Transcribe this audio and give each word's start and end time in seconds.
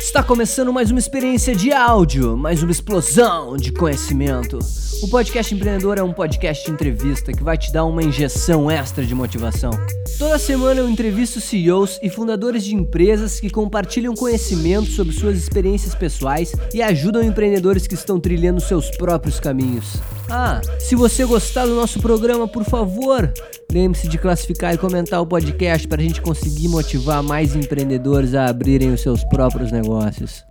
Está 0.00 0.22
começando 0.22 0.72
mais 0.72 0.92
uma 0.92 1.00
experiência 1.00 1.52
de 1.52 1.72
áudio, 1.72 2.36
mais 2.36 2.62
uma 2.62 2.70
explosão 2.70 3.56
de 3.56 3.72
conhecimento. 3.72 4.60
O 5.04 5.08
Podcast 5.08 5.54
Empreendedor 5.54 5.98
é 5.98 6.02
um 6.02 6.14
podcast 6.14 6.64
de 6.64 6.70
entrevista 6.70 7.30
que 7.30 7.44
vai 7.44 7.58
te 7.58 7.70
dar 7.70 7.84
uma 7.84 8.02
injeção 8.02 8.70
extra 8.70 9.04
de 9.04 9.14
motivação. 9.14 9.70
Toda 10.18 10.38
semana 10.38 10.80
eu 10.80 10.88
entrevisto 10.88 11.42
CEOs 11.42 12.00
e 12.02 12.08
fundadores 12.08 12.64
de 12.64 12.74
empresas 12.74 13.38
que 13.38 13.50
compartilham 13.50 14.14
conhecimento 14.14 14.86
sobre 14.86 15.12
suas 15.12 15.36
experiências 15.36 15.94
pessoais 15.94 16.54
e 16.72 16.80
ajudam 16.80 17.22
empreendedores 17.22 17.86
que 17.86 17.92
estão 17.92 18.18
trilhando 18.18 18.62
seus 18.62 18.90
próprios 18.92 19.38
caminhos. 19.38 20.00
Ah, 20.30 20.62
se 20.78 20.96
você 20.96 21.26
gostar 21.26 21.66
do 21.66 21.74
nosso 21.74 22.00
programa, 22.00 22.48
por 22.48 22.64
favor, 22.64 23.30
lembre-se 23.70 24.08
de 24.08 24.16
classificar 24.16 24.72
e 24.72 24.78
comentar 24.78 25.20
o 25.20 25.26
podcast 25.26 25.86
para 25.86 26.00
a 26.00 26.02
gente 26.02 26.22
conseguir 26.22 26.68
motivar 26.68 27.22
mais 27.22 27.54
empreendedores 27.54 28.34
a 28.34 28.46
abrirem 28.46 28.90
os 28.90 29.02
seus 29.02 29.22
próprios 29.24 29.70
negócios. 29.70 30.42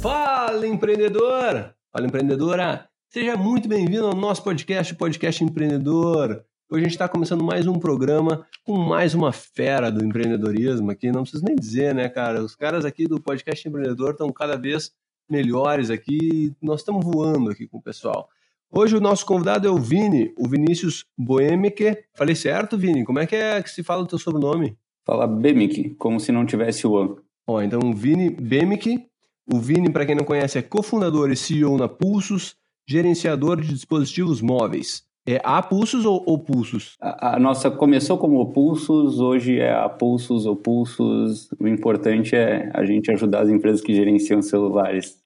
Fala, 0.03 0.67
empreendedor! 0.67 1.73
Fala, 1.93 2.07
empreendedora! 2.07 2.88
Seja 3.11 3.39
muito 3.39 3.67
bem-vindo 3.67 4.05
ao 4.05 4.15
nosso 4.15 4.45
podcast, 4.45 4.93
o 4.93 4.97
Podcast 4.97 5.43
Empreendedor. 5.43 6.45
Hoje 6.71 6.81
a 6.83 6.85
gente 6.85 6.91
está 6.91 7.09
começando 7.09 7.43
mais 7.43 7.67
um 7.67 7.79
programa 7.79 8.47
com 8.63 8.77
mais 8.77 9.15
uma 9.15 9.33
fera 9.33 9.91
do 9.91 10.05
empreendedorismo 10.05 10.91
aqui. 10.91 11.11
Não 11.11 11.23
preciso 11.23 11.43
nem 11.43 11.57
dizer, 11.57 11.95
né, 11.95 12.11
cara? 12.11 12.45
Os 12.45 12.55
caras 12.55 12.85
aqui 12.85 13.07
do 13.07 13.19
Podcast 13.19 13.67
Empreendedor 13.67 14.11
estão 14.11 14.31
cada 14.31 14.59
vez 14.59 14.93
melhores 15.27 15.89
aqui. 15.89 16.55
Nós 16.61 16.81
estamos 16.81 17.03
voando 17.03 17.51
aqui 17.51 17.67
com 17.67 17.79
o 17.79 17.83
pessoal. 17.83 18.29
Hoje 18.71 18.95
o 18.95 19.01
nosso 19.01 19.25
convidado 19.25 19.67
é 19.67 19.71
o 19.71 19.79
Vini, 19.79 20.35
o 20.37 20.47
Vinícius 20.47 21.07
Boemique. 21.17 22.05
Falei 22.15 22.35
certo, 22.35 22.77
Vini? 22.77 23.07
Como 23.07 23.21
é 23.21 23.27
que 23.27 23.37
é 23.37 23.63
que 23.63 23.71
se 23.71 23.83
fala 23.83 24.03
o 24.03 24.07
teu 24.07 24.19
sobrenome? 24.19 24.77
Fala 25.07 25.27
Bemic, 25.27 25.95
como 25.95 26.21
se 26.21 26.31
não 26.31 26.45
tivesse 26.45 26.87
o 26.87 26.99
an. 26.99 27.17
Ó, 27.47 27.63
então 27.63 27.91
Vini 27.95 28.29
Bemic. 28.29 29.03
O 29.51 29.59
Vini, 29.59 29.91
para 29.91 30.05
quem 30.05 30.15
não 30.15 30.27
conhece, 30.27 30.59
é 30.59 30.63
cofundador 30.63 31.31
e 31.31 31.37
CEO 31.37 31.79
na 31.79 31.89
Pulsos, 31.89 32.55
gerenciador 32.89 33.61
de 33.61 33.69
dispositivos 33.69 34.41
móveis. 34.41 35.07
É 35.27 35.39
a 35.45 35.61
Pulsos 35.61 36.07
ou, 36.07 36.25
ou 36.27 36.39
Pulsos? 36.39 36.97
A, 36.99 37.37
a, 37.37 37.39
nossa 37.39 37.71
começou 37.71 38.17
como 38.17 38.51
Pulsos, 38.51 39.21
hoje 39.21 39.59
é 39.59 39.75
a 39.75 39.87
Pulsos 39.87 40.47
ou 40.47 40.57
Pulsos. 40.57 41.51
O 41.61 41.69
importante 41.69 42.35
é 42.35 42.71
a 42.73 42.83
gente 42.87 43.11
ajudar 43.11 43.43
as 43.43 43.51
empresas 43.51 43.83
que 43.83 43.95
gerenciam 43.95 44.41
celulares. 44.41 45.19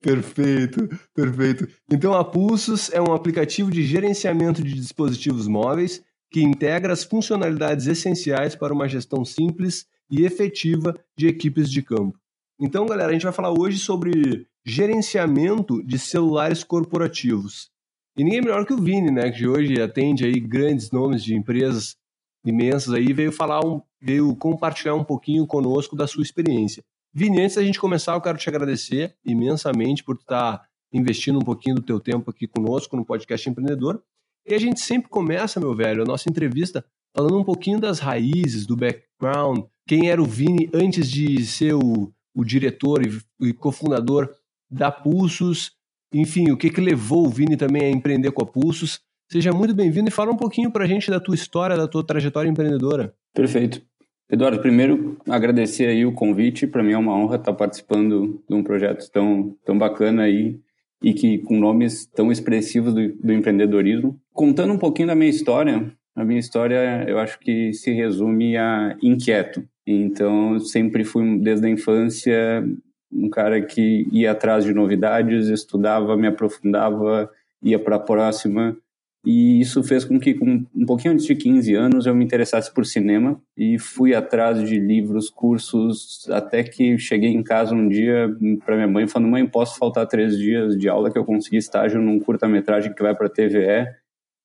Perfeito, 0.00 0.88
perfeito. 1.12 1.66
Então 1.92 2.14
a 2.14 2.24
Pulsos 2.24 2.92
é 2.92 3.00
um 3.02 3.12
aplicativo 3.12 3.72
de 3.72 3.82
gerenciamento 3.82 4.62
de 4.62 4.72
dispositivos 4.72 5.48
móveis 5.48 6.00
que 6.30 6.40
integra 6.40 6.92
as 6.92 7.02
funcionalidades 7.02 7.88
essenciais 7.88 8.54
para 8.54 8.72
uma 8.72 8.88
gestão 8.88 9.24
simples 9.24 9.84
e 10.08 10.24
efetiva 10.24 10.94
de 11.18 11.26
equipes 11.26 11.68
de 11.68 11.82
campo. 11.82 12.19
Então, 12.60 12.84
galera, 12.84 13.08
a 13.08 13.12
gente 13.14 13.24
vai 13.24 13.32
falar 13.32 13.58
hoje 13.58 13.78
sobre 13.78 14.46
gerenciamento 14.66 15.82
de 15.82 15.98
celulares 15.98 16.62
corporativos. 16.62 17.70
E 18.18 18.22
ninguém 18.22 18.42
melhor 18.42 18.66
que 18.66 18.74
o 18.74 18.76
Vini, 18.76 19.10
né, 19.10 19.30
que 19.30 19.46
hoje 19.46 19.80
atende 19.80 20.26
aí 20.26 20.38
grandes 20.38 20.90
nomes 20.90 21.24
de 21.24 21.34
empresas 21.34 21.96
imensas 22.44 22.92
aí, 22.92 23.14
veio 23.14 23.32
falar 23.32 23.64
um, 23.64 23.80
veio 23.98 24.36
compartilhar 24.36 24.94
um 24.94 25.02
pouquinho 25.02 25.46
conosco 25.46 25.96
da 25.96 26.06
sua 26.06 26.22
experiência. 26.22 26.84
Vini, 27.14 27.40
antes 27.40 27.56
da 27.56 27.62
gente 27.62 27.80
começar, 27.80 28.12
eu 28.12 28.20
quero 28.20 28.36
te 28.36 28.48
agradecer 28.50 29.16
imensamente 29.24 30.04
por 30.04 30.16
estar 30.16 30.62
investindo 30.92 31.38
um 31.38 31.44
pouquinho 31.44 31.76
do 31.76 31.82
teu 31.82 31.98
tempo 31.98 32.30
aqui 32.30 32.46
conosco 32.46 32.94
no 32.94 33.06
podcast 33.06 33.48
Empreendedor. 33.48 34.02
E 34.46 34.52
a 34.52 34.58
gente 34.58 34.80
sempre 34.80 35.08
começa, 35.08 35.58
meu 35.58 35.74
velho, 35.74 36.02
a 36.02 36.06
nossa 36.06 36.28
entrevista 36.28 36.84
falando 37.16 37.38
um 37.38 37.44
pouquinho 37.44 37.80
das 37.80 38.00
raízes, 38.00 38.66
do 38.66 38.76
background, 38.76 39.64
quem 39.86 40.10
era 40.10 40.22
o 40.22 40.26
Vini 40.26 40.68
antes 40.74 41.10
de 41.10 41.44
ser 41.44 41.74
o 41.74 42.12
o 42.34 42.44
diretor 42.44 43.04
e, 43.04 43.48
e 43.48 43.52
cofundador 43.52 44.28
da 44.70 44.90
Pulsos. 44.90 45.72
Enfim, 46.12 46.50
o 46.50 46.56
que, 46.56 46.70
que 46.70 46.80
levou 46.80 47.26
o 47.26 47.30
Vini 47.30 47.56
também 47.56 47.82
a 47.82 47.90
empreender 47.90 48.32
com 48.32 48.42
a 48.42 48.46
Pulsos. 48.46 49.00
Seja 49.30 49.52
muito 49.52 49.74
bem-vindo 49.74 50.08
e 50.08 50.12
fala 50.12 50.32
um 50.32 50.36
pouquinho 50.36 50.70
para 50.70 50.84
a 50.84 50.88
gente 50.88 51.10
da 51.10 51.20
tua 51.20 51.34
história, 51.34 51.76
da 51.76 51.86
tua 51.86 52.04
trajetória 52.04 52.48
empreendedora. 52.48 53.14
Perfeito. 53.32 53.80
Eduardo, 54.28 54.60
primeiro 54.60 55.16
agradecer 55.28 55.86
aí 55.86 56.06
o 56.06 56.12
convite. 56.12 56.66
Para 56.66 56.82
mim 56.82 56.92
é 56.92 56.98
uma 56.98 57.16
honra 57.16 57.36
estar 57.36 57.52
participando 57.52 58.42
de 58.48 58.54
um 58.54 58.62
projeto 58.62 59.08
tão, 59.10 59.56
tão 59.64 59.76
bacana 59.76 60.22
aí 60.22 60.58
e 61.02 61.14
que 61.14 61.38
com 61.38 61.58
nomes 61.58 62.06
tão 62.06 62.30
expressivos 62.30 62.94
do, 62.94 63.08
do 63.14 63.32
empreendedorismo. 63.32 64.20
Contando 64.32 64.72
um 64.72 64.78
pouquinho 64.78 65.08
da 65.08 65.14
minha 65.14 65.30
história, 65.30 65.92
a 66.14 66.24
minha 66.24 66.38
história 66.38 67.04
eu 67.08 67.18
acho 67.18 67.38
que 67.40 67.72
se 67.72 67.92
resume 67.92 68.56
a 68.56 68.96
inquieto. 69.02 69.64
Então, 69.86 70.58
sempre 70.60 71.04
fui, 71.04 71.38
desde 71.38 71.66
a 71.66 71.70
infância, 71.70 72.64
um 73.12 73.28
cara 73.28 73.60
que 73.60 74.06
ia 74.12 74.30
atrás 74.30 74.64
de 74.64 74.72
novidades, 74.72 75.48
estudava, 75.48 76.16
me 76.16 76.26
aprofundava, 76.26 77.30
ia 77.62 77.78
para 77.78 77.96
a 77.96 78.00
próxima. 78.00 78.76
E 79.24 79.60
isso 79.60 79.82
fez 79.82 80.04
com 80.04 80.18
que, 80.18 80.32
com 80.32 80.64
um 80.74 80.86
pouquinho 80.86 81.12
antes 81.12 81.26
de 81.26 81.34
15 81.34 81.74
anos, 81.74 82.06
eu 82.06 82.14
me 82.14 82.24
interessasse 82.24 82.72
por 82.72 82.86
cinema 82.86 83.38
e 83.54 83.78
fui 83.78 84.14
atrás 84.14 84.66
de 84.66 84.78
livros, 84.78 85.28
cursos, 85.28 86.26
até 86.30 86.62
que 86.62 86.96
cheguei 86.96 87.30
em 87.30 87.42
casa 87.42 87.74
um 87.74 87.86
dia 87.86 88.34
para 88.64 88.76
minha 88.76 88.88
mãe 88.88 89.06
falando: 89.06 89.30
Mãe, 89.30 89.46
posso 89.46 89.78
faltar 89.78 90.06
três 90.06 90.38
dias 90.38 90.76
de 90.76 90.88
aula 90.88 91.10
que 91.10 91.18
eu 91.18 91.24
consegui 91.24 91.58
estágio 91.58 92.00
num 92.00 92.18
curta-metragem 92.18 92.94
que 92.94 93.02
vai 93.02 93.14
para 93.14 93.26
a 93.26 93.30
TVE. 93.30 93.88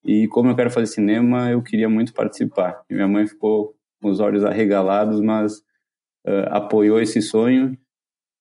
E 0.04 0.28
como 0.28 0.50
eu 0.50 0.56
quero 0.56 0.70
fazer 0.70 0.88
cinema, 0.88 1.50
eu 1.50 1.62
queria 1.62 1.88
muito 1.88 2.14
participar. 2.14 2.82
E 2.90 2.94
minha 2.94 3.08
mãe 3.08 3.26
ficou 3.26 3.74
com 4.06 4.12
os 4.12 4.20
olhos 4.20 4.44
arregalados, 4.44 5.20
mas 5.20 5.58
uh, 6.28 6.46
apoiou 6.52 7.02
esse 7.02 7.24
sonho 7.24 7.76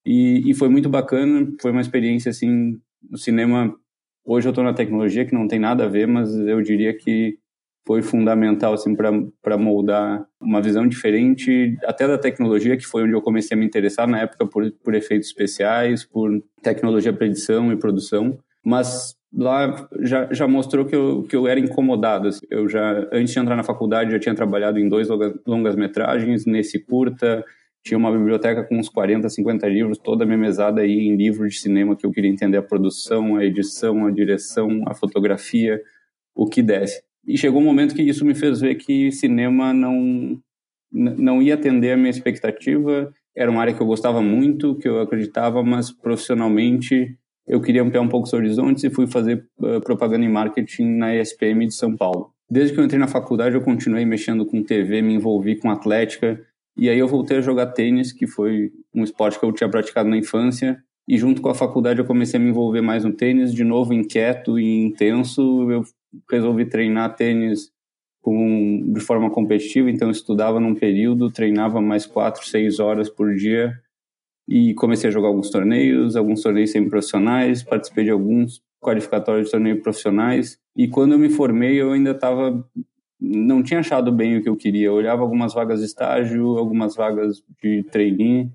e, 0.04 0.42
e, 0.50 0.52
foi 0.52 0.69
muito 0.69 0.91
bacana. 0.91 1.50
Foi 1.58 1.70
uma 1.70 1.80
experiência 1.80 2.28
assim 2.28 2.78
no 3.10 3.16
cinema. 3.16 3.75
Hoje 4.26 4.47
eu 4.47 4.50
estou 4.50 4.62
na 4.62 4.75
tecnologia 4.75 5.25
que 5.25 5.32
não 5.32 5.48
tem 5.48 5.58
nada 5.58 5.86
a 5.86 5.88
ver, 5.88 6.06
mas 6.06 6.36
eu 6.36 6.60
diria 6.60 6.94
que 6.94 7.38
foi 7.86 8.02
fundamental 8.02 8.75
assim 8.75 8.94
para 8.94 9.56
moldar 9.56 10.26
uma 10.38 10.60
visão 10.60 10.86
diferente 10.86 11.78
até 11.84 12.06
da 12.06 12.19
tecnologia 12.19 12.76
que 12.76 12.86
foi 12.86 13.04
onde 13.04 13.14
eu 13.14 13.22
comecei 13.22 13.56
a 13.56 13.58
me 13.58 13.64
interessar 13.64 14.06
na 14.06 14.20
época 14.20 14.46
por, 14.46 14.70
por 14.82 14.94
efeitos 14.94 15.28
especiais 15.28 16.02
por 16.02 16.42
tecnologia 16.62 17.12
para 17.12 17.26
edição 17.26 17.70
e 17.70 17.76
produção 17.76 18.38
mas 18.64 19.14
lá 19.36 19.88
já, 20.00 20.32
já 20.32 20.46
mostrou 20.46 20.84
que 20.84 20.94
eu, 20.94 21.24
que 21.28 21.34
eu 21.34 21.46
era 21.46 21.58
incomodado. 21.58 22.28
Assim. 22.28 22.46
Eu 22.50 22.68
já, 22.68 23.08
antes 23.12 23.32
de 23.32 23.38
entrar 23.38 23.56
na 23.56 23.64
faculdade, 23.64 24.12
já 24.12 24.18
tinha 24.18 24.34
trabalhado 24.34 24.78
em 24.78 24.88
dois 24.88 25.08
longas 25.46 25.74
metragens, 25.76 26.46
nesse 26.46 26.78
curta, 26.78 27.44
tinha 27.84 27.98
uma 27.98 28.10
biblioteca 28.10 28.64
com 28.64 28.78
uns 28.78 28.88
40, 28.88 29.28
50 29.28 29.68
livros, 29.68 29.98
toda 29.98 30.24
a 30.24 30.26
minha 30.26 30.38
mesada 30.38 30.80
aí 30.80 31.06
em 31.06 31.16
livros 31.16 31.54
de 31.54 31.60
cinema 31.60 31.94
que 31.94 32.06
eu 32.06 32.10
queria 32.10 32.30
entender 32.30 32.56
a 32.56 32.62
produção, 32.62 33.36
a 33.36 33.44
edição, 33.44 34.06
a 34.06 34.10
direção, 34.10 34.82
a 34.86 34.94
fotografia, 34.94 35.80
o 36.34 36.46
que 36.46 36.62
desse. 36.62 37.02
E 37.26 37.36
chegou 37.36 37.60
um 37.60 37.64
momento 37.64 37.94
que 37.94 38.02
isso 38.02 38.24
me 38.24 38.34
fez 38.34 38.60
ver 38.60 38.76
que 38.76 39.10
cinema 39.12 39.72
não 39.72 40.40
não 40.96 41.42
ia 41.42 41.54
atender 41.54 41.90
a 41.90 41.96
minha 41.96 42.10
expectativa. 42.10 43.12
Era 43.37 43.50
uma 43.50 43.60
área 43.60 43.75
que 43.75 43.80
eu 43.80 43.87
gostava 43.87 44.22
muito, 44.22 44.76
que 44.76 44.88
eu 44.88 45.00
acreditava, 45.00 45.60
mas 45.60 45.90
profissionalmente 45.90 47.19
eu 47.46 47.61
queria 47.61 47.82
ampliar 47.82 48.00
um 48.00 48.08
pouco 48.08 48.26
os 48.26 48.32
horizontes 48.32 48.85
e 48.85 48.91
fui 48.91 49.06
fazer 49.06 49.46
uh, 49.58 49.81
propaganda 49.81 50.25
e 50.25 50.29
marketing 50.29 50.96
na 50.96 51.14
ESPM 51.14 51.67
de 51.67 51.75
São 51.75 51.96
Paulo. 51.96 52.32
Desde 52.50 52.75
que 52.75 52.81
eu 52.81 52.85
entrei 52.85 52.99
na 52.99 53.08
faculdade, 53.08 53.55
eu 53.55 53.62
continuei 53.62 54.05
mexendo 54.05 54.44
com 54.46 54.62
TV, 54.62 55.02
me 55.02 55.14
envolvi 55.14 55.56
com 55.56 55.70
atlética, 55.70 56.41
e 56.76 56.88
aí 56.88 56.99
eu 56.99 57.08
voltei 57.08 57.38
a 57.38 57.41
jogar 57.41 57.67
tênis, 57.69 58.12
que 58.12 58.26
foi 58.26 58.70
um 58.94 59.05
esporte 59.05 59.38
que 59.38 59.44
eu 59.44 59.52
tinha 59.52 59.69
praticado 59.69 60.08
na 60.08 60.17
infância, 60.17 60.79
e 61.06 61.19
junto 61.19 61.43
com 61.43 61.49
a 61.49 61.55
faculdade 61.55 62.00
eu 62.00 62.05
comecei 62.05 62.38
a 62.38 62.43
me 62.43 62.50
envolver 62.50 62.81
mais 62.81 63.05
no 63.05 63.12
tênis, 63.12 63.52
de 63.52 63.64
novo 63.64 63.93
inquieto 63.93 64.58
e 64.58 64.82
intenso, 64.82 65.70
eu 65.70 65.85
resolvi 66.31 66.64
treinar 66.67 67.14
tênis 67.14 67.70
com, 68.23 68.93
de 68.93 69.00
forma 69.00 69.31
competitiva, 69.31 69.90
então 69.90 70.08
eu 70.08 70.12
estudava 70.12 70.58
num 70.58 70.75
período, 70.75 71.31
treinava 71.31 71.81
mais 71.81 72.06
quatro, 72.06 72.44
seis 72.47 72.81
horas 72.81 73.11
por 73.11 73.35
dia, 73.35 73.79
e 74.49 74.75
comecei 74.75 75.08
a 75.08 75.12
jogar 75.12 75.29
alguns 75.29 75.50
torneios, 75.50 76.17
alguns 76.17 76.43
torneios 76.43 76.70
semi-profissionais, 76.70 77.62
participei 77.62 78.05
de 78.05 78.11
alguns 78.11 78.62
qualificatórios 78.81 79.46
de 79.46 79.52
torneios 79.52 79.81
profissionais. 79.81 80.58
E 80.76 80.88
quando 80.88 81.12
eu 81.12 81.19
me 81.19 81.31
formei, 81.31 81.81
eu 81.81 81.93
ainda 81.93 82.11
estava 82.11 82.64
não 83.20 83.62
tinha 83.62 83.81
achado 83.81 84.12
bem 84.12 84.37
o 84.37 84.43
que 84.43 84.49
eu 84.49 84.56
queria. 84.56 84.88
Eu 84.88 84.94
olhava 84.94 85.23
algumas 85.23 85.55
vagas 85.55 85.81
de 85.81 85.87
estágio, 85.87 86.58
algumas 86.58 86.94
vagas 86.94 87.43
de 87.62 87.82
trainee, 87.85 88.50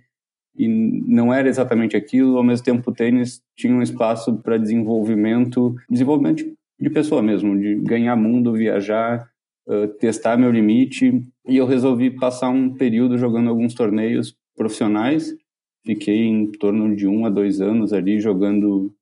e 0.55 0.67
não 0.67 1.33
era 1.33 1.49
exatamente 1.49 1.95
aquilo. 1.95 2.37
Ao 2.37 2.43
mesmo 2.43 2.65
tempo, 2.65 2.91
o 2.91 2.93
tênis 2.93 3.41
tinha 3.55 3.73
um 3.73 3.81
espaço 3.81 4.37
para 4.37 4.57
desenvolvimento, 4.57 5.75
desenvolvimento 5.89 6.45
de 6.79 6.89
pessoa 6.89 7.21
mesmo, 7.21 7.57
de 7.57 7.75
ganhar 7.75 8.15
mundo, 8.15 8.53
viajar, 8.53 9.27
uh, 9.67 9.87
testar 9.99 10.37
meu 10.37 10.51
limite. 10.51 11.23
E 11.47 11.57
eu 11.57 11.65
resolvi 11.65 12.11
passar 12.11 12.49
um 12.49 12.73
período 12.73 13.17
jogando 13.17 13.49
alguns 13.49 13.73
torneios 13.73 14.35
profissionais. 14.55 15.33
Fiquei 15.89 16.23
em 16.23 16.45
torno 16.51 16.95
de 16.95 17.07
um 17.07 17.25
a 17.25 17.31
dois 17.31 17.59
anos 17.59 17.93
ali 17.93 18.19
jogando 18.19 18.93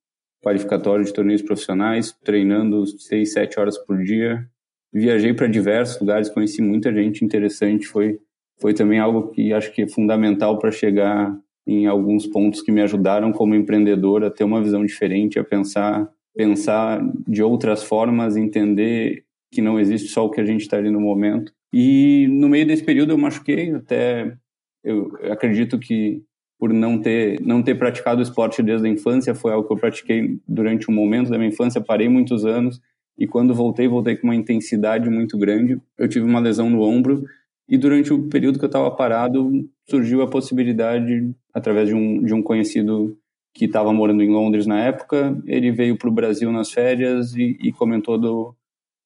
qualificatório 0.41 1.03
de 1.03 1.11
torneios 1.11 1.41
profissionais, 1.41 2.17
treinando 2.23 2.87
seis, 2.87 3.33
sete 3.33 3.59
horas 3.59 3.77
por 3.77 4.01
dia. 4.01 4.47
Viajei 4.93 5.33
para 5.33 5.47
diversos 5.47 5.99
lugares, 5.99 6.29
conheci 6.29 6.61
muita 6.61 6.93
gente 6.93 7.25
interessante. 7.25 7.85
Foi, 7.85 8.17
foi 8.61 8.73
também 8.73 8.99
algo 8.99 9.31
que 9.31 9.51
acho 9.51 9.73
que 9.73 9.81
é 9.81 9.87
fundamental 9.89 10.57
para 10.59 10.71
chegar 10.71 11.37
em 11.67 11.87
alguns 11.87 12.25
pontos 12.25 12.61
que 12.61 12.71
me 12.71 12.81
ajudaram 12.81 13.33
como 13.33 13.53
empreendedor 13.53 14.23
a 14.23 14.31
ter 14.31 14.45
uma 14.45 14.63
visão 14.63 14.85
diferente, 14.85 15.37
a 15.37 15.43
pensar, 15.43 16.09
pensar 16.33 17.05
de 17.27 17.43
outras 17.43 17.83
formas, 17.83 18.37
entender 18.37 19.25
que 19.51 19.61
não 19.61 19.77
existe 19.77 20.07
só 20.07 20.25
o 20.25 20.29
que 20.29 20.39
a 20.39 20.45
gente 20.45 20.61
está 20.61 20.77
ali 20.77 20.89
no 20.89 21.01
momento. 21.01 21.51
E 21.73 22.27
no 22.29 22.47
meio 22.47 22.65
desse 22.65 22.85
período 22.85 23.11
eu 23.11 23.17
machuquei, 23.17 23.73
até 23.73 24.37
eu 24.85 25.11
acredito 25.29 25.77
que 25.77 26.23
por 26.59 26.73
não 26.73 26.99
ter 26.99 27.39
não 27.41 27.61
ter 27.61 27.75
praticado 27.75 28.21
esporte 28.21 28.63
desde 28.63 28.87
a 28.87 28.91
infância, 28.91 29.35
foi 29.35 29.51
algo 29.51 29.67
que 29.67 29.73
eu 29.73 29.77
pratiquei 29.77 30.39
durante 30.47 30.89
um 30.89 30.93
momento 30.93 31.29
da 31.29 31.37
minha 31.37 31.49
infância, 31.49 31.81
parei 31.81 32.09
muitos 32.09 32.45
anos 32.45 32.81
e 33.17 33.25
quando 33.25 33.53
voltei, 33.53 33.87
voltei 33.87 34.15
com 34.15 34.27
uma 34.27 34.35
intensidade 34.35 35.09
muito 35.09 35.37
grande. 35.37 35.79
Eu 35.97 36.07
tive 36.07 36.25
uma 36.25 36.39
lesão 36.39 36.69
no 36.69 36.81
ombro 36.81 37.23
e 37.67 37.77
durante 37.77 38.13
o 38.13 38.23
período 38.29 38.59
que 38.59 38.65
eu 38.65 38.67
estava 38.67 38.89
parado, 38.91 39.51
surgiu 39.89 40.21
a 40.21 40.27
possibilidade, 40.27 41.31
através 41.53 41.89
de 41.89 41.95
um, 41.95 42.23
de 42.23 42.33
um 42.33 42.41
conhecido 42.41 43.17
que 43.53 43.65
estava 43.65 43.91
morando 43.91 44.21
em 44.21 44.29
Londres 44.29 44.67
na 44.67 44.79
época, 44.79 45.35
ele 45.45 45.71
veio 45.71 45.97
para 45.97 46.07
o 46.07 46.11
Brasil 46.11 46.51
nas 46.51 46.71
férias 46.71 47.33
e, 47.35 47.57
e 47.59 47.71
comentou 47.71 48.17
do, 48.17 48.55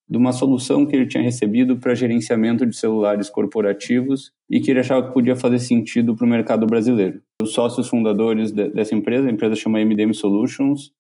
de 0.08 0.18
uma 0.18 0.34
solução 0.34 0.86
que 0.86 0.94
ele 0.94 1.08
tinha 1.08 1.24
recebido 1.24 1.78
para 1.78 1.96
gerenciamento 1.96 2.66
de 2.66 2.76
celulares 2.76 3.30
corporativos 3.30 4.34
e 4.50 4.60
que 4.60 4.70
ele 4.70 4.82
achava 4.82 5.08
que 5.08 5.14
podia 5.14 5.38
fazer 5.38 5.60
sentido 5.60 6.16
para 6.16 6.26
o 6.26 6.30
mercado 6.30 6.68
brasileiro. 6.68 7.22
Os 7.42 7.54
sócios 7.54 7.88
fundadores 7.88 8.52
de, 8.52 8.70
dessa 8.70 8.96
empresa, 8.96 9.28
a 9.28 9.32
empresa 9.32 9.56
chama 9.56 9.84
MDM 9.84 10.14
Solutions, 10.14 10.92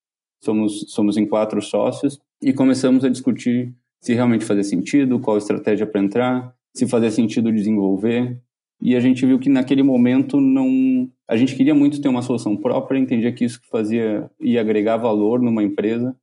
somos, 0.43 0.85
somos 0.89 1.17
em 1.17 1.25
quatro 1.25 1.61
sócios, 1.61 2.19
e 2.41 2.51
começamos 2.51 3.05
a 3.05 3.09
discutir 3.09 3.73
se 4.01 4.13
realmente 4.13 4.43
fazia 4.43 4.63
sentido, 4.63 5.19
qual 5.19 5.37
estratégia 5.37 5.85
para 5.85 6.01
entrar, 6.01 6.55
se 6.73 6.87
fazia 6.87 7.11
sentido 7.11 7.51
desenvolver. 7.51 8.41
E 8.81 8.95
a 8.95 8.99
gente 8.99 9.25
viu 9.25 9.37
que 9.37 9.49
naquele 9.49 9.83
momento 9.83 10.41
não. 10.41 11.07
A 11.27 11.37
gente 11.37 11.55
queria 11.55 11.75
muito 11.75 12.01
ter 12.01 12.09
uma 12.09 12.23
solução 12.23 12.57
própria, 12.57 12.97
entendia 12.97 13.31
que 13.31 13.45
isso 13.45 13.61
fazia 13.69 14.29
e 14.39 14.57
agregar 14.57 14.97
valor 14.97 15.39
numa 15.39 15.63
empresa, 15.63 16.15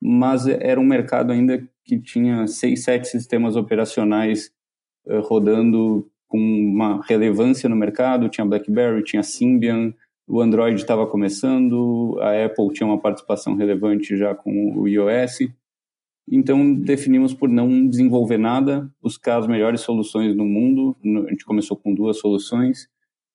mas 0.00 0.46
era 0.46 0.78
um 0.78 0.84
mercado 0.84 1.32
ainda 1.32 1.66
que 1.82 1.98
tinha 1.98 2.46
seis, 2.46 2.84
sete 2.84 3.08
sistemas 3.08 3.56
operacionais 3.56 4.50
uh, 5.06 5.20
rodando 5.20 6.06
com 6.34 6.40
uma 6.40 7.00
relevância 7.06 7.68
no 7.68 7.76
mercado. 7.76 8.28
Tinha 8.28 8.44
BlackBerry, 8.44 9.04
tinha 9.04 9.22
Symbian, 9.22 9.94
o 10.26 10.40
Android 10.40 10.74
estava 10.74 11.06
começando, 11.06 12.18
a 12.20 12.44
Apple 12.44 12.72
tinha 12.72 12.88
uma 12.88 13.00
participação 13.00 13.54
relevante 13.54 14.16
já 14.16 14.34
com 14.34 14.76
o 14.76 14.88
iOS. 14.88 15.46
Então 16.28 16.74
definimos 16.74 17.32
por 17.32 17.48
não 17.48 17.86
desenvolver 17.86 18.36
nada, 18.36 18.90
buscar 19.00 19.38
as 19.38 19.46
melhores 19.46 19.82
soluções 19.82 20.34
no 20.34 20.44
mundo. 20.44 20.96
A 21.24 21.30
gente 21.30 21.44
começou 21.44 21.76
com 21.76 21.94
duas 21.94 22.18
soluções 22.18 22.88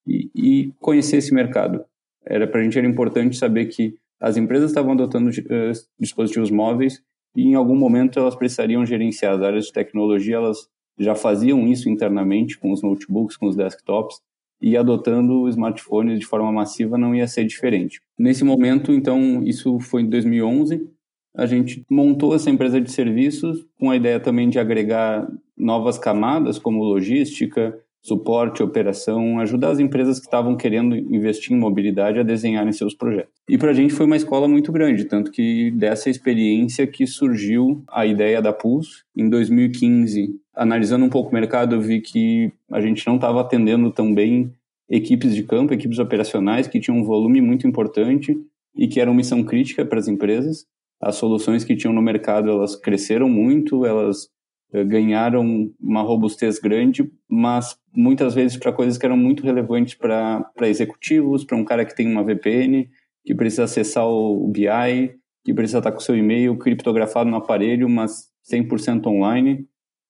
e, 0.06 0.30
e 0.34 0.74
conhecer 0.78 1.16
esse 1.16 1.32
mercado. 1.32 1.82
Era 2.26 2.46
para 2.46 2.60
a 2.60 2.62
gente 2.62 2.76
era 2.76 2.86
importante 2.86 3.34
saber 3.34 3.64
que 3.66 3.94
as 4.20 4.36
empresas 4.36 4.72
estavam 4.72 4.92
adotando 4.92 5.30
uh, 5.30 5.72
dispositivos 5.98 6.50
móveis 6.50 7.02
e 7.34 7.44
em 7.44 7.54
algum 7.54 7.76
momento 7.76 8.18
elas 8.18 8.36
precisariam 8.36 8.84
gerenciar 8.84 9.36
as 9.36 9.40
áreas 9.40 9.64
de 9.66 9.72
tecnologia. 9.72 10.36
Elas 10.36 10.68
já 11.00 11.14
faziam 11.14 11.66
isso 11.66 11.88
internamente 11.88 12.58
com 12.58 12.70
os 12.70 12.82
notebooks, 12.82 13.36
com 13.36 13.46
os 13.46 13.56
desktops 13.56 14.20
e 14.60 14.76
adotando 14.76 15.48
smartphones 15.48 16.20
de 16.20 16.26
forma 16.26 16.52
massiva 16.52 16.98
não 16.98 17.14
ia 17.14 17.26
ser 17.26 17.44
diferente. 17.44 18.00
Nesse 18.18 18.44
momento, 18.44 18.92
então, 18.92 19.42
isso 19.42 19.80
foi 19.80 20.02
em 20.02 20.08
2011 20.08 20.86
a 21.34 21.46
gente 21.46 21.84
montou 21.88 22.34
essa 22.34 22.50
empresa 22.50 22.80
de 22.80 22.90
serviços 22.90 23.64
com 23.78 23.90
a 23.90 23.96
ideia 23.96 24.18
também 24.18 24.48
de 24.48 24.58
agregar 24.58 25.30
novas 25.56 25.98
camadas, 25.98 26.58
como 26.58 26.82
logística, 26.82 27.78
suporte, 28.02 28.62
operação, 28.62 29.38
ajudar 29.40 29.70
as 29.70 29.78
empresas 29.78 30.18
que 30.18 30.26
estavam 30.26 30.56
querendo 30.56 30.96
investir 30.96 31.52
em 31.52 31.58
mobilidade 31.58 32.18
a 32.18 32.22
desenharem 32.22 32.72
seus 32.72 32.94
projetos. 32.94 33.32
E 33.48 33.58
para 33.58 33.70
a 33.70 33.74
gente 33.74 33.92
foi 33.92 34.06
uma 34.06 34.16
escola 34.16 34.48
muito 34.48 34.72
grande, 34.72 35.04
tanto 35.04 35.30
que 35.30 35.70
dessa 35.72 36.08
experiência 36.08 36.86
que 36.86 37.06
surgiu 37.06 37.82
a 37.88 38.06
ideia 38.06 38.40
da 38.40 38.52
Pulse. 38.52 39.02
Em 39.16 39.28
2015, 39.28 40.30
analisando 40.54 41.04
um 41.04 41.10
pouco 41.10 41.30
o 41.30 41.34
mercado, 41.34 41.74
eu 41.74 41.80
vi 41.80 42.00
que 42.00 42.52
a 42.70 42.80
gente 42.80 43.06
não 43.06 43.16
estava 43.16 43.40
atendendo 43.40 43.90
tão 43.90 44.14
bem 44.14 44.52
equipes 44.88 45.34
de 45.34 45.42
campo, 45.42 45.74
equipes 45.74 45.98
operacionais 45.98 46.66
que 46.66 46.80
tinham 46.80 46.98
um 46.98 47.04
volume 47.04 47.40
muito 47.40 47.66
importante 47.66 48.36
e 48.74 48.88
que 48.88 49.00
eram 49.00 49.14
missão 49.14 49.42
crítica 49.42 49.84
para 49.84 49.98
as 49.98 50.08
empresas 50.08 50.66
as 51.00 51.16
soluções 51.16 51.64
que 51.64 51.74
tinham 51.74 51.94
no 51.94 52.02
mercado 52.02 52.50
elas 52.50 52.76
cresceram 52.76 53.28
muito, 53.28 53.86
elas 53.86 54.28
ganharam 54.72 55.70
uma 55.80 56.02
robustez 56.02 56.58
grande, 56.58 57.10
mas 57.28 57.76
muitas 57.94 58.34
vezes 58.34 58.56
para 58.56 58.72
coisas 58.72 58.96
que 58.96 59.04
eram 59.04 59.16
muito 59.16 59.42
relevantes 59.42 59.94
para 59.94 60.44
executivos, 60.62 61.44
para 61.44 61.56
um 61.56 61.64
cara 61.64 61.84
que 61.84 61.94
tem 61.94 62.10
uma 62.10 62.24
VPN, 62.24 62.88
que 63.24 63.34
precisa 63.34 63.64
acessar 63.64 64.06
o 64.06 64.46
BI, 64.48 65.14
que 65.44 65.52
precisa 65.52 65.78
estar 65.78 65.92
com 65.92 66.00
seu 66.00 66.16
e-mail 66.16 66.56
criptografado 66.56 67.28
no 67.28 67.36
aparelho, 67.36 67.88
mas 67.88 68.28
100% 68.50 69.06
online, 69.06 69.66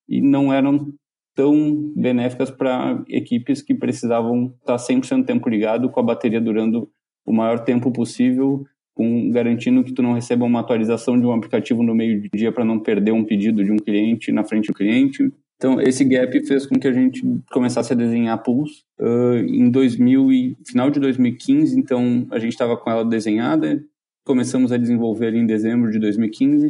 e 0.09 0.21
não 0.21 0.53
eram 0.53 0.93
tão 1.35 1.93
benéficas 1.97 2.51
para 2.51 3.03
equipes 3.09 3.63
que 3.63 3.75
precisavam 3.75 4.55
estar 4.61 4.77
100% 4.77 5.25
tempo 5.25 5.49
ligado, 5.49 5.89
com 5.89 6.01
a 6.01 6.03
bateria 6.03 6.41
durando 6.41 6.91
o 7.25 7.33
maior 7.33 7.61
tempo 7.61 7.91
possível 7.93 8.65
com, 9.00 9.31
garantindo 9.31 9.82
que 9.82 9.94
tu 9.94 10.02
não 10.02 10.12
receba 10.12 10.44
uma 10.44 10.61
atualização 10.61 11.19
de 11.19 11.25
um 11.25 11.32
aplicativo 11.32 11.82
no 11.82 11.94
meio 11.94 12.20
do 12.20 12.29
dia 12.37 12.52
para 12.52 12.67
não 12.67 12.79
perder 12.79 13.12
um 13.12 13.25
pedido 13.25 13.64
de 13.64 13.73
um 13.73 13.79
cliente 13.79 14.31
na 14.31 14.44
frente 14.44 14.67
do 14.67 14.75
cliente. 14.75 15.32
Então, 15.56 15.81
esse 15.81 16.05
gap 16.05 16.38
fez 16.47 16.67
com 16.67 16.79
que 16.79 16.87
a 16.87 16.93
gente 16.93 17.23
começasse 17.50 17.94
a 17.94 17.97
desenhar 17.97 18.43
Pulse. 18.43 18.82
Uh, 19.01 19.39
em 19.48 19.70
2000 19.70 20.31
e, 20.31 20.56
final 20.67 20.91
de 20.91 21.01
2015, 21.01 21.79
então, 21.79 22.27
a 22.31 22.39
gente 22.39 22.53
estava 22.53 22.77
com 22.77 22.91
ela 22.91 23.03
desenhada, 23.03 23.82
começamos 24.22 24.70
a 24.70 24.77
desenvolver 24.77 25.32
em 25.32 25.46
dezembro 25.46 25.91
de 25.91 25.98
2015, 25.98 26.69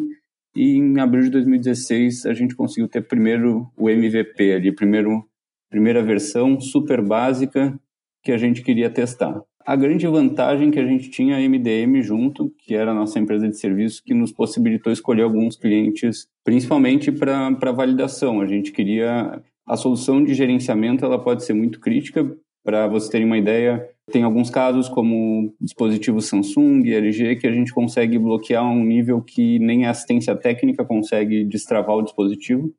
e 0.55 0.77
em 0.77 1.01
abril 1.01 1.25
de 1.25 1.31
2016 1.31 2.27
a 2.27 2.33
gente 2.33 2.55
conseguiu 2.55 2.87
ter 2.87 3.03
primeiro 3.03 3.69
o 3.77 3.91
MVP 3.91 4.53
ali, 4.53 4.73
primeiro, 4.73 5.25
primeira 5.69 6.01
versão 6.01 6.61
super 6.61 7.03
básica 7.03 7.77
que 8.23 8.31
a 8.31 8.39
gente 8.39 8.63
queria 8.63 8.89
testar. 8.89 9.43
A 9.67 9.77
grande 9.77 10.07
vantagem 10.07 10.71
que 10.71 10.79
a 10.81 10.87
gente 10.87 11.11
tinha 11.11 11.37
a 11.37 11.41
MDM 11.41 12.03
junto, 12.03 12.51
que 12.59 12.75
era 12.75 12.93
a 12.93 12.95
nossa 12.95 13.19
empresa 13.19 13.47
de 13.49 13.59
serviço, 13.59 14.03
que 14.03 14.15
nos 14.15 14.33
possibilitou 14.33 14.93
escolher 14.93 15.23
alguns 15.23 15.55
clientes, 15.55 16.27
principalmente 16.43 17.13
para 17.13 17.73
validação. 17.73 18.41
A 18.41 18.47
gente 18.47 18.73
queria 18.73 19.43
a 19.67 19.77
solução 19.77 20.25
de 20.25 20.35
gerenciamento, 20.35 21.05
ela 21.05 21.23
pode 21.23 21.45
ser 21.45 21.53
muito 21.53 21.79
crítica. 21.79 22.29
Para 22.65 22.89
vocês 22.89 23.11
terem 23.11 23.27
uma 23.27 23.39
ideia, 23.39 23.89
tem 24.11 24.23
alguns 24.23 24.51
casos 24.51 24.89
como 24.89 25.55
dispositivos 25.61 26.27
Samsung, 26.27 26.83
LG, 26.83 27.37
que 27.37 27.47
a 27.47 27.53
gente 27.53 27.73
consegue 27.73 28.19
bloquear 28.19 28.65
um 28.65 28.85
nível 28.85 29.23
que 29.23 29.59
nem 29.59 29.87
a 29.87 29.91
assistência 29.91 30.35
técnica 30.35 30.85
consegue 30.85 31.45
destravar 31.45 31.97
o 31.97 32.03
dispositivo. 32.03 32.71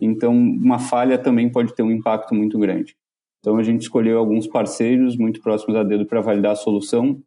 Então, 0.00 0.32
uma 0.34 0.78
falha 0.78 1.18
também 1.18 1.50
pode 1.50 1.74
ter 1.74 1.82
um 1.82 1.90
impacto 1.90 2.34
muito 2.34 2.58
grande. 2.58 2.94
Então 3.46 3.58
a 3.58 3.62
gente 3.62 3.82
escolheu 3.82 4.18
alguns 4.18 4.48
parceiros 4.48 5.16
muito 5.16 5.40
próximos 5.40 5.76
a 5.76 5.84
dedo 5.84 6.04
para 6.04 6.20
validar 6.20 6.50
a 6.50 6.56
solução 6.56 7.22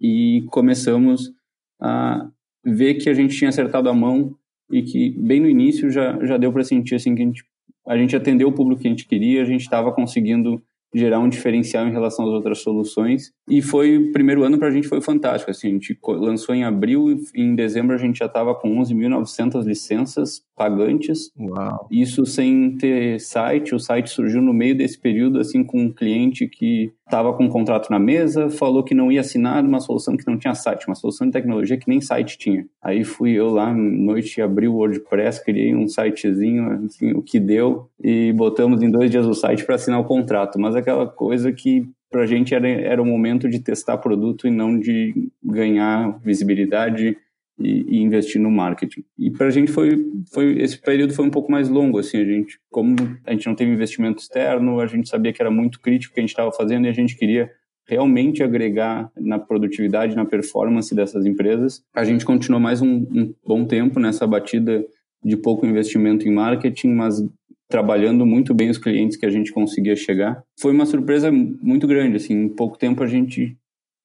e 0.00 0.44
começamos 0.50 1.32
a 1.80 2.28
ver 2.64 2.94
que 2.94 3.08
a 3.08 3.14
gente 3.14 3.36
tinha 3.36 3.48
acertado 3.48 3.88
a 3.88 3.94
mão 3.94 4.34
e 4.68 4.82
que 4.82 5.10
bem 5.10 5.38
no 5.38 5.48
início 5.48 5.92
já, 5.92 6.18
já 6.26 6.36
deu 6.36 6.52
para 6.52 6.64
sentir 6.64 6.96
assim 6.96 7.14
que 7.14 7.22
a 7.22 7.24
gente, 7.24 7.44
a 7.86 7.96
gente 7.96 8.16
atendeu 8.16 8.48
o 8.48 8.52
público 8.52 8.82
que 8.82 8.88
a 8.88 8.90
gente 8.90 9.06
queria, 9.06 9.40
a 9.40 9.44
gente 9.44 9.60
estava 9.60 9.92
conseguindo 9.92 10.60
gerar 10.94 11.18
um 11.18 11.28
diferencial 11.28 11.86
em 11.86 11.92
relação 11.92 12.24
às 12.24 12.32
outras 12.32 12.58
soluções. 12.58 13.32
E 13.48 13.60
foi 13.60 13.96
o 13.96 14.12
primeiro 14.12 14.42
ano 14.42 14.58
para 14.58 14.68
a 14.68 14.70
gente 14.70 14.88
foi 14.88 15.00
fantástico. 15.00 15.50
Assim, 15.50 15.68
a 15.68 15.72
gente 15.72 15.98
lançou 16.06 16.54
em 16.54 16.64
abril 16.64 17.20
e 17.34 17.42
em 17.42 17.54
dezembro 17.54 17.94
a 17.94 17.98
gente 17.98 18.18
já 18.18 18.26
estava 18.26 18.54
com 18.54 18.78
11.900 18.78 19.64
licenças 19.64 20.42
pagantes. 20.56 21.30
Uau. 21.38 21.88
Isso 21.90 22.24
sem 22.24 22.76
ter 22.76 23.20
site. 23.20 23.74
O 23.74 23.78
site 23.78 24.10
surgiu 24.10 24.40
no 24.40 24.52
meio 24.52 24.76
desse 24.76 24.98
período, 24.98 25.38
assim, 25.38 25.62
com 25.62 25.82
um 25.82 25.92
cliente 25.92 26.48
que 26.48 26.92
estava 27.08 27.32
com 27.32 27.44
um 27.44 27.48
contrato 27.48 27.90
na 27.90 27.98
mesa, 27.98 28.50
falou 28.50 28.84
que 28.84 28.94
não 28.94 29.10
ia 29.10 29.22
assinar 29.22 29.64
uma 29.64 29.80
solução 29.80 30.16
que 30.16 30.26
não 30.26 30.38
tinha 30.38 30.54
site, 30.54 30.86
uma 30.86 30.94
solução 30.94 31.26
de 31.26 31.32
tecnologia 31.32 31.78
que 31.78 31.88
nem 31.88 32.00
site 32.00 32.36
tinha. 32.38 32.66
Aí 32.82 33.02
fui 33.02 33.32
eu 33.32 33.48
lá, 33.48 33.74
noite, 33.74 34.42
abri 34.42 34.68
o 34.68 34.74
WordPress, 34.74 35.42
criei 35.42 35.74
um 35.74 35.88
sitezinho, 35.88 36.84
assim, 36.84 37.12
o 37.12 37.22
que 37.22 37.40
deu, 37.40 37.88
e 37.98 38.32
botamos 38.32 38.82
em 38.82 38.90
dois 38.90 39.10
dias 39.10 39.26
o 39.26 39.34
site 39.34 39.64
para 39.64 39.74
assinar 39.74 39.98
o 39.98 40.04
contrato. 40.04 40.60
Mas 40.60 40.76
aquela 40.76 41.06
coisa 41.06 41.50
que 41.50 41.88
para 42.10 42.22
a 42.22 42.26
gente 42.26 42.54
era, 42.54 42.68
era 42.68 43.02
o 43.02 43.06
momento 43.06 43.48
de 43.48 43.58
testar 43.58 43.98
produto 43.98 44.46
e 44.46 44.50
não 44.50 44.78
de 44.78 45.30
ganhar 45.42 46.18
visibilidade 46.22 47.16
e, 47.58 47.96
e 47.96 48.02
investir 48.02 48.40
no 48.40 48.50
marketing. 48.50 49.04
E 49.18 49.30
para 49.30 49.46
a 49.46 49.50
gente 49.50 49.72
foi, 49.72 49.96
foi 50.32 50.60
esse 50.60 50.78
período 50.80 51.14
foi 51.14 51.26
um 51.26 51.30
pouco 51.30 51.50
mais 51.50 51.68
longo, 51.68 51.98
assim, 51.98 52.18
a 52.18 52.24
gente 52.24 52.58
como 52.70 52.96
a 53.26 53.32
gente 53.32 53.46
não 53.46 53.54
teve 53.54 53.72
investimento 53.72 54.22
externo, 54.22 54.80
a 54.80 54.86
gente 54.86 55.08
sabia 55.08 55.32
que 55.32 55.42
era 55.42 55.50
muito 55.50 55.80
crítico 55.80 56.12
o 56.12 56.14
que 56.14 56.20
a 56.20 56.22
gente 56.22 56.30
estava 56.30 56.52
fazendo 56.52 56.86
e 56.86 56.88
a 56.88 56.92
gente 56.92 57.16
queria 57.16 57.50
realmente 57.88 58.42
agregar 58.42 59.10
na 59.16 59.38
produtividade, 59.38 60.14
na 60.14 60.26
performance 60.26 60.94
dessas 60.94 61.24
empresas. 61.24 61.82
A 61.94 62.04
gente 62.04 62.24
continuou 62.24 62.60
mais 62.60 62.82
um, 62.82 63.06
um 63.10 63.34
bom 63.44 63.64
tempo 63.64 63.98
nessa 63.98 64.26
batida 64.26 64.84
de 65.24 65.36
pouco 65.36 65.66
investimento 65.66 66.28
em 66.28 66.32
marketing, 66.32 66.88
mas 66.88 67.22
trabalhando 67.68 68.24
muito 68.24 68.54
bem 68.54 68.70
os 68.70 68.78
clientes 68.78 69.16
que 69.16 69.26
a 69.26 69.30
gente 69.30 69.52
conseguia 69.52 69.96
chegar. 69.96 70.42
Foi 70.60 70.72
uma 70.72 70.86
surpresa 70.86 71.30
muito 71.32 71.86
grande, 71.86 72.16
assim, 72.16 72.34
em 72.34 72.48
pouco 72.48 72.78
tempo 72.78 73.02
a 73.02 73.06
gente 73.06 73.56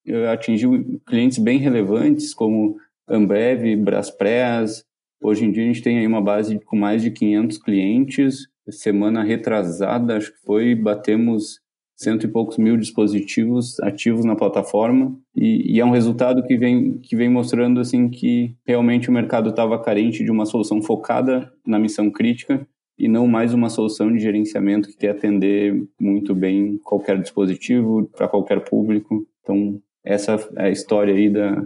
eh, 0.05 0.27
atingiu 0.27 1.01
clientes 1.05 1.37
bem 1.37 1.59
relevantes 1.59 2.33
como 2.33 2.77
Ambev, 3.13 3.75
Braspress. 3.75 4.83
Hoje 5.21 5.45
em 5.45 5.51
dia 5.51 5.63
a 5.63 5.67
gente 5.67 5.83
tem 5.83 5.99
aí 5.99 6.07
uma 6.07 6.21
base 6.21 6.59
com 6.59 6.75
mais 6.75 7.03
de 7.03 7.11
500 7.11 7.57
clientes. 7.59 8.47
Semana 8.69 9.23
retrasada, 9.23 10.17
acho 10.17 10.31
que 10.31 10.39
foi, 10.43 10.73
batemos 10.73 11.61
cento 11.95 12.25
e 12.25 12.27
poucos 12.27 12.57
mil 12.57 12.75
dispositivos 12.75 13.79
ativos 13.81 14.25
na 14.25 14.35
plataforma 14.35 15.15
e, 15.35 15.75
e, 15.75 15.79
é 15.79 15.85
um 15.85 15.91
resultado 15.91 16.43
que 16.43 16.57
vem, 16.57 16.97
que 16.97 17.15
vem 17.15 17.29
mostrando 17.29 17.79
assim 17.79 18.09
que 18.09 18.55
realmente 18.65 19.09
o 19.09 19.13
mercado 19.13 19.51
estava 19.51 19.79
carente 19.79 20.23
de 20.23 20.31
uma 20.31 20.45
solução 20.45 20.81
focada 20.81 21.53
na 21.65 21.77
missão 21.77 22.09
crítica 22.09 22.67
e 22.97 23.07
não 23.07 23.27
mais 23.27 23.53
uma 23.53 23.69
solução 23.69 24.11
de 24.11 24.19
gerenciamento 24.19 24.89
que 24.89 24.97
quer 24.97 25.11
atender 25.11 25.87
muito 25.99 26.33
bem 26.33 26.79
qualquer 26.83 27.21
dispositivo 27.21 28.09
para 28.17 28.27
qualquer 28.27 28.63
público. 28.63 29.25
Então 29.41 29.79
essa 30.03 30.33
é 30.57 30.65
a 30.65 30.71
história 30.71 31.13
aí 31.13 31.29
da, 31.29 31.63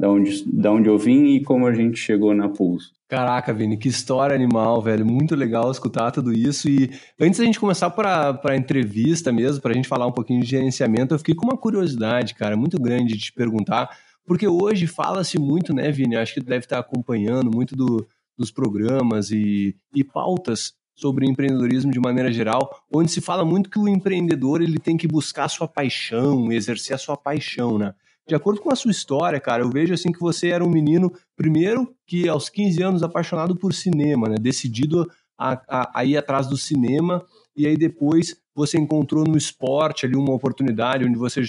da 0.00 0.08
onde, 0.08 0.42
da 0.50 0.72
onde 0.72 0.88
eu 0.88 0.96
vim 0.96 1.34
e 1.34 1.44
como 1.44 1.66
a 1.66 1.74
gente 1.74 1.98
chegou 1.98 2.34
na 2.34 2.48
Pulso. 2.48 2.90
Caraca, 3.06 3.52
Vini, 3.52 3.76
que 3.76 3.88
história 3.88 4.34
animal, 4.34 4.80
velho. 4.80 5.04
Muito 5.04 5.34
legal 5.34 5.70
escutar 5.70 6.10
tudo 6.10 6.32
isso. 6.32 6.70
E 6.70 6.90
antes 7.20 7.38
da 7.38 7.44
gente 7.44 7.60
começar 7.60 7.90
para 7.90 8.40
a 8.42 8.56
entrevista 8.56 9.30
mesmo, 9.30 9.60
para 9.60 9.72
a 9.72 9.74
gente 9.74 9.88
falar 9.88 10.06
um 10.06 10.12
pouquinho 10.12 10.40
de 10.40 10.48
gerenciamento, 10.48 11.12
eu 11.12 11.18
fiquei 11.18 11.34
com 11.34 11.44
uma 11.44 11.56
curiosidade, 11.56 12.34
cara, 12.34 12.56
muito 12.56 12.80
grande 12.80 13.14
de 13.14 13.24
te 13.24 13.32
perguntar, 13.32 13.90
porque 14.24 14.48
hoje 14.48 14.86
fala-se 14.86 15.38
muito, 15.38 15.74
né, 15.74 15.90
Vini? 15.92 16.16
Acho 16.16 16.34
que 16.34 16.40
deve 16.40 16.64
estar 16.64 16.78
acompanhando 16.78 17.50
muito 17.54 17.76
do, 17.76 18.06
dos 18.38 18.50
programas 18.50 19.30
e, 19.30 19.76
e 19.94 20.02
pautas 20.02 20.72
sobre 20.94 21.26
empreendedorismo 21.26 21.90
de 21.92 22.00
maneira 22.00 22.32
geral, 22.32 22.84
onde 22.90 23.10
se 23.10 23.20
fala 23.20 23.44
muito 23.44 23.68
que 23.68 23.78
o 23.78 23.88
empreendedor 23.88 24.62
ele 24.62 24.78
tem 24.78 24.96
que 24.96 25.06
buscar 25.06 25.44
a 25.44 25.48
sua 25.48 25.68
paixão, 25.68 26.50
exercer 26.50 26.94
a 26.94 26.98
sua 26.98 27.18
paixão, 27.18 27.76
né? 27.76 27.92
De 28.30 28.36
acordo 28.36 28.60
com 28.60 28.72
a 28.72 28.76
sua 28.76 28.92
história, 28.92 29.40
cara, 29.40 29.64
eu 29.64 29.68
vejo 29.68 29.92
assim 29.92 30.12
que 30.12 30.20
você 30.20 30.50
era 30.50 30.64
um 30.64 30.70
menino, 30.70 31.12
primeiro, 31.36 31.92
que 32.06 32.28
aos 32.28 32.48
15 32.48 32.80
anos 32.80 33.02
apaixonado 33.02 33.56
por 33.56 33.74
cinema, 33.74 34.28
né? 34.28 34.36
Decidido 34.40 35.10
a, 35.36 35.60
a, 35.68 35.98
a 35.98 36.04
ir 36.04 36.16
atrás 36.16 36.46
do 36.46 36.56
cinema, 36.56 37.24
e 37.56 37.66
aí 37.66 37.76
depois 37.76 38.36
você 38.54 38.78
encontrou 38.78 39.24
no 39.24 39.36
esporte 39.36 40.06
ali 40.06 40.14
uma 40.14 40.32
oportunidade 40.32 41.04
onde 41.04 41.18
você 41.18 41.42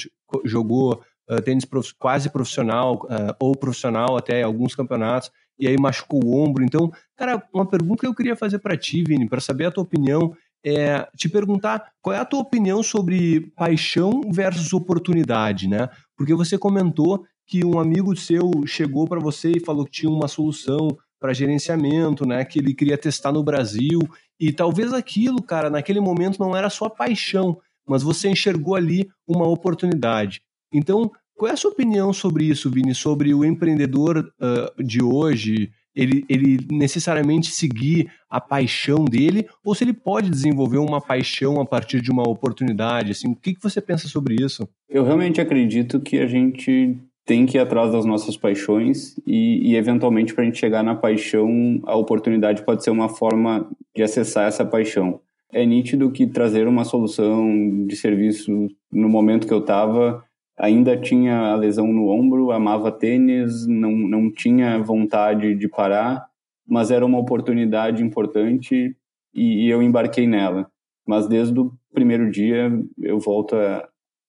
jogou 0.43 1.03
uh, 1.29 1.41
tênis 1.43 1.65
prof, 1.65 1.93
quase 2.00 2.31
profissional 2.31 2.95
uh, 3.03 3.35
ou 3.39 3.55
profissional 3.55 4.17
até 4.17 4.41
alguns 4.41 4.73
campeonatos 4.73 5.29
e 5.59 5.67
aí 5.67 5.77
machucou 5.79 6.25
o 6.25 6.35
ombro. 6.35 6.63
Então, 6.63 6.91
cara, 7.15 7.47
uma 7.53 7.67
pergunta 7.67 8.01
que 8.01 8.07
eu 8.07 8.15
queria 8.15 8.35
fazer 8.35 8.57
para 8.57 8.75
ti, 8.75 9.03
Vini, 9.03 9.29
para 9.29 9.39
saber 9.39 9.65
a 9.65 9.71
tua 9.71 9.83
opinião, 9.83 10.35
é 10.65 11.07
te 11.15 11.27
perguntar 11.27 11.91
qual 12.01 12.15
é 12.15 12.19
a 12.19 12.25
tua 12.25 12.39
opinião 12.39 12.81
sobre 12.83 13.51
paixão 13.55 14.21
versus 14.31 14.73
oportunidade, 14.73 15.67
né? 15.67 15.89
Porque 16.22 16.36
você 16.36 16.56
comentou 16.56 17.25
que 17.48 17.66
um 17.66 17.80
amigo 17.80 18.16
seu 18.16 18.51
chegou 18.68 19.08
para 19.08 19.20
você 19.20 19.54
e 19.56 19.60
falou 19.60 19.86
que 19.86 19.92
tinha 19.92 20.12
uma 20.12 20.28
solução 20.28 20.96
para 21.20 21.34
gerenciamento, 21.34 22.28
né, 22.28 22.46
que 22.46 22.60
ele 22.60 22.75
queria 22.75 22.96
testar 22.96 23.32
no 23.32 23.42
Brasil, 23.42 24.00
e 24.40 24.54
talvez 24.54 24.94
aquilo, 24.94 25.42
cara, 25.42 25.68
naquele 25.68 26.00
momento 26.00 26.38
não 26.40 26.56
era 26.56 26.70
sua 26.70 26.92
paixão, 26.92 27.60
mas 27.88 28.04
você 28.04 28.30
enxergou 28.30 28.75
ali 28.75 29.10
uma 29.28 29.48
oportunidade. 29.48 30.44
Então, 30.72 31.12
qual 31.34 31.50
é 31.50 31.56
a 31.56 31.58
sua 31.58 31.72
opinião 31.72 32.13
sobre 32.13 32.46
isso, 32.46 32.70
Vini, 32.70 32.94
sobre 32.94 33.34
o 33.34 33.44
empreendedor 33.44 34.32
uh, 34.40 34.84
de 34.84 35.04
hoje, 35.04 35.72
ele, 35.95 36.24
ele 36.29 36.57
necessariamente 36.71 37.51
seguir 37.51 38.10
a 38.29 38.39
paixão 38.39 39.05
dele 39.05 39.48
ou 39.63 39.75
se 39.75 39.83
ele 39.83 39.93
pode 39.93 40.29
desenvolver 40.29 40.77
uma 40.77 41.01
paixão 41.01 41.60
a 41.60 41.65
partir 41.65 42.01
de 42.01 42.12
uma 42.12 42.27
oportunidade? 42.27 43.12
Assim, 43.12 43.29
o 43.29 43.36
que, 43.36 43.53
que 43.53 43.62
você 43.62 43.81
pensa 43.81 44.07
sobre 44.07 44.36
isso? 44.36 44.67
Eu 44.89 45.03
realmente 45.03 45.41
acredito 45.41 46.00
que 46.00 46.19
a 46.19 46.27
gente 46.27 46.98
tem 47.25 47.45
que 47.45 47.57
ir 47.57 47.62
atrás 47.62 47.91
das 47.91 48.05
nossas 48.05 48.36
paixões 48.36 49.15
e, 49.25 49.71
e 49.71 49.75
eventualmente, 49.75 50.33
para 50.33 50.43
a 50.43 50.45
gente 50.45 50.60
chegar 50.60 50.83
na 50.83 50.95
paixão, 50.95 51.79
a 51.86 51.95
oportunidade 51.95 52.63
pode 52.63 52.83
ser 52.83 52.89
uma 52.89 53.10
forma 53.10 53.69
de 53.95 54.03
acessar 54.03 54.48
essa 54.48 54.65
paixão. 54.65 55.19
É 55.53 55.65
nítido 55.65 56.12
que 56.12 56.25
trazer 56.25 56.67
uma 56.67 56.86
solução 56.86 57.86
de 57.86 57.95
serviço 57.95 58.67
no 58.91 59.10
momento 59.10 59.45
que 59.45 59.53
eu 59.53 59.60
estava 59.60 60.24
ainda 60.58 60.98
tinha 60.98 61.38
a 61.51 61.55
lesão 61.55 61.88
no 61.88 62.08
ombro, 62.08 62.51
amava 62.51 62.91
tênis, 62.91 63.65
não, 63.67 63.91
não 63.91 64.31
tinha 64.31 64.79
vontade 64.79 65.55
de 65.55 65.67
parar, 65.67 66.25
mas 66.67 66.91
era 66.91 67.05
uma 67.05 67.20
oportunidade 67.20 68.03
importante 68.03 68.96
e, 69.34 69.65
e 69.65 69.70
eu 69.70 69.81
embarquei 69.81 70.27
nela. 70.27 70.70
Mas 71.05 71.27
desde 71.27 71.60
o 71.60 71.72
primeiro 71.93 72.29
dia 72.29 72.72
eu 73.00 73.20
volto 73.20 73.55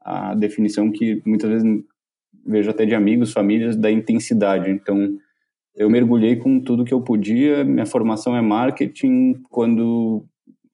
à 0.00 0.34
definição 0.34 0.90
que 0.90 1.22
muitas 1.24 1.50
vezes 1.50 1.84
vejo 2.44 2.70
até 2.70 2.84
de 2.84 2.94
amigos, 2.94 3.32
famílias, 3.32 3.76
da 3.76 3.90
intensidade. 3.90 4.70
Então, 4.70 5.16
eu 5.74 5.88
mergulhei 5.88 6.36
com 6.36 6.60
tudo 6.60 6.84
que 6.84 6.92
eu 6.92 7.00
podia. 7.00 7.64
Minha 7.64 7.86
formação 7.86 8.36
é 8.36 8.42
marketing. 8.42 9.34
Quando 9.48 10.24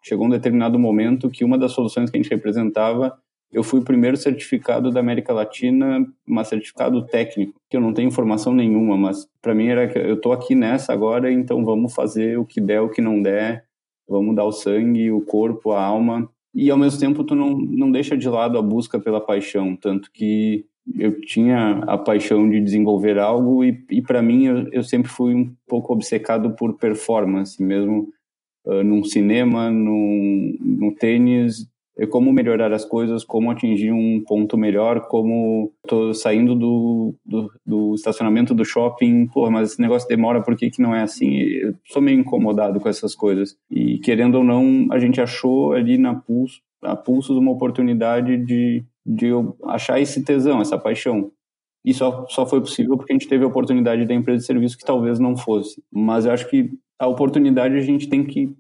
chegou 0.02 0.26
um 0.26 0.31
determinado 0.31 0.78
momento 0.78 1.31
que 1.31 1.45
uma 1.45 1.59
das 1.59 1.73
soluções 1.73 2.11
que 2.11 2.17
a 2.17 2.23
gente 2.23 2.31
representava 2.31 3.17
eu 3.52 3.62
fui 3.62 3.81
o 3.81 3.85
primeiro 3.85 4.17
certificado 4.17 4.90
da 4.90 5.00
América 5.00 5.33
Latina, 5.33 6.07
um 6.28 6.45
certificado 6.45 7.05
técnico, 7.07 7.59
que 7.69 7.76
eu 7.76 7.81
não 7.81 7.95
tenho 7.95 8.11
formação 8.11 8.52
nenhuma, 8.52 8.97
mas 8.97 9.26
para 9.40 9.55
mim 9.55 9.69
era 9.69 9.88
que 9.88 9.99
eu 9.99 10.21
tô 10.21 10.33
aqui 10.33 10.55
nessa 10.55 10.93
agora, 10.93 11.33
então 11.33 11.64
vamos 11.64 11.95
fazer 11.95 12.38
o 12.38 12.45
que 12.45 12.61
der, 12.61 12.81
o 12.83 12.90
que 12.90 13.00
não 13.00 13.23
der, 13.23 13.64
vamos 14.07 14.37
dar 14.37 14.45
o 14.45 14.52
sangue, 14.52 15.11
o 15.11 15.21
corpo, 15.23 15.73
a 15.73 15.83
alma. 15.83 16.28
E 16.55 16.71
ao 16.71 16.78
mesmo 16.78 17.00
tempo 17.00 17.25
tu 17.25 17.35
não, 17.35 17.57
não 17.57 17.90
deixa 17.90 18.17
de 18.17 18.28
lado 18.28 18.59
a 18.59 18.62
busca 18.62 18.99
pela 18.99 19.21
paixão, 19.21 19.76
tanto 19.76 20.11
que 20.12 20.67
eu 20.97 21.21
tinha 21.21 21.78
a 21.87 21.99
paixão 21.99 22.49
de 22.49 22.61
desenvolver 22.61 23.19
algo 23.19 23.62
e, 23.62 23.85
e 23.90 24.00
para 24.00 24.23
mim 24.23 24.47
eu, 24.47 24.69
eu, 24.73 24.83
sempre 24.83 25.11
fui 25.11 25.35
um 25.35 25.55
pouco 25.67 25.93
obcecado 25.93 26.52
por 26.52 26.78
performance, 26.78 27.62
mesmo 27.62 28.09
uh, 28.64 28.83
num 28.83 29.05
cinema, 29.05 29.71
num, 29.71 30.57
no 30.61 30.95
tênis, 30.95 31.69
como 32.07 32.33
melhorar 32.33 32.73
as 32.73 32.85
coisas, 32.85 33.25
como 33.25 33.50
atingir 33.50 33.93
um 33.93 34.23
ponto 34.25 34.57
melhor, 34.57 35.09
como 35.09 35.73
tô 35.87 36.14
saindo 36.14 36.55
do, 36.55 37.14
do, 37.26 37.50
do 37.67 37.95
estacionamento 37.95 38.55
do 38.55 38.64
shopping, 38.64 39.26
pô, 39.26 39.50
mas 39.50 39.73
esse 39.73 39.81
negócio 39.81 40.09
demora, 40.09 40.40
por 40.40 40.57
que, 40.57 40.71
que 40.71 40.81
não 40.81 40.95
é 40.95 41.02
assim? 41.02 41.38
Eu 41.38 41.75
sou 41.87 42.00
meio 42.00 42.21
incomodado 42.21 42.78
com 42.78 42.88
essas 42.88 43.14
coisas. 43.14 43.57
E 43.71 43.99
querendo 43.99 44.37
ou 44.37 44.45
não, 44.45 44.87
a 44.93 44.99
gente 44.99 45.21
achou 45.21 45.73
ali 45.73 45.99
na 45.99 46.14
Pulso, 46.14 46.61
a 46.83 46.95
Pulsos 46.95 47.37
uma 47.37 47.50
oportunidade 47.50 48.37
de, 48.37 48.85
de 49.05 49.26
eu 49.26 49.57
achar 49.64 50.00
esse 50.00 50.23
tesão, 50.23 50.61
essa 50.61 50.78
paixão. 50.78 51.33
E 51.85 51.95
só, 51.95 52.26
só 52.28 52.47
foi 52.47 52.61
possível 52.61 52.97
porque 52.97 53.12
a 53.12 53.17
gente 53.17 53.28
teve 53.28 53.45
a 53.45 53.49
oportunidade 53.49 54.05
da 54.05 54.14
empresa 54.14 54.40
de 54.40 54.47
serviço 54.47 54.76
que 54.78 54.85
talvez 54.85 55.19
não 55.19 55.37
fosse. 55.37 55.83
Mas 55.93 56.26
eu 56.26 56.33
acho 56.33 56.49
que 56.49 56.71
a 56.99 57.07
oportunidade 57.07 57.76
a 57.76 57.81
gente 57.81 58.09
tem 58.09 58.25
que 58.25 58.55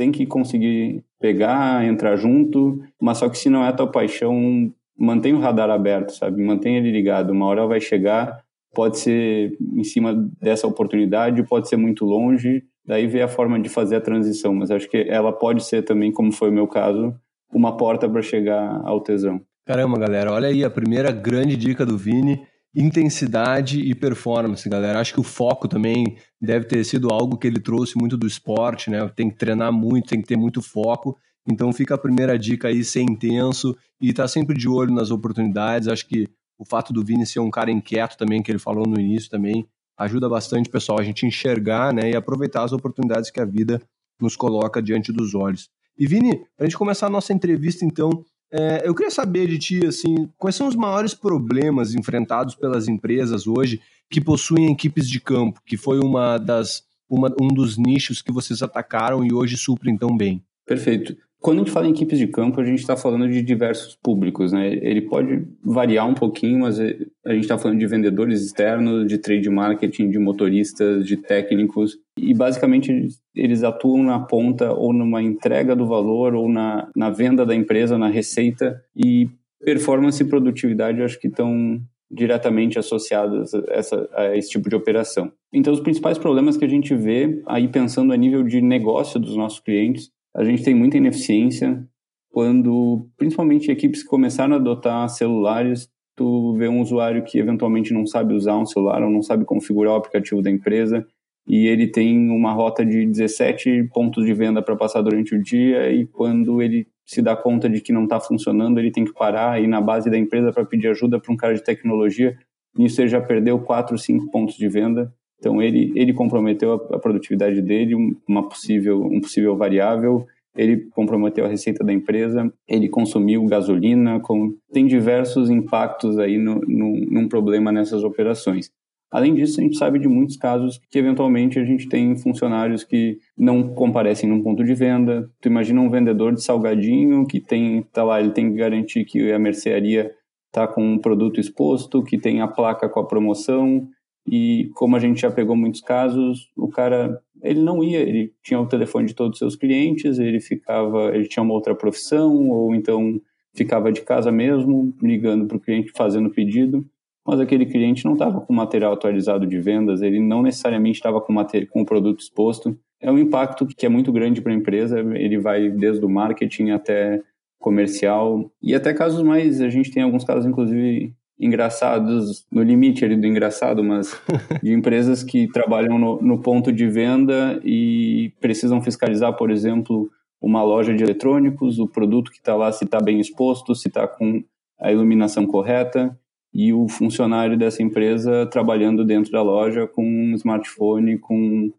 tem 0.00 0.10
que 0.10 0.24
conseguir 0.24 1.04
pegar, 1.20 1.84
entrar 1.84 2.16
junto, 2.16 2.82
mas 2.98 3.18
só 3.18 3.28
que 3.28 3.36
se 3.36 3.50
não 3.50 3.62
é 3.62 3.68
a 3.68 3.72
tua 3.74 3.86
paixão, 3.86 4.72
mantém 4.98 5.34
o 5.34 5.38
radar 5.38 5.68
aberto, 5.68 6.12
sabe? 6.16 6.42
Mantém 6.42 6.78
ele 6.78 6.90
ligado. 6.90 7.34
Uma 7.34 7.44
hora 7.44 7.66
vai 7.66 7.82
chegar, 7.82 8.40
pode 8.74 8.98
ser 8.98 9.58
em 9.76 9.84
cima 9.84 10.14
dessa 10.40 10.66
oportunidade, 10.66 11.42
pode 11.42 11.68
ser 11.68 11.76
muito 11.76 12.06
longe, 12.06 12.62
daí 12.82 13.06
vê 13.06 13.20
a 13.20 13.28
forma 13.28 13.60
de 13.60 13.68
fazer 13.68 13.96
a 13.96 14.00
transição, 14.00 14.54
mas 14.54 14.70
acho 14.70 14.88
que 14.88 15.04
ela 15.06 15.34
pode 15.34 15.64
ser 15.64 15.82
também, 15.82 16.10
como 16.10 16.32
foi 16.32 16.48
o 16.48 16.52
meu 16.52 16.66
caso, 16.66 17.14
uma 17.52 17.76
porta 17.76 18.08
para 18.08 18.22
chegar 18.22 18.80
ao 18.82 19.02
tesão. 19.02 19.38
Caramba, 19.66 19.98
galera, 19.98 20.32
olha 20.32 20.48
aí 20.48 20.64
a 20.64 20.70
primeira 20.70 21.12
grande 21.12 21.58
dica 21.58 21.84
do 21.84 21.98
Vini 21.98 22.40
intensidade 22.74 23.80
e 23.80 23.94
performance, 23.94 24.68
galera. 24.68 25.00
Acho 25.00 25.14
que 25.14 25.20
o 25.20 25.24
foco 25.24 25.66
também 25.66 26.16
deve 26.40 26.66
ter 26.66 26.84
sido 26.84 27.10
algo 27.10 27.36
que 27.36 27.46
ele 27.46 27.60
trouxe 27.60 27.96
muito 27.98 28.16
do 28.16 28.26
esporte, 28.26 28.90
né? 28.90 29.08
Tem 29.14 29.28
que 29.28 29.36
treinar 29.36 29.72
muito, 29.72 30.08
tem 30.08 30.20
que 30.20 30.28
ter 30.28 30.36
muito 30.36 30.62
foco. 30.62 31.16
Então 31.46 31.72
fica 31.72 31.94
a 31.94 31.98
primeira 31.98 32.38
dica 32.38 32.68
aí, 32.68 32.84
ser 32.84 33.02
intenso 33.02 33.76
e 34.00 34.10
estar 34.10 34.24
tá 34.24 34.28
sempre 34.28 34.56
de 34.56 34.68
olho 34.68 34.92
nas 34.92 35.10
oportunidades. 35.10 35.88
Acho 35.88 36.06
que 36.06 36.28
o 36.58 36.64
fato 36.64 36.92
do 36.92 37.04
Vini 37.04 37.26
ser 37.26 37.40
um 37.40 37.50
cara 37.50 37.70
inquieto 37.70 38.16
também, 38.16 38.42
que 38.42 38.52
ele 38.52 38.58
falou 38.58 38.86
no 38.86 39.00
início 39.00 39.30
também, 39.30 39.66
ajuda 39.96 40.28
bastante, 40.28 40.68
pessoal, 40.68 41.00
a 41.00 41.02
gente 41.02 41.26
enxergar 41.26 41.92
né, 41.92 42.10
e 42.10 42.16
aproveitar 42.16 42.64
as 42.64 42.72
oportunidades 42.72 43.30
que 43.30 43.40
a 43.40 43.44
vida 43.44 43.80
nos 44.20 44.36
coloca 44.36 44.82
diante 44.82 45.12
dos 45.12 45.34
olhos. 45.34 45.70
E 45.98 46.06
Vini, 46.06 46.36
para 46.56 46.64
a 46.66 46.68
gente 46.68 46.76
começar 46.76 47.06
a 47.06 47.10
nossa 47.10 47.32
entrevista, 47.32 47.84
então, 47.84 48.24
é, 48.52 48.82
eu 48.86 48.94
queria 48.94 49.10
saber 49.10 49.46
de 49.46 49.58
ti, 49.58 49.86
assim, 49.86 50.28
quais 50.36 50.56
são 50.56 50.66
os 50.66 50.74
maiores 50.74 51.14
problemas 51.14 51.94
enfrentados 51.94 52.54
pelas 52.54 52.88
empresas 52.88 53.46
hoje 53.46 53.80
que 54.10 54.20
possuem 54.20 54.72
equipes 54.72 55.08
de 55.08 55.20
campo, 55.20 55.60
que 55.64 55.76
foi 55.76 56.00
uma 56.00 56.36
das, 56.36 56.82
uma, 57.08 57.32
um 57.40 57.48
dos 57.48 57.78
nichos 57.78 58.20
que 58.20 58.32
vocês 58.32 58.62
atacaram 58.62 59.24
e 59.24 59.32
hoje 59.32 59.56
suprem 59.56 59.96
tão 59.96 60.16
bem? 60.16 60.42
Perfeito. 60.66 61.16
Quando 61.40 61.60
a 61.60 61.64
gente 61.64 61.72
fala 61.72 61.86
em 61.86 61.92
equipes 61.92 62.18
de 62.18 62.26
campo, 62.26 62.60
a 62.60 62.64
gente 62.64 62.80
está 62.80 62.96
falando 62.96 63.26
de 63.26 63.40
diversos 63.40 63.96
públicos, 63.96 64.52
né? 64.52 64.74
Ele 64.74 65.00
pode 65.00 65.46
variar 65.64 66.06
um 66.06 66.12
pouquinho, 66.12 66.60
mas 66.60 66.78
a 66.78 67.32
gente 67.32 67.44
está 67.44 67.56
falando 67.56 67.78
de 67.78 67.86
vendedores 67.86 68.42
externos, 68.42 69.06
de 69.06 69.16
trade 69.16 69.48
marketing, 69.48 70.10
de 70.10 70.18
motoristas, 70.18 71.06
de 71.06 71.16
técnicos, 71.16 71.96
e 72.22 72.34
basicamente 72.34 73.08
eles 73.34 73.62
atuam 73.62 74.02
na 74.02 74.18
ponta 74.18 74.72
ou 74.72 74.92
numa 74.92 75.22
entrega 75.22 75.74
do 75.74 75.86
valor 75.86 76.34
ou 76.34 76.48
na, 76.48 76.90
na 76.94 77.10
venda 77.10 77.46
da 77.46 77.54
empresa, 77.54 77.96
na 77.96 78.08
receita, 78.08 78.82
e 78.94 79.28
performance 79.64 80.22
e 80.22 80.26
produtividade 80.26 81.02
acho 81.02 81.18
que 81.20 81.28
estão 81.28 81.80
diretamente 82.10 82.78
associadas 82.78 83.54
a, 83.54 83.62
essa, 83.68 84.08
a 84.14 84.36
esse 84.36 84.50
tipo 84.50 84.68
de 84.68 84.74
operação. 84.74 85.30
Então, 85.52 85.72
os 85.72 85.80
principais 85.80 86.18
problemas 86.18 86.56
que 86.56 86.64
a 86.64 86.68
gente 86.68 86.94
vê, 86.94 87.40
aí 87.46 87.68
pensando 87.68 88.12
a 88.12 88.16
nível 88.16 88.42
de 88.42 88.60
negócio 88.60 89.20
dos 89.20 89.36
nossos 89.36 89.60
clientes, 89.60 90.10
a 90.34 90.44
gente 90.44 90.62
tem 90.62 90.74
muita 90.74 90.96
ineficiência 90.96 91.84
quando, 92.30 93.08
principalmente 93.16 93.70
equipes 93.70 94.02
que 94.02 94.08
começaram 94.08 94.54
a 94.54 94.56
adotar 94.58 95.08
celulares, 95.08 95.88
tu 96.16 96.54
vê 96.56 96.68
um 96.68 96.80
usuário 96.80 97.24
que 97.24 97.38
eventualmente 97.38 97.92
não 97.92 98.06
sabe 98.06 98.34
usar 98.34 98.56
um 98.56 98.66
celular 98.66 99.02
ou 99.02 99.10
não 99.10 99.22
sabe 99.22 99.44
configurar 99.44 99.94
o 99.94 99.96
aplicativo 99.96 100.42
da 100.42 100.50
empresa 100.50 101.06
e 101.46 101.66
ele 101.66 101.86
tem 101.88 102.30
uma 102.30 102.52
rota 102.52 102.84
de 102.84 103.04
17 103.06 103.88
pontos 103.92 104.24
de 104.24 104.32
venda 104.32 104.62
para 104.62 104.76
passar 104.76 105.02
durante 105.02 105.34
o 105.34 105.42
dia 105.42 105.90
e 105.92 106.06
quando 106.06 106.62
ele 106.62 106.86
se 107.04 107.20
dá 107.20 107.34
conta 107.34 107.68
de 107.68 107.80
que 107.80 107.92
não 107.92 108.04
está 108.04 108.20
funcionando, 108.20 108.78
ele 108.78 108.92
tem 108.92 109.04
que 109.04 109.12
parar 109.12 109.60
e 109.60 109.64
ir 109.64 109.66
na 109.66 109.80
base 109.80 110.08
da 110.08 110.18
empresa 110.18 110.52
para 110.52 110.64
pedir 110.64 110.88
ajuda 110.88 111.20
para 111.20 111.32
um 111.32 111.36
cara 111.36 111.54
de 111.54 111.64
tecnologia. 111.64 112.36
Nisso 112.76 113.00
ele 113.00 113.08
já 113.08 113.20
perdeu 113.20 113.58
4, 113.58 113.98
5 113.98 114.30
pontos 114.30 114.56
de 114.56 114.68
venda 114.68 115.12
então 115.40 115.60
ele, 115.60 115.92
ele 115.96 116.12
comprometeu 116.12 116.74
a, 116.74 116.96
a 116.96 116.98
produtividade 116.98 117.60
dele, 117.62 117.94
uma 118.28 118.46
possível, 118.46 119.02
um 119.02 119.20
possível 119.20 119.56
variável, 119.56 120.26
ele 120.54 120.88
comprometeu 120.90 121.46
a 121.46 121.48
receita 121.48 121.82
da 121.82 121.92
empresa, 121.92 122.52
ele 122.68 122.88
consumiu 122.88 123.44
gasolina, 123.46 124.20
com, 124.20 124.54
tem 124.72 124.86
diversos 124.86 125.48
impactos 125.48 126.18
aí 126.18 126.36
no, 126.36 126.60
no, 126.60 126.96
num 127.10 127.28
problema 127.28 127.72
nessas 127.72 128.04
operações. 128.04 128.70
Além 129.10 129.34
disso, 129.34 129.60
a 129.60 129.62
gente 129.62 129.76
sabe 129.76 129.98
de 129.98 130.06
muitos 130.06 130.36
casos 130.36 130.80
que 130.88 130.98
eventualmente 130.98 131.58
a 131.58 131.64
gente 131.64 131.88
tem 131.88 132.16
funcionários 132.16 132.84
que 132.84 133.18
não 133.36 133.74
comparecem 133.74 134.28
num 134.28 134.42
ponto 134.42 134.62
de 134.62 134.74
venda. 134.74 135.28
Tu 135.40 135.48
imagina 135.48 135.80
um 135.80 135.90
vendedor 135.90 136.32
de 136.32 136.42
salgadinho 136.42 137.26
que 137.26 137.40
tem, 137.40 137.82
tá 137.92 138.04
lá, 138.04 138.20
ele 138.20 138.30
tem 138.30 138.50
que 138.50 138.56
garantir 138.56 139.04
que 139.04 139.32
a 139.32 139.38
mercearia 139.38 140.12
tá 140.52 140.68
com 140.68 140.82
um 140.82 140.98
produto 140.98 141.40
exposto, 141.40 142.04
que 142.04 142.18
tem 142.18 142.40
a 142.40 142.48
placa 142.48 142.88
com 142.88 143.00
a 143.00 143.06
promoção, 143.06 143.88
e 144.26 144.70
como 144.74 144.96
a 144.96 145.00
gente 145.00 145.20
já 145.20 145.30
pegou 145.30 145.56
muitos 145.56 145.80
casos, 145.80 146.50
o 146.56 146.68
cara 146.68 147.20
ele 147.42 147.60
não 147.60 147.82
ia, 147.82 148.00
ele 148.00 148.32
tinha 148.42 148.60
o 148.60 148.66
telefone 148.66 149.06
de 149.06 149.14
todos 149.14 149.32
os 149.32 149.38
seus 149.38 149.56
clientes, 149.56 150.18
ele 150.18 150.40
ficava, 150.40 151.14
ele 151.14 151.26
tinha 151.26 151.42
uma 151.42 151.54
outra 151.54 151.74
profissão 151.74 152.48
ou 152.48 152.74
então 152.74 153.20
ficava 153.54 153.90
de 153.90 154.02
casa 154.02 154.30
mesmo, 154.30 154.94
ligando 155.02 155.46
para 155.46 155.56
o 155.56 155.60
cliente 155.60 155.90
fazendo 155.96 156.30
pedido, 156.30 156.84
mas 157.30 157.38
aquele 157.38 157.64
cliente 157.64 158.04
não 158.04 158.14
estava 158.14 158.40
com 158.40 158.52
material 158.52 158.92
atualizado 158.92 159.46
de 159.46 159.60
vendas, 159.60 160.02
ele 160.02 160.18
não 160.18 160.42
necessariamente 160.42 160.96
estava 160.96 161.20
com, 161.20 161.32
com 161.70 161.82
o 161.82 161.86
produto 161.86 162.18
exposto. 162.18 162.76
É 163.00 163.08
um 163.08 163.18
impacto 163.20 163.64
que 163.68 163.86
é 163.86 163.88
muito 163.88 164.10
grande 164.10 164.42
para 164.42 164.50
a 164.50 164.56
empresa, 164.56 164.98
ele 164.98 165.38
vai 165.38 165.70
desde 165.70 166.04
o 166.04 166.08
marketing 166.08 166.70
até 166.70 167.22
comercial 167.60 168.50
e 168.60 168.74
até 168.74 168.92
casos 168.92 169.22
mais, 169.22 169.60
a 169.60 169.68
gente 169.68 169.92
tem 169.92 170.02
alguns 170.02 170.24
casos 170.24 170.44
inclusive 170.44 171.14
engraçados, 171.38 172.44
no 172.50 172.64
limite 172.64 173.04
ali 173.04 173.16
do 173.16 173.28
engraçado, 173.28 173.84
mas 173.84 174.20
de 174.60 174.72
empresas 174.72 175.22
que 175.22 175.46
trabalham 175.46 176.00
no, 176.00 176.20
no 176.20 176.42
ponto 176.42 176.72
de 176.72 176.88
venda 176.88 177.60
e 177.64 178.32
precisam 178.40 178.82
fiscalizar, 178.82 179.36
por 179.36 179.52
exemplo, 179.52 180.10
uma 180.42 180.64
loja 180.64 180.92
de 180.92 181.04
eletrônicos, 181.04 181.78
o 181.78 181.86
produto 181.86 182.32
que 182.32 182.38
está 182.38 182.56
lá, 182.56 182.72
se 182.72 182.84
está 182.84 182.98
bem 183.00 183.20
exposto, 183.20 183.72
se 183.72 183.86
está 183.86 184.08
com 184.08 184.42
a 184.80 184.90
iluminação 184.90 185.46
correta, 185.46 186.18
e 186.52 186.72
o 186.72 186.88
funcionário 186.88 187.56
dessa 187.56 187.82
empresa 187.82 188.46
trabalhando 188.46 189.04
dentro 189.04 189.30
da 189.30 189.42
loja 189.42 189.86
com 189.86 190.04
um 190.04 190.34
smartphone 190.34 191.18
com 191.18 191.72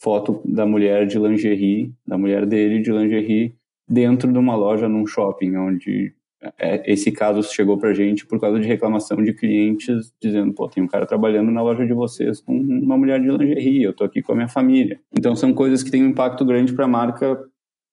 foto 0.00 0.40
da 0.44 0.64
mulher 0.64 1.06
de 1.06 1.18
lingerie, 1.18 1.92
da 2.06 2.16
mulher 2.16 2.46
dele 2.46 2.80
de 2.80 2.92
lingerie, 2.92 3.54
dentro 3.88 4.30
de 4.32 4.38
uma 4.38 4.54
loja 4.54 4.88
num 4.88 5.06
shopping, 5.06 5.56
onde 5.56 6.14
é, 6.58 6.92
esse 6.92 7.10
caso 7.10 7.42
chegou 7.42 7.78
para 7.78 7.90
a 7.90 7.94
gente 7.94 8.24
por 8.24 8.40
causa 8.40 8.60
de 8.60 8.66
reclamação 8.66 9.22
de 9.22 9.32
clientes 9.32 10.12
dizendo, 10.22 10.52
pô, 10.52 10.68
tem 10.68 10.82
um 10.82 10.86
cara 10.86 11.04
trabalhando 11.04 11.50
na 11.50 11.62
loja 11.62 11.84
de 11.84 11.92
vocês 11.92 12.40
com 12.40 12.54
uma 12.54 12.96
mulher 12.96 13.20
de 13.20 13.28
lingerie, 13.28 13.82
eu 13.82 13.92
tô 13.92 14.04
aqui 14.04 14.22
com 14.22 14.32
a 14.32 14.36
minha 14.36 14.48
família. 14.48 15.00
Então 15.16 15.34
são 15.34 15.52
coisas 15.52 15.82
que 15.82 15.90
têm 15.90 16.04
um 16.04 16.10
impacto 16.10 16.44
grande 16.44 16.72
para 16.72 16.84
a 16.84 16.88
marca, 16.88 17.44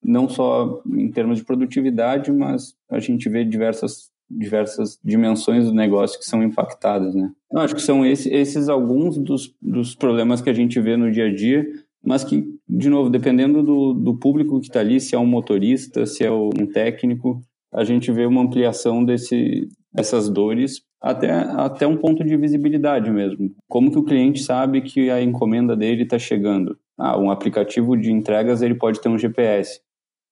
não 0.02 0.28
só 0.28 0.80
em 0.86 1.10
termos 1.10 1.38
de 1.38 1.44
produtividade, 1.44 2.30
mas 2.30 2.76
a 2.88 3.00
gente 3.00 3.28
vê 3.28 3.44
diversas 3.44 4.10
diversas 4.30 4.98
dimensões 5.04 5.64
do 5.64 5.74
negócio 5.74 6.18
que 6.18 6.24
são 6.24 6.42
impactadas, 6.42 7.14
né? 7.14 7.30
Eu 7.50 7.60
acho 7.60 7.74
que 7.74 7.82
são 7.82 8.04
esse, 8.04 8.28
esses 8.28 8.68
alguns 8.68 9.16
dos, 9.16 9.54
dos 9.62 9.94
problemas 9.94 10.40
que 10.40 10.50
a 10.50 10.52
gente 10.52 10.80
vê 10.80 10.96
no 10.96 11.10
dia 11.10 11.26
a 11.26 11.34
dia, 11.34 11.66
mas 12.04 12.24
que, 12.24 12.44
de 12.68 12.88
novo, 12.88 13.10
dependendo 13.10 13.62
do, 13.62 13.92
do 13.92 14.18
público 14.18 14.60
que 14.60 14.66
está 14.66 14.80
ali, 14.80 15.00
se 15.00 15.14
é 15.14 15.18
um 15.18 15.26
motorista, 15.26 16.06
se 16.06 16.24
é 16.24 16.30
um 16.30 16.66
técnico, 16.72 17.40
a 17.72 17.84
gente 17.84 18.10
vê 18.12 18.26
uma 18.26 18.42
ampliação 18.42 19.04
desse, 19.04 19.68
dessas 19.92 20.28
dores 20.28 20.82
até, 21.00 21.30
até 21.30 21.86
um 21.86 21.96
ponto 21.96 22.24
de 22.24 22.36
visibilidade 22.36 23.10
mesmo. 23.10 23.50
Como 23.68 23.90
que 23.90 23.98
o 23.98 24.04
cliente 24.04 24.42
sabe 24.42 24.80
que 24.80 25.10
a 25.10 25.22
encomenda 25.22 25.76
dele 25.76 26.02
está 26.02 26.18
chegando? 26.18 26.78
Ah, 26.98 27.18
um 27.18 27.30
aplicativo 27.30 27.96
de 27.96 28.10
entregas 28.10 28.62
ele 28.62 28.74
pode 28.74 29.00
ter 29.00 29.08
um 29.08 29.18
GPS, 29.18 29.80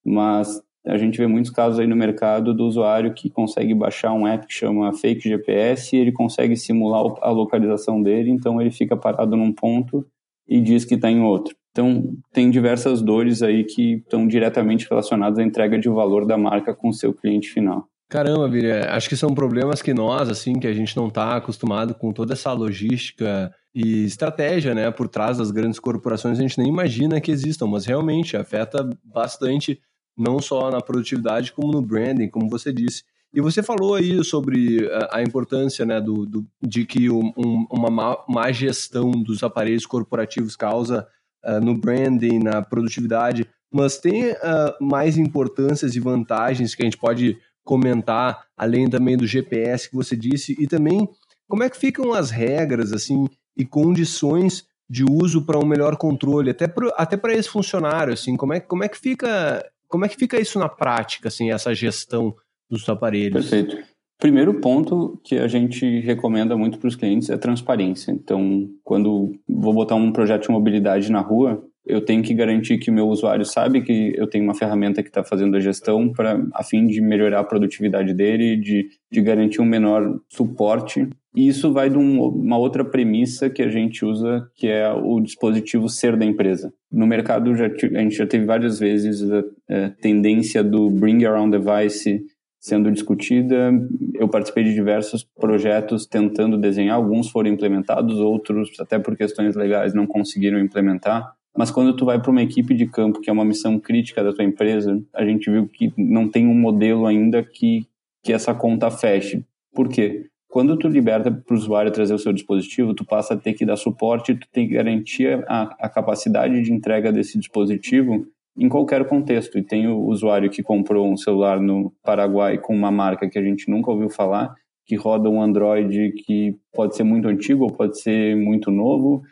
mas 0.04 0.62
a 0.87 0.97
gente 0.99 1.18
vê 1.18 1.27
muitos 1.27 1.51
casos 1.51 1.81
aí 1.81 1.87
no 1.87 1.97
mercado 1.97 2.53
do 2.53 2.64
usuário 2.64 3.14
que 3.14 3.31
consegue 3.31 3.75
baixar 3.75 4.12
um 4.12 4.27
app 4.27 4.47
que 4.47 4.53
chama 4.53 4.92
Fake 4.92 5.29
GPS 5.29 5.94
e 5.94 5.99
ele 5.99 6.12
consegue 6.12 6.57
simular 6.57 7.05
a 7.23 7.31
localização 7.31 8.03
dele, 8.03 8.31
então 8.31 8.61
ele 8.61 8.70
fica 8.70 8.97
parado 8.97 9.37
num 9.37 9.53
ponto 9.53 10.07
e 10.47 10.61
diz 10.61 10.85
que 10.85 10.94
está 10.94 11.11
em 11.11 11.23
outro. 11.23 11.55
Então, 11.70 12.14
tem 12.33 12.51
diversas 12.51 13.03
dores 13.03 13.42
aí 13.42 13.64
que 13.64 13.94
estão 13.94 14.29
diretamente 14.29 14.87
relacionadas 14.88 15.38
à 15.38 15.42
entrega 15.42 15.79
de 15.79 15.88
valor 15.88 16.25
da 16.25 16.38
marca 16.38 16.73
com 16.73 16.88
o 16.88 16.92
seu 16.92 17.12
cliente 17.12 17.49
final. 17.49 17.88
Caramba, 18.09 18.49
Vini, 18.49 18.70
acho 18.70 19.09
que 19.09 19.16
são 19.16 19.35
problemas 19.35 19.83
que 19.83 19.92
nós, 19.92 20.29
assim, 20.29 20.61
que 20.61 20.68
a 20.68 20.73
gente 20.73 20.97
não 20.97 21.09
está 21.09 21.37
acostumado 21.37 21.94
com 21.94 22.12
toda 22.12 22.35
essa 22.35 22.53
logística 22.53 23.53
e 23.75 24.05
estratégia, 24.05 24.73
né, 24.73 24.88
por 24.90 25.09
trás 25.09 25.38
das 25.38 25.51
grandes 25.51 25.81
corporações, 25.81 26.38
a 26.38 26.42
gente 26.42 26.59
nem 26.59 26.68
imagina 26.68 27.20
que 27.20 27.33
existam, 27.33 27.66
mas 27.66 27.87
realmente 27.87 28.37
afeta 28.37 28.88
bastante, 29.03 29.81
não 30.16 30.40
só 30.40 30.70
na 30.70 30.81
produtividade, 30.81 31.53
como 31.53 31.72
no 31.72 31.83
branding, 31.83 32.29
como 32.29 32.48
você 32.48 32.72
disse. 32.72 33.03
E 33.33 33.40
você 33.40 33.62
falou 33.62 33.96
aí 33.96 34.22
sobre 34.22 34.88
a, 35.11 35.20
importância 35.20 35.85
né, 35.85 36.00
do, 36.00 36.24
do 36.24 36.46
de 36.62 36.87
que 36.87 37.11
um, 37.11 37.33
uma 37.70 37.90
má, 37.90 38.24
má 38.29 38.53
gestão 38.53 39.11
dos 39.11 39.42
aparelhos 39.42 39.87
corporativos 39.87 40.55
causa 40.55 41.07
uh, 41.44 41.61
no 41.61 41.77
branding, 41.77 42.38
na 42.38 42.62
produtividade, 42.62 43.44
mas 43.72 43.98
tem 43.98 44.31
uh, 44.31 44.37
mais 44.81 45.18
importâncias 45.18 45.96
e 45.96 46.00
vantagens 46.00 46.77
que 46.77 46.83
a 46.83 46.85
gente 46.85 46.96
pode 46.96 47.37
comentar, 47.64 48.46
além 48.57 48.88
também 48.88 49.16
do 49.16 49.27
GPS 49.27 49.90
que 49.90 49.96
você 49.96 50.14
disse, 50.14 50.55
e 50.57 50.68
também 50.68 51.09
como 51.48 51.64
é 51.64 51.70
que 51.70 51.77
ficam 51.77 52.12
as 52.12 52.31
regras 52.31 52.92
assim 52.92 53.27
e 53.57 53.64
condições 53.64 54.64
de 54.88 55.03
uso 55.03 55.44
para 55.44 55.59
um 55.59 55.66
melhor 55.66 55.96
controle, 55.96 56.50
até 56.50 56.68
para 56.68 56.88
até 56.96 57.18
esse 57.33 57.48
funcionário, 57.48 58.12
assim, 58.12 58.37
como 58.37 58.53
é, 58.53 58.61
como 58.61 58.85
é 58.85 58.88
que 58.88 58.98
fica 58.98 59.64
como 59.94 60.04
é 60.04 60.09
que 60.09 60.16
fica 60.16 60.40
isso 60.40 60.59
na 60.59 60.68
prática, 60.68 61.28
assim, 61.28 61.52
essa 61.52 61.72
gestão 61.72 62.35
dos 62.68 62.88
aparelhos? 62.88 63.48
Perfeito. 63.48 63.80
Primeiro 64.18 64.61
ponto 64.61 65.20
que 65.22 65.38
a 65.38 65.46
gente 65.46 66.00
recomenda 66.00 66.57
muito 66.57 66.80
para 66.80 66.88
os 66.88 66.96
clientes 66.96 67.30
é 67.30 67.37
transparência. 67.37 68.11
Então, 68.11 68.68
quando 68.83 69.38
vou 69.48 69.72
botar 69.72 69.94
um 69.94 70.11
projeto 70.11 70.48
de 70.48 70.50
mobilidade 70.50 71.12
na 71.12 71.20
rua, 71.20 71.64
eu 71.87 72.04
tenho 72.04 72.24
que 72.24 72.35
garantir 72.35 72.78
que 72.78 72.90
o 72.90 72.92
meu 72.92 73.07
usuário 73.07 73.44
sabe 73.44 73.83
que 73.83 74.12
eu 74.16 74.26
tenho 74.26 74.42
uma 74.42 74.57
ferramenta 74.57 75.00
que 75.00 75.11
está 75.11 75.22
fazendo 75.22 75.57
a 75.57 75.61
gestão 75.61 76.12
para 76.12 76.44
a 76.54 76.64
fim 76.64 76.88
de 76.88 77.00
melhorar 77.00 77.38
a 77.38 77.44
produtividade 77.44 78.12
dele, 78.12 78.57
de, 78.57 78.88
de 79.12 79.22
garantir 79.22 79.61
um 79.61 79.64
menor 79.64 80.18
suporte 80.28 81.09
E 81.35 81.49
isso 81.49 81.73
vai 81.73 81.90
de 81.90 81.99
um, 81.99 82.23
uma 82.23 82.57
outra 82.57 82.85
premissa 82.85 83.51
que 83.51 83.61
a 83.61 83.68
gente 83.68 84.05
usa, 84.05 84.49
que 84.55 84.68
é 84.68 84.90
o 84.92 85.20
dispositivo 85.20 85.88
ser 85.88 86.16
da 86.16 86.25
empresa. 86.25 86.73
No 86.92 87.07
mercado, 87.07 87.57
já, 87.57 87.66
a 87.66 88.01
gente 88.01 88.16
já 88.16 88.27
teve 88.27 88.44
várias 88.44 88.79
vezes 88.79 89.29
a, 89.31 89.38
a 89.68 89.90
tendência 90.01 90.62
do 90.62 90.88
Bring 90.90 91.25
Around 91.25 91.59
Device 91.59 92.25
sendo 92.64 92.90
discutida. 92.90 93.70
Eu 94.14 94.27
participei 94.27 94.64
de 94.64 94.73
diversos 94.73 95.23
projetos 95.38 96.07
tentando 96.07 96.57
desenhar, 96.57 96.97
alguns 96.97 97.29
foram 97.29 97.51
implementados, 97.51 98.18
outros, 98.18 98.70
até 98.81 98.99
por 98.99 99.14
questões 99.16 99.55
legais, 99.55 99.92
não 99.92 100.07
conseguiram 100.07 100.59
implementar. 100.59 101.35
Mas 101.57 101.70
quando 101.70 101.94
tu 101.94 102.07
vai 102.07 102.20
para 102.20 102.31
uma 102.31 102.42
equipe 102.42 102.75
de 102.75 102.87
campo, 102.87 103.20
que 103.20 103.29
é 103.29 103.33
uma 103.33 103.44
missão 103.44 103.79
crítica 103.79 104.25
da 104.25 104.33
tua 104.33 104.44
empresa, 104.44 104.99
a 105.12 105.25
gente 105.25 105.51
viu 105.51 105.68
que 105.68 105.92
não 105.97 106.29
tem 106.29 106.47
um 106.47 106.55
modelo 106.55 107.07
ainda 107.07 107.42
que, 107.42 107.87
que 108.23 108.33
essa 108.33 108.55
conta 108.55 108.90
feche. 108.90 109.44
Por 109.75 109.88
quê? 109.88 110.27
Quando 110.54 110.78
tu 110.78 110.86
liberta 110.86 111.32
para 111.32 111.52
o 111.52 111.58
usuário 111.58 111.90
trazer 111.90 112.14
o 112.14 112.18
seu 112.18 112.32
dispositivo, 112.32 112.94
tu 112.94 113.04
passa 113.04 113.34
a 113.34 113.36
ter 113.36 113.54
que 113.54 113.66
dar 113.66 113.74
suporte, 113.74 114.36
tu 114.36 114.46
tem 114.52 114.68
que 114.68 114.74
garantir 114.74 115.44
a, 115.48 115.62
a 115.80 115.88
capacidade 115.88 116.62
de 116.62 116.72
entrega 116.72 117.10
desse 117.10 117.36
dispositivo 117.36 118.24
em 118.56 118.68
qualquer 118.68 119.04
contexto. 119.08 119.58
E 119.58 119.64
tem 119.64 119.88
o 119.88 119.98
usuário 120.02 120.48
que 120.48 120.62
comprou 120.62 121.10
um 121.10 121.16
celular 121.16 121.60
no 121.60 121.92
Paraguai 122.04 122.56
com 122.56 122.72
uma 122.72 122.92
marca 122.92 123.28
que 123.28 123.36
a 123.36 123.42
gente 123.42 123.68
nunca 123.68 123.90
ouviu 123.90 124.08
falar, 124.08 124.54
que 124.86 124.94
roda 124.94 125.28
um 125.28 125.42
Android 125.42 126.12
que 126.24 126.54
pode 126.72 126.94
ser 126.94 127.02
muito 127.02 127.26
antigo 127.26 127.64
ou 127.64 127.72
pode 127.72 128.00
ser 128.00 128.36
muito 128.36 128.70
novo. 128.70 129.22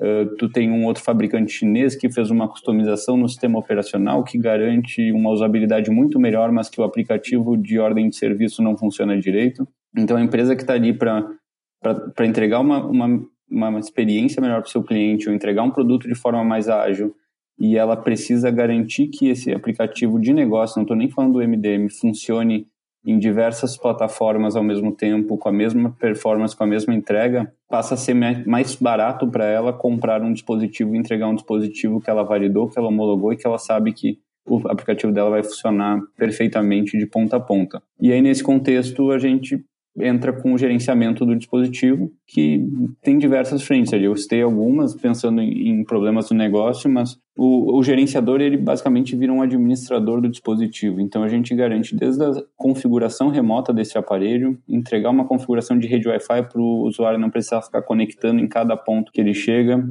Uh, 0.00 0.34
tu 0.38 0.48
tem 0.48 0.70
um 0.70 0.86
outro 0.86 1.02
fabricante 1.02 1.52
chinês 1.52 1.94
que 1.94 2.10
fez 2.10 2.30
uma 2.30 2.48
customização 2.48 3.18
no 3.18 3.28
sistema 3.28 3.58
operacional 3.58 4.24
que 4.24 4.38
garante 4.38 5.12
uma 5.12 5.32
usabilidade 5.32 5.90
muito 5.90 6.18
melhor, 6.18 6.50
mas 6.50 6.70
que 6.70 6.80
o 6.80 6.84
aplicativo 6.84 7.58
de 7.58 7.78
ordem 7.78 8.08
de 8.08 8.16
serviço 8.16 8.62
não 8.62 8.74
funciona 8.74 9.20
direito. 9.20 9.68
Então, 9.96 10.16
a 10.16 10.22
empresa 10.22 10.56
que 10.56 10.62
está 10.62 10.74
ali 10.74 10.92
para 10.92 11.26
entregar 12.20 12.60
uma, 12.60 12.84
uma, 12.86 13.26
uma 13.50 13.78
experiência 13.78 14.40
melhor 14.40 14.60
para 14.60 14.68
o 14.68 14.70
seu 14.70 14.82
cliente 14.82 15.28
ou 15.28 15.34
entregar 15.34 15.62
um 15.62 15.70
produto 15.70 16.08
de 16.08 16.14
forma 16.14 16.42
mais 16.44 16.68
ágil 16.68 17.14
e 17.58 17.76
ela 17.76 17.96
precisa 17.96 18.50
garantir 18.50 19.08
que 19.08 19.28
esse 19.28 19.52
aplicativo 19.52 20.18
de 20.18 20.32
negócio, 20.32 20.76
não 20.76 20.82
estou 20.82 20.96
nem 20.96 21.10
falando 21.10 21.34
do 21.34 21.48
MDM, 21.48 21.88
funcione 21.88 22.66
em 23.04 23.18
diversas 23.18 23.76
plataformas 23.76 24.54
ao 24.54 24.62
mesmo 24.62 24.92
tempo, 24.92 25.36
com 25.36 25.48
a 25.48 25.52
mesma 25.52 25.90
performance, 25.90 26.56
com 26.56 26.64
a 26.64 26.66
mesma 26.66 26.94
entrega, 26.94 27.52
passa 27.68 27.94
a 27.94 27.96
ser 27.96 28.14
mais 28.14 28.76
barato 28.76 29.28
para 29.28 29.44
ela 29.44 29.72
comprar 29.72 30.22
um 30.22 30.32
dispositivo 30.32 30.94
e 30.94 30.98
entregar 30.98 31.28
um 31.28 31.34
dispositivo 31.34 32.00
que 32.00 32.08
ela 32.08 32.22
validou, 32.22 32.68
que 32.68 32.78
ela 32.78 32.88
homologou 32.88 33.32
e 33.32 33.36
que 33.36 33.46
ela 33.46 33.58
sabe 33.58 33.92
que 33.92 34.18
o 34.46 34.68
aplicativo 34.68 35.12
dela 35.12 35.30
vai 35.30 35.42
funcionar 35.42 36.00
perfeitamente 36.16 36.96
de 36.96 37.06
ponta 37.06 37.36
a 37.36 37.40
ponta. 37.40 37.82
E 38.00 38.12
aí, 38.12 38.20
nesse 38.20 38.42
contexto, 38.42 39.10
a 39.10 39.18
gente 39.18 39.64
entra 39.98 40.32
com 40.32 40.54
o 40.54 40.58
gerenciamento 40.58 41.26
do 41.26 41.36
dispositivo, 41.36 42.10
que 42.26 42.66
tem 43.02 43.18
diversas 43.18 43.62
frentes 43.62 43.92
ali. 43.92 44.04
Eu 44.04 44.16
citei 44.16 44.40
algumas 44.40 44.94
pensando 44.94 45.40
em, 45.40 45.84
problemas 45.84 46.28
do 46.28 46.34
negócio, 46.34 46.90
mas 46.90 47.18
o, 47.36 47.76
o, 47.76 47.82
gerenciador 47.82 48.40
ele 48.40 48.56
basicamente 48.56 49.14
vira 49.14 49.32
um 49.32 49.42
administrador 49.42 50.20
do 50.20 50.30
dispositivo. 50.30 51.00
Então 51.00 51.22
a 51.22 51.28
gente 51.28 51.54
garante 51.54 51.94
desde 51.94 52.24
a 52.24 52.32
configuração 52.56 53.28
remota 53.28 53.72
desse 53.72 53.98
aparelho, 53.98 54.58
entregar 54.68 55.10
uma 55.10 55.26
configuração 55.26 55.78
de 55.78 55.86
rede 55.86 56.08
Wi-Fi 56.08 56.48
para 56.48 56.60
o 56.60 56.86
usuário 56.86 57.18
não 57.18 57.30
precisar 57.30 57.60
ficar 57.60 57.82
conectando 57.82 58.40
em 58.40 58.48
cada 58.48 58.76
ponto 58.76 59.12
que 59.12 59.20
ele 59.20 59.34
chega, 59.34 59.84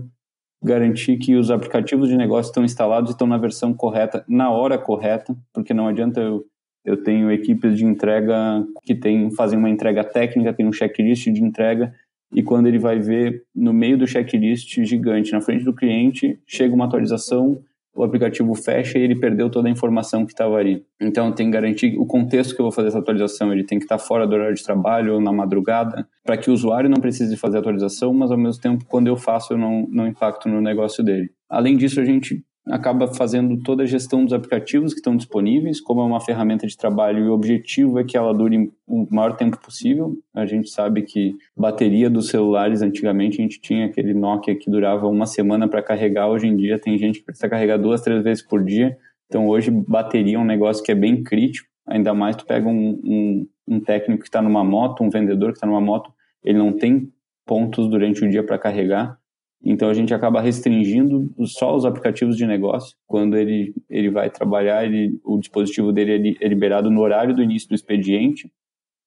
garantir 0.63 1.17
que 1.17 1.35
os 1.35 1.49
aplicativos 1.51 2.07
de 2.07 2.15
negócio 2.15 2.49
estão 2.49 2.63
instalados 2.63 3.09
e 3.09 3.13
estão 3.13 3.27
na 3.27 3.37
versão 3.37 3.73
correta, 3.73 4.23
na 4.27 4.51
hora 4.51 4.77
correta, 4.77 5.35
porque 5.53 5.73
não 5.73 5.87
adianta 5.87 6.21
eu 6.21 6.43
eu 6.83 7.01
tenho 7.01 7.31
equipes 7.31 7.77
de 7.77 7.85
entrega 7.85 8.65
que 8.83 8.95
tem, 8.95 9.29
fazem 9.31 9.57
uma 9.57 9.69
entrega 9.69 10.03
técnica, 10.03 10.53
tem 10.53 10.65
um 10.65 10.73
checklist 10.73 11.29
de 11.29 11.43
entrega, 11.43 11.93
e 12.33 12.41
quando 12.41 12.67
ele 12.67 12.79
vai 12.79 12.99
ver 12.99 13.43
no 13.53 13.73
meio 13.73 13.97
do 13.97 14.07
checklist 14.07 14.81
gigante, 14.83 15.31
na 15.31 15.41
frente 15.41 15.63
do 15.63 15.75
cliente, 15.75 16.39
chega 16.47 16.73
uma 16.73 16.85
atualização, 16.85 17.61
o 17.93 18.03
aplicativo 18.03 18.55
fecha 18.55 18.97
e 18.97 19.01
ele 19.01 19.19
perdeu 19.19 19.49
toda 19.49 19.67
a 19.67 19.71
informação 19.71 20.25
que 20.25 20.31
estava 20.31 20.55
ali. 20.55 20.85
Então 20.99 21.31
tem 21.33 21.47
que 21.47 21.51
garantir 21.51 21.97
o 21.97 22.05
contexto 22.05 22.55
que 22.55 22.61
eu 22.61 22.65
vou 22.65 22.71
fazer 22.71 22.87
essa 22.87 22.99
atualização, 22.99 23.51
ele 23.51 23.65
tem 23.65 23.77
que 23.77 23.85
estar 23.85 23.97
fora 23.97 24.25
do 24.25 24.33
horário 24.33 24.55
de 24.55 24.63
trabalho 24.63 25.15
ou 25.15 25.21
na 25.21 25.33
madrugada, 25.33 26.07
para 26.23 26.37
que 26.37 26.49
o 26.49 26.53
usuário 26.53 26.89
não 26.89 27.01
precise 27.01 27.35
fazer 27.35 27.57
a 27.57 27.59
atualização, 27.59 28.13
mas 28.13 28.31
ao 28.31 28.37
mesmo 28.37 28.61
tempo, 28.61 28.85
quando 28.87 29.07
eu 29.07 29.17
faço, 29.17 29.53
eu 29.53 29.57
não, 29.57 29.85
não 29.89 30.07
impacto 30.07 30.47
no 30.47 30.61
negócio 30.61 31.03
dele. 31.03 31.31
Além 31.49 31.75
disso, 31.75 31.99
a 31.99 32.05
gente 32.05 32.41
acaba 32.71 33.05
fazendo 33.13 33.61
toda 33.61 33.83
a 33.83 33.85
gestão 33.85 34.23
dos 34.23 34.33
aplicativos 34.33 34.93
que 34.93 34.99
estão 34.99 35.17
disponíveis, 35.17 35.81
como 35.81 35.99
é 35.99 36.05
uma 36.05 36.21
ferramenta 36.21 36.65
de 36.65 36.77
trabalho 36.77 37.25
e 37.25 37.27
o 37.27 37.33
objetivo 37.33 37.99
é 37.99 38.03
que 38.05 38.15
ela 38.15 38.33
dure 38.33 38.71
o 38.87 39.05
maior 39.13 39.35
tempo 39.35 39.59
possível. 39.61 40.17
A 40.33 40.45
gente 40.45 40.69
sabe 40.69 41.01
que 41.01 41.35
bateria 41.55 42.09
dos 42.09 42.29
celulares, 42.29 42.81
antigamente 42.81 43.39
a 43.39 43.41
gente 43.41 43.59
tinha 43.59 43.87
aquele 43.87 44.13
Nokia 44.13 44.55
que 44.55 44.71
durava 44.71 45.05
uma 45.05 45.25
semana 45.25 45.67
para 45.67 45.83
carregar, 45.83 46.29
hoje 46.29 46.47
em 46.47 46.55
dia 46.55 46.79
tem 46.79 46.97
gente 46.97 47.19
que 47.19 47.25
precisa 47.25 47.49
carregar 47.49 47.75
duas, 47.75 47.99
três 47.99 48.23
vezes 48.23 48.41
por 48.41 48.63
dia. 48.63 48.97
Então 49.27 49.49
hoje 49.49 49.69
bateria 49.69 50.37
é 50.37 50.39
um 50.39 50.45
negócio 50.45 50.81
que 50.81 50.93
é 50.93 50.95
bem 50.95 51.21
crítico, 51.21 51.67
ainda 51.85 52.13
mais 52.13 52.37
tu 52.37 52.45
pega 52.45 52.69
um, 52.69 53.01
um, 53.03 53.47
um 53.67 53.79
técnico 53.81 54.21
que 54.21 54.29
está 54.29 54.41
numa 54.41 54.63
moto, 54.63 55.03
um 55.03 55.09
vendedor 55.09 55.51
que 55.51 55.57
está 55.57 55.67
numa 55.67 55.81
moto, 55.81 56.09
ele 56.41 56.57
não 56.57 56.71
tem 56.71 57.11
pontos 57.45 57.89
durante 57.89 58.23
o 58.23 58.29
dia 58.29 58.43
para 58.43 58.57
carregar, 58.57 59.17
então 59.63 59.89
a 59.89 59.93
gente 59.93 60.13
acaba 60.13 60.41
restringindo 60.41 61.31
só 61.45 61.75
os 61.75 61.85
aplicativos 61.85 62.35
de 62.35 62.47
negócio. 62.47 62.97
Quando 63.05 63.37
ele, 63.37 63.73
ele 63.89 64.09
vai 64.09 64.29
trabalhar, 64.29 64.83
ele, 64.83 65.19
o 65.23 65.37
dispositivo 65.37 65.91
dele 65.91 66.35
é, 66.39 66.45
é 66.45 66.47
liberado 66.47 66.89
no 66.89 67.01
horário 67.01 67.35
do 67.35 67.43
início 67.43 67.69
do 67.69 67.75
expediente. 67.75 68.51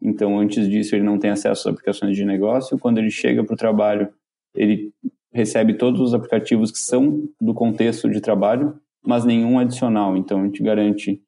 Então 0.01 0.39
antes 0.39 0.69
disso 0.69 0.95
ele 0.95 1.03
não 1.03 1.19
tem 1.19 1.31
acesso 1.31 1.69
às 1.69 1.75
aplicações 1.75 2.17
de 2.17 2.25
negócio. 2.25 2.79
Quando 2.79 2.99
ele 2.99 3.11
chega 3.11 3.43
para 3.43 3.55
o 3.55 3.57
trabalho, 3.57 4.09
ele 4.55 4.93
recebe 5.33 5.75
todos 5.75 6.01
os 6.01 6.15
aplicativos 6.15 6.71
que 6.71 6.79
são 6.79 7.29
do 7.41 7.53
contexto 7.53 8.09
de 8.09 8.21
trabalho, 8.21 8.79
mas 9.05 9.25
nenhum 9.25 9.59
adicional. 9.59 10.17
Então 10.17 10.41
a 10.41 10.45
gente 10.45 10.63
garante 10.63 11.21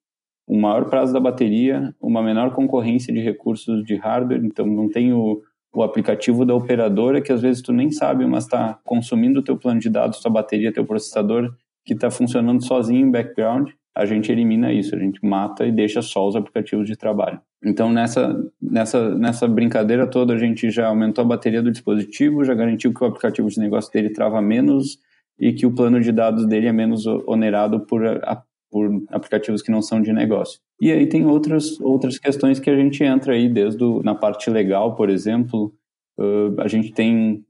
um 0.49 0.61
maior 0.61 0.89
prazo 0.89 1.13
da 1.13 1.19
bateria, 1.19 1.93
uma 2.01 2.23
menor 2.23 2.55
concorrência 2.55 3.13
de 3.13 3.19
recursos 3.19 3.83
de 3.83 3.97
hardware. 3.97 4.45
Então 4.45 4.65
não 4.65 4.89
tem 4.89 5.13
o 5.13 5.43
o 5.77 5.83
aplicativo 5.83 6.47
da 6.47 6.55
operadora 6.55 7.21
que 7.21 7.31
às 7.31 7.43
vezes 7.43 7.61
tu 7.61 7.71
nem 7.71 7.91
sabe, 7.91 8.25
mas 8.25 8.45
está 8.45 8.79
consumindo 8.83 9.41
o 9.41 9.43
teu 9.43 9.59
plano 9.59 9.79
de 9.79 9.91
dados, 9.91 10.21
tua 10.21 10.31
bateria, 10.31 10.73
teu 10.73 10.87
processador 10.87 11.55
que 11.85 11.93
está 11.93 12.11
funcionando 12.11 12.65
sozinho 12.65 13.07
em 13.07 13.11
background, 13.11 13.69
a 13.95 14.07
gente 14.07 14.33
elimina 14.33 14.73
isso, 14.73 14.97
a 14.97 14.99
gente 14.99 15.23
mata 15.23 15.67
e 15.67 15.71
deixa 15.71 16.01
só 16.01 16.27
os 16.27 16.35
aplicativos 16.35 16.87
de 16.87 16.97
trabalho. 16.97 17.39
Então 17.63 17.93
nessa 17.93 18.35
nessa 18.61 19.15
nessa 19.19 19.47
brincadeira 19.47 20.07
toda 20.07 20.33
a 20.33 20.39
gente 20.39 20.71
já 20.71 20.87
aumentou 20.87 21.23
a 21.23 21.29
bateria 21.29 21.63
do 21.63 21.71
dispositivo, 21.71 22.43
já 22.43 22.55
garantiu 22.55 22.95
que 22.95 23.05
o 23.05 23.07
aplicativo 23.07 23.47
de 23.51 23.61
negócio 23.61 23.93
dele 23.93 24.09
trava 24.09 24.41
menos 24.41 24.99
e 25.39 25.53
que 25.53 25.67
o 25.67 25.75
plano 25.75 26.01
de 26.01 26.11
dados 26.11 26.47
dele 26.47 26.69
é 26.69 26.73
menos 26.73 27.07
onerado 27.27 27.81
por 27.81 28.03
a, 28.07 28.43
por 28.71 28.91
aplicativos 29.11 29.63
que 29.63 29.71
não 29.71 29.83
são 29.83 30.01
de 30.01 30.13
negócio. 30.13 30.61
E 30.81 30.91
aí 30.91 31.07
tem 31.07 31.25
outras, 31.25 31.81
outras 31.81 32.19
questões 32.19 32.61
que 32.61 32.71
a 32.71 32.77
gente 32.77 33.03
entra 33.03 33.33
aí, 33.33 33.49
desde 33.49 33.83
o, 33.83 34.03
na 34.03 34.15
parte 34.15 34.51
legal, 34.51 34.95
por 34.95 35.09
exemplo, 35.09 35.73
uh, 36.19 36.61
a 36.61 36.69
gente 36.69 36.93
tem 36.93 37.45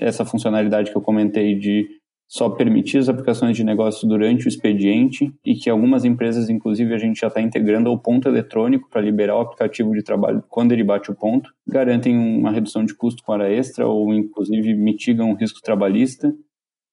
essa 0.00 0.24
funcionalidade 0.24 0.90
que 0.90 0.96
eu 0.96 1.02
comentei 1.02 1.54
de 1.54 1.86
só 2.28 2.50
permitir 2.50 2.98
as 2.98 3.08
aplicações 3.08 3.56
de 3.56 3.64
negócio 3.64 4.06
durante 4.06 4.46
o 4.46 4.48
expediente 4.48 5.32
e 5.42 5.54
que 5.54 5.70
algumas 5.70 6.04
empresas, 6.04 6.50
inclusive, 6.50 6.94
a 6.94 6.98
gente 6.98 7.20
já 7.20 7.28
está 7.28 7.40
integrando 7.40 7.88
ao 7.88 7.98
ponto 7.98 8.28
eletrônico 8.28 8.88
para 8.90 9.00
liberar 9.00 9.36
o 9.36 9.40
aplicativo 9.40 9.94
de 9.94 10.02
trabalho 10.02 10.44
quando 10.46 10.72
ele 10.72 10.84
bate 10.84 11.10
o 11.10 11.14
ponto, 11.14 11.50
garantem 11.66 12.18
uma 12.18 12.50
redução 12.50 12.84
de 12.84 12.94
custo 12.94 13.22
com 13.22 13.32
hora 13.32 13.50
extra 13.50 13.86
ou, 13.86 14.12
inclusive, 14.12 14.74
mitigam 14.74 15.30
o 15.30 15.34
risco 15.34 15.62
trabalhista 15.62 16.34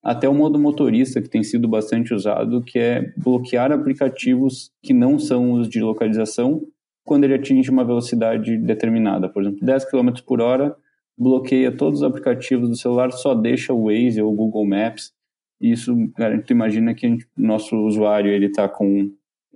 até 0.05 0.29
o 0.29 0.35
modo 0.35 0.59
motorista, 0.59 1.19
que 1.19 1.27
tem 1.27 1.43
sido 1.43 1.67
bastante 1.67 2.13
usado, 2.13 2.61
que 2.61 2.77
é 2.77 3.11
bloquear 3.17 3.71
aplicativos 3.71 4.69
que 4.83 4.93
não 4.93 5.17
são 5.17 5.53
os 5.53 5.67
de 5.67 5.81
localização 5.81 6.61
quando 7.03 7.23
ele 7.23 7.33
atinge 7.33 7.71
uma 7.71 7.83
velocidade 7.83 8.55
determinada. 8.55 9.27
Por 9.27 9.41
exemplo, 9.41 9.65
10 9.65 9.89
km 9.89 10.11
por 10.23 10.41
hora, 10.41 10.75
bloqueia 11.17 11.71
todos 11.71 12.01
os 12.01 12.07
aplicativos 12.07 12.69
do 12.69 12.75
celular, 12.75 13.11
só 13.13 13.33
deixa 13.33 13.73
o 13.73 13.85
Waze 13.85 14.21
ou 14.21 14.31
o 14.31 14.35
Google 14.35 14.67
Maps. 14.67 15.11
Isso, 15.59 15.95
cara, 16.15 16.39
tu 16.39 16.53
imagina 16.53 16.93
que 16.93 17.17
nosso 17.35 17.75
usuário 17.75 18.31
ele 18.31 18.45
está 18.45 18.69
com 18.69 19.09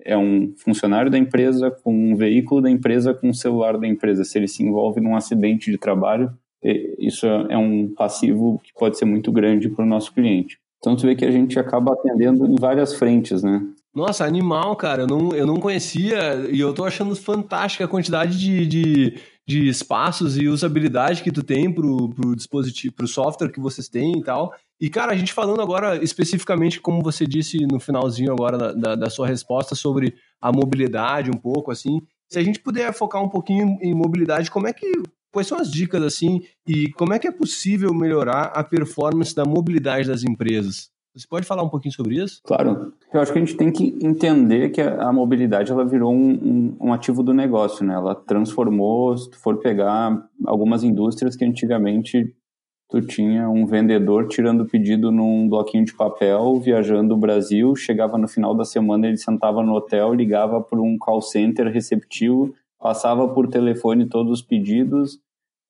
é 0.04 0.18
um 0.18 0.54
funcionário 0.58 1.12
da 1.12 1.18
empresa 1.18 1.70
com 1.70 1.94
um 1.94 2.16
veículo 2.16 2.62
da 2.62 2.72
empresa 2.72 3.14
com 3.14 3.30
um 3.30 3.34
celular 3.34 3.78
da 3.78 3.86
empresa. 3.86 4.24
Se 4.24 4.40
ele 4.40 4.48
se 4.48 4.64
envolve 4.64 5.00
num 5.00 5.16
acidente 5.16 5.70
de 5.70 5.78
trabalho, 5.78 6.34
isso 6.64 7.26
é 7.26 7.58
um 7.58 7.94
passivo 7.94 8.60
que 8.64 8.74
pode 8.74 8.98
ser 8.98 9.06
muito 9.06 9.32
grande 9.32 9.70
para 9.70 9.84
o 9.84 9.88
nosso 9.88 10.14
cliente. 10.14 10.60
Então, 10.80 10.96
tu 10.96 11.06
vê 11.06 11.16
que 11.16 11.26
a 11.26 11.32
gente 11.32 11.60
acaba 11.60 11.94
atendendo 11.94 12.46
em 12.46 12.56
várias 12.56 12.94
frentes, 12.94 13.44
né? 13.44 13.62
Nossa, 13.94 14.26
animal, 14.26 14.76
cara. 14.76 15.04
Eu 15.04 15.08
não, 15.08 15.32
eu 15.32 15.46
não 15.46 15.58
conhecia 15.58 16.48
e 16.50 16.60
eu 16.60 16.74
tô 16.74 16.86
achando 16.86 17.16
fantástica 17.16 17.84
a 17.84 17.88
quantidade 17.88 18.38
de, 18.40 18.66
de, 18.66 19.20
de 19.46 19.68
espaços 19.68 20.38
e 20.38 20.48
usabilidade 20.48 21.22
que 21.22 21.32
tu 21.32 21.44
tem 21.44 21.74
pro, 21.74 22.10
pro 22.10 22.36
dispositivo, 22.36 22.94
pro 22.94 23.08
software 23.08 23.52
que 23.52 23.60
vocês 23.60 23.90
têm 23.90 24.20
e 24.20 24.24
tal. 24.24 24.54
E, 24.80 24.90
cara, 24.90 25.12
a 25.12 25.16
gente 25.16 25.34
falando 25.34 25.62
agora 25.62 26.02
especificamente, 26.02 26.80
como 26.80 27.04
você 27.04 27.26
disse 27.26 27.58
no 27.70 27.80
finalzinho 27.80 28.32
agora 28.32 28.58
da, 28.58 28.72
da, 28.72 28.96
da 28.96 29.10
sua 29.10 29.28
resposta 29.28 29.76
sobre 29.76 30.16
a 30.40 30.52
mobilidade 30.52 31.30
um 31.30 31.38
pouco, 31.38 31.72
assim, 31.72 32.00
se 32.30 32.40
a 32.40 32.44
gente 32.44 32.60
puder 32.60 32.94
focar 32.94 33.22
um 33.22 33.28
pouquinho 33.28 33.78
em 33.82 33.94
mobilidade, 33.94 34.50
como 34.50 34.68
é 34.68 34.72
que 34.72 34.90
quais 35.32 35.48
são 35.48 35.58
as 35.58 35.72
dicas 35.72 36.02
assim 36.04 36.42
e 36.68 36.92
como 36.94 37.14
é 37.14 37.20
que 37.20 37.28
é 37.28 37.32
possível 37.32 37.94
melhorar 37.94 38.52
a 38.56 38.64
performance 38.64 39.34
da 39.34 39.46
mobilidade 39.46 40.08
das 40.08 40.24
empresas? 40.24 40.90
Você 41.16 41.28
pode 41.28 41.46
falar 41.46 41.64
um 41.64 41.70
pouquinho 41.70 41.94
sobre 41.94 42.24
isso? 42.24 42.40
Claro. 42.44 42.94
Eu 43.12 43.20
acho 43.20 43.34
que 43.34 43.40
a 43.40 43.42
gente 43.42 43.58
tem 43.58 43.72
que 43.72 43.98
entender 44.02 44.70
que 44.70 44.80
a, 44.80 45.12
mobilidade 45.12 45.72
ela 45.72 45.84
virou 45.84 46.14
um, 46.14 46.32
um, 46.32 46.78
um, 46.80 46.94
ativo 46.94 47.24
do 47.24 47.34
negócio, 47.34 47.84
né? 47.84 47.96
Ela 47.96 48.14
transformou, 48.14 49.18
se 49.18 49.30
tu 49.30 49.38
for 49.38 49.58
pegar 49.58 50.30
algumas 50.46 50.84
indústrias 50.84 51.36
que 51.36 51.44
antigamente 51.44 52.34
tu 52.90 53.02
tinha 53.02 53.50
um 53.50 53.66
vendedor 53.66 54.28
tirando 54.28 54.66
pedido 54.66 55.12
num 55.12 55.50
bloquinho 55.50 55.84
de 55.84 55.94
papel, 55.94 56.60
viajando 56.60 57.14
o 57.16 57.18
Brasil, 57.18 57.76
chegava 57.76 58.18
no 58.18 58.28
final 58.28 58.56
da 58.56 58.64
semana, 58.64 59.08
ele 59.08 59.18
sentava 59.18 59.64
no 59.64 59.74
hotel, 59.74 60.14
ligava 60.14 60.62
para 60.62 60.80
um 60.80 60.98
call 60.98 61.22
center 61.22 61.72
receptivo, 61.72 62.54
passava 62.80 63.28
por 63.28 63.48
telefone 63.48 64.06
todos 64.06 64.40
os 64.40 64.42
pedidos, 64.42 65.20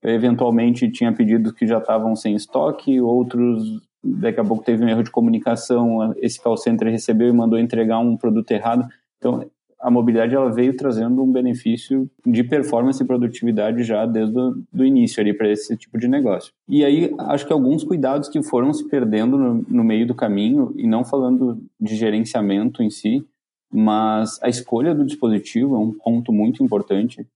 eventualmente 0.04 0.90
tinha 0.90 1.12
pedidos 1.12 1.52
que 1.52 1.68
já 1.68 1.80
estavam 1.80 2.16
sem 2.16 2.36
estoque, 2.36 3.02
outros 3.02 3.82
daqui 4.04 4.40
a 4.40 4.46
pouco 4.46 4.64
teve 4.64 4.84
um 4.84 4.88
erro 4.88 5.04
de 5.04 5.12
comunicação, 5.12 6.14
esse 6.18 6.42
call 6.42 6.56
center 6.56 6.90
recebeu 6.90 7.28
e 7.28 7.34
mandou 7.34 7.60
entregar 7.60 8.00
um 8.00 8.16
produto 8.16 8.50
errado. 8.52 8.88
Então, 9.18 9.46
a 9.80 9.90
mobilidade 9.90 10.36
ela 10.36 10.52
veio 10.52 10.76
trazendo 10.76 11.24
um 11.24 11.32
benefício 11.32 12.10
de 12.26 12.44
performance 12.44 13.02
e 13.02 13.06
produtividade 13.06 13.84
já 13.84 14.06
desde 14.06 14.38
o 14.38 14.84
início 14.84 15.22
ali 15.22 15.34
para 15.34 15.50
esse 15.50 15.76
tipo 15.78 15.98
de 15.98 16.08
negócio. 16.08 16.52
E 16.68 16.84
aí, 16.84 17.14
acho 17.20 17.48
que 17.48 17.54
alguns 17.54 17.84
cuidados 17.84 18.28
que 18.28 18.44
foram 18.44 18.74
se 18.74 18.88
perdendo 18.90 19.38
no, 19.38 19.66
no 19.68 19.84
meio 19.84 20.06
do 20.06 20.14
caminho, 20.14 20.74
e 20.76 20.86
não 20.86 21.06
falando 21.06 21.62
de 21.80 21.96
gerenciamento 21.96 22.84
em 22.84 22.90
si, 22.90 23.26
mas 23.72 24.42
a 24.42 24.50
escolha 24.50 24.94
do 24.96 25.06
dispositivo 25.06 25.76
é 25.76 25.80
um 25.80 25.92
ponto 25.92 26.32
muito 26.32 26.64
importante 26.64 27.28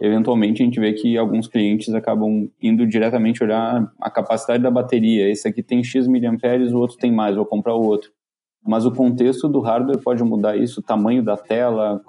eventualmente 0.00 0.62
a 0.62 0.64
gente 0.64 0.80
vê 0.80 0.92
que 0.94 1.16
alguns 1.18 1.46
clientes 1.46 1.92
acabam 1.92 2.50
indo 2.60 2.86
diretamente 2.86 3.44
olhar 3.44 3.92
a 4.00 4.10
capacidade 4.10 4.62
da 4.62 4.70
bateria. 4.70 5.28
Esse 5.28 5.46
aqui 5.46 5.62
tem 5.62 5.84
X 5.84 6.08
miliamperes, 6.08 6.72
o 6.72 6.78
outro 6.78 6.96
tem 6.96 7.12
mais, 7.12 7.36
vou 7.36 7.44
comprar 7.44 7.74
o 7.74 7.84
outro. 7.84 8.10
Mas 8.66 8.86
o 8.86 8.92
contexto 8.92 9.48
do 9.48 9.60
hardware 9.60 10.02
pode 10.02 10.24
mudar 10.24 10.56
isso, 10.56 10.80
o 10.80 10.82
tamanho 10.82 11.22
da 11.22 11.36
tela, 11.36 12.02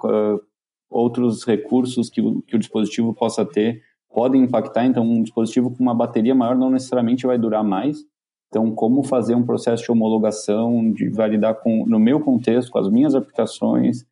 outros 0.90 1.44
recursos 1.44 2.08
que 2.08 2.20
o, 2.20 2.40
que 2.42 2.56
o 2.56 2.58
dispositivo 2.58 3.14
possa 3.14 3.44
ter 3.44 3.82
podem 4.10 4.42
impactar. 4.42 4.86
Então, 4.86 5.04
um 5.04 5.22
dispositivo 5.22 5.70
com 5.70 5.82
uma 5.82 5.94
bateria 5.94 6.34
maior 6.34 6.56
não 6.56 6.70
necessariamente 6.70 7.26
vai 7.26 7.38
durar 7.38 7.64
mais. 7.64 7.98
Então, 8.52 8.70
como 8.70 9.02
fazer 9.02 9.34
um 9.34 9.42
processo 9.42 9.82
de 9.82 9.90
homologação, 9.90 10.92
de 10.92 11.08
validar 11.08 11.54
com, 11.54 11.86
no 11.86 11.98
meu 11.98 12.20
contexto, 12.20 12.70
com 12.70 12.78
as 12.78 12.90
minhas 12.90 13.14
aplicações, 13.14 14.04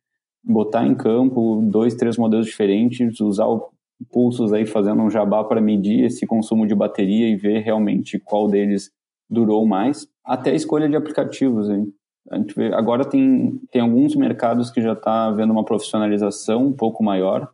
botar 0.43 0.83
em 0.87 0.95
campo 0.95 1.61
dois, 1.63 1.93
três 1.93 2.17
modelos 2.17 2.47
diferentes, 2.47 3.19
usar 3.19 3.45
o 3.45 3.69
pulsos 4.11 4.51
aí 4.51 4.65
fazendo 4.65 5.03
um 5.03 5.11
jabá 5.11 5.43
para 5.43 5.61
medir 5.61 6.05
esse 6.05 6.25
consumo 6.25 6.65
de 6.65 6.73
bateria 6.73 7.29
e 7.29 7.35
ver 7.35 7.59
realmente 7.59 8.17
qual 8.17 8.47
deles 8.47 8.91
durou 9.29 9.63
mais, 9.63 10.07
até 10.25 10.49
a 10.49 10.55
escolha 10.55 10.89
de 10.89 10.95
aplicativos. 10.95 11.69
Hein? 11.69 11.93
A 12.31 12.37
gente 12.39 12.55
vê, 12.55 12.73
agora 12.73 13.05
tem, 13.05 13.61
tem 13.71 13.79
alguns 13.79 14.15
mercados 14.15 14.71
que 14.71 14.81
já 14.81 14.93
está 14.93 15.25
havendo 15.25 15.53
uma 15.53 15.63
profissionalização 15.63 16.65
um 16.65 16.73
pouco 16.73 17.03
maior, 17.03 17.47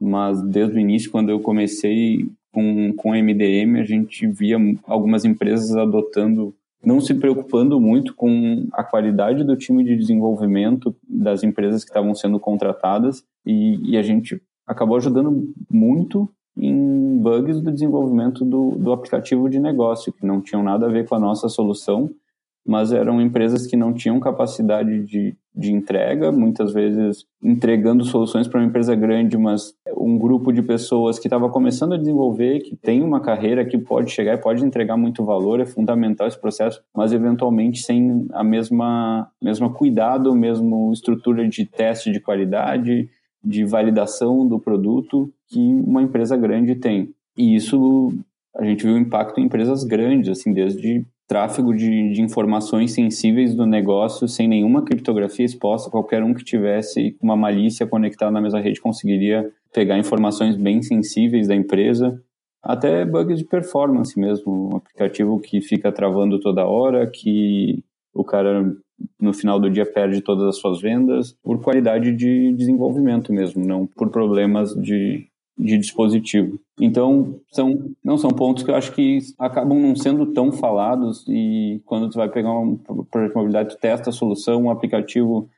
mas 0.00 0.42
desde 0.42 0.78
o 0.78 0.80
início, 0.80 1.10
quando 1.10 1.28
eu 1.28 1.40
comecei 1.40 2.26
com, 2.52 2.92
com 2.94 3.10
MDM, 3.10 3.80
a 3.80 3.84
gente 3.84 4.26
via 4.26 4.56
algumas 4.86 5.24
empresas 5.24 5.74
adotando 5.74 6.54
não 6.84 7.00
se 7.00 7.14
preocupando 7.14 7.80
muito 7.80 8.14
com 8.14 8.66
a 8.72 8.82
qualidade 8.82 9.44
do 9.44 9.56
time 9.56 9.84
de 9.84 9.96
desenvolvimento 9.96 10.94
das 11.08 11.44
empresas 11.44 11.84
que 11.84 11.90
estavam 11.90 12.14
sendo 12.14 12.40
contratadas 12.40 13.22
e, 13.46 13.92
e 13.92 13.96
a 13.96 14.02
gente 14.02 14.42
acabou 14.66 14.96
ajudando 14.96 15.52
muito 15.70 16.28
em 16.56 17.18
bugs 17.18 17.60
do 17.60 17.70
desenvolvimento 17.70 18.44
do, 18.44 18.72
do 18.72 18.92
aplicativo 18.92 19.48
de 19.48 19.58
negócio, 19.58 20.12
que 20.12 20.26
não 20.26 20.40
tinham 20.40 20.62
nada 20.62 20.86
a 20.86 20.90
ver 20.90 21.08
com 21.08 21.14
a 21.14 21.20
nossa 21.20 21.48
solução, 21.48 22.10
mas 22.66 22.92
eram 22.92 23.20
empresas 23.20 23.66
que 23.66 23.76
não 23.76 23.92
tinham 23.92 24.20
capacidade 24.20 25.04
de, 25.04 25.36
de 25.54 25.72
entrega, 25.72 26.30
muitas 26.30 26.72
vezes 26.72 27.24
entregando 27.42 28.04
soluções 28.04 28.46
para 28.46 28.60
uma 28.60 28.66
empresa 28.66 28.94
grande, 28.94 29.36
mas 29.36 29.74
um 29.96 30.16
grupo 30.16 30.52
de 30.52 30.62
pessoas 30.62 31.18
que 31.18 31.26
estava 31.26 31.48
começando 31.48 31.94
a 31.94 31.98
desenvolver, 31.98 32.60
que 32.60 32.76
tem 32.76 33.02
uma 33.02 33.20
carreira 33.20 33.64
que 33.64 33.76
pode 33.76 34.10
chegar 34.10 34.34
e 34.34 34.40
pode 34.40 34.64
entregar 34.64 34.96
muito 34.96 35.24
valor, 35.24 35.60
é 35.60 35.66
fundamental 35.66 36.28
esse 36.28 36.40
processo, 36.40 36.82
mas 36.94 37.12
eventualmente 37.12 37.82
sem 37.82 38.26
a 38.32 38.44
mesma, 38.44 39.28
mesma 39.42 39.70
cuidado, 39.70 40.34
mesmo 40.34 40.92
estrutura 40.92 41.48
de 41.48 41.66
teste 41.66 42.12
de 42.12 42.20
qualidade, 42.20 43.08
de 43.44 43.64
validação 43.64 44.46
do 44.46 44.58
produto 44.58 45.32
que 45.48 45.58
uma 45.58 46.02
empresa 46.02 46.36
grande 46.36 46.76
tem. 46.76 47.12
E 47.36 47.56
isso 47.56 48.12
a 48.56 48.64
gente 48.64 48.84
viu 48.84 48.96
impacto 48.96 49.40
em 49.40 49.44
empresas 49.44 49.82
grandes, 49.82 50.28
assim, 50.28 50.52
desde 50.52 51.04
tráfego 51.26 51.74
de, 51.74 52.12
de, 52.12 52.20
informações 52.20 52.92
sensíveis 52.92 53.54
do 53.54 53.66
negócio 53.66 54.28
sem 54.28 54.48
nenhuma 54.48 54.84
criptografia 54.84 55.44
exposta. 55.44 55.90
Qualquer 55.90 56.22
um 56.22 56.34
que 56.34 56.44
tivesse 56.44 57.16
uma 57.20 57.36
malícia 57.36 57.86
conectada 57.86 58.30
na 58.30 58.40
mesma 58.40 58.60
rede 58.60 58.80
conseguiria 58.80 59.50
pegar 59.72 59.98
informações 59.98 60.56
bem 60.56 60.82
sensíveis 60.82 61.48
da 61.48 61.54
empresa. 61.54 62.20
Até 62.62 63.04
bugs 63.04 63.38
de 63.38 63.44
performance 63.44 64.18
mesmo, 64.18 64.70
um 64.72 64.76
aplicativo 64.76 65.40
que 65.40 65.60
fica 65.60 65.90
travando 65.90 66.38
toda 66.38 66.66
hora, 66.66 67.10
que 67.10 67.82
o 68.14 68.22
cara 68.22 68.72
no 69.20 69.32
final 69.32 69.58
do 69.58 69.70
dia 69.70 69.86
perde 69.86 70.20
todas 70.20 70.44
as 70.44 70.56
suas 70.58 70.80
vendas 70.80 71.34
por 71.42 71.60
qualidade 71.60 72.12
de 72.12 72.52
desenvolvimento 72.52 73.32
mesmo, 73.32 73.64
não 73.64 73.86
por 73.86 74.10
problemas 74.10 74.74
de 74.74 75.26
de 75.58 75.78
dispositivo. 75.78 76.58
Então, 76.80 77.40
são, 77.50 77.90
não 78.02 78.16
são 78.16 78.30
pontos 78.30 78.62
que 78.62 78.70
eu 78.70 78.74
acho 78.74 78.92
que 78.92 79.18
acabam 79.38 79.78
não 79.78 79.94
sendo 79.94 80.26
tão 80.26 80.50
falados 80.50 81.24
e 81.28 81.80
quando 81.84 82.08
tu 82.10 82.16
vai 82.16 82.28
pegar 82.28 82.58
um 82.58 82.76
projeto 82.76 83.30
de 83.30 83.36
mobilidade, 83.36 83.76
tu 83.76 83.80
testa 83.80 84.10
a 84.10 84.12
solução, 84.12 84.64
o 84.64 84.70
aplicativo 84.70 85.48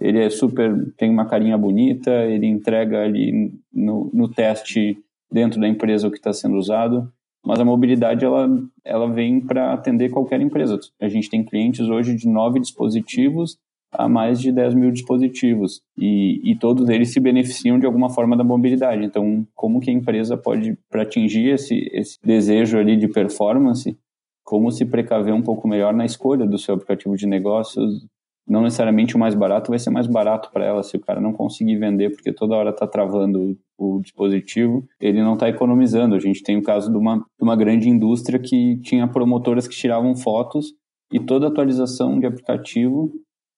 ele 0.00 0.18
é 0.18 0.30
super, 0.30 0.92
tem 0.96 1.10
uma 1.10 1.26
carinha 1.26 1.56
bonita, 1.56 2.10
ele 2.24 2.46
entrega 2.46 3.02
ali 3.02 3.52
no, 3.72 4.10
no 4.12 4.28
teste 4.28 4.98
dentro 5.30 5.60
da 5.60 5.68
empresa 5.68 6.08
o 6.08 6.10
que 6.10 6.16
está 6.16 6.32
sendo 6.32 6.56
usado, 6.56 7.10
mas 7.44 7.60
a 7.60 7.64
mobilidade 7.64 8.24
ela, 8.24 8.48
ela 8.84 9.08
vem 9.08 9.40
para 9.40 9.72
atender 9.72 10.10
qualquer 10.10 10.40
empresa. 10.40 10.78
A 11.00 11.08
gente 11.08 11.30
tem 11.30 11.44
clientes 11.44 11.88
hoje 11.88 12.14
de 12.14 12.28
nove 12.28 12.58
dispositivos 12.58 13.58
a 13.92 14.08
mais 14.08 14.40
de 14.40 14.50
10 14.50 14.74
mil 14.74 14.90
dispositivos 14.90 15.82
e, 15.98 16.40
e, 16.50 16.56
todos 16.56 16.88
eles 16.88 17.12
se 17.12 17.20
beneficiam 17.20 17.78
de 17.78 17.84
alguma 17.84 18.08
forma 18.08 18.36
da 18.36 18.42
mobilidade. 18.42 19.04
Então, 19.04 19.46
como 19.54 19.80
que 19.80 19.90
a 19.90 19.92
empresa 19.92 20.36
pode, 20.36 20.78
para 20.90 21.02
atingir 21.02 21.50
esse, 21.50 21.90
esse 21.92 22.18
desejo 22.24 22.78
ali 22.78 22.96
de 22.96 23.06
performance, 23.06 23.96
como 24.42 24.70
se 24.70 24.86
precaver 24.86 25.34
um 25.34 25.42
pouco 25.42 25.68
melhor 25.68 25.92
na 25.92 26.06
escolha 26.06 26.46
do 26.46 26.58
seu 26.58 26.74
aplicativo 26.74 27.16
de 27.16 27.26
negócios? 27.26 28.06
Não 28.48 28.62
necessariamente 28.62 29.14
o 29.14 29.18
mais 29.18 29.34
barato 29.34 29.70
vai 29.70 29.78
ser 29.78 29.90
mais 29.90 30.06
barato 30.06 30.50
para 30.52 30.64
ela 30.64 30.82
se 30.82 30.96
o 30.96 31.00
cara 31.00 31.20
não 31.20 31.32
conseguir 31.32 31.76
vender 31.76 32.10
porque 32.10 32.32
toda 32.32 32.56
hora 32.56 32.70
está 32.70 32.86
travando 32.86 33.56
o, 33.78 34.00
dispositivo, 34.00 34.84
ele 35.00 35.22
não 35.22 35.34
está 35.34 35.48
economizando. 35.48 36.14
A 36.14 36.18
gente 36.18 36.42
tem 36.42 36.56
o 36.56 36.62
caso 36.62 36.90
de 36.90 36.96
uma, 36.96 37.18
de 37.18 37.42
uma 37.42 37.54
grande 37.54 37.88
indústria 37.88 38.38
que 38.38 38.78
tinha 38.78 39.06
promotoras 39.06 39.68
que 39.68 39.76
tiravam 39.76 40.16
fotos 40.16 40.74
e 41.12 41.20
toda 41.20 41.46
atualização 41.46 42.18
de 42.18 42.26
aplicativo 42.26 43.12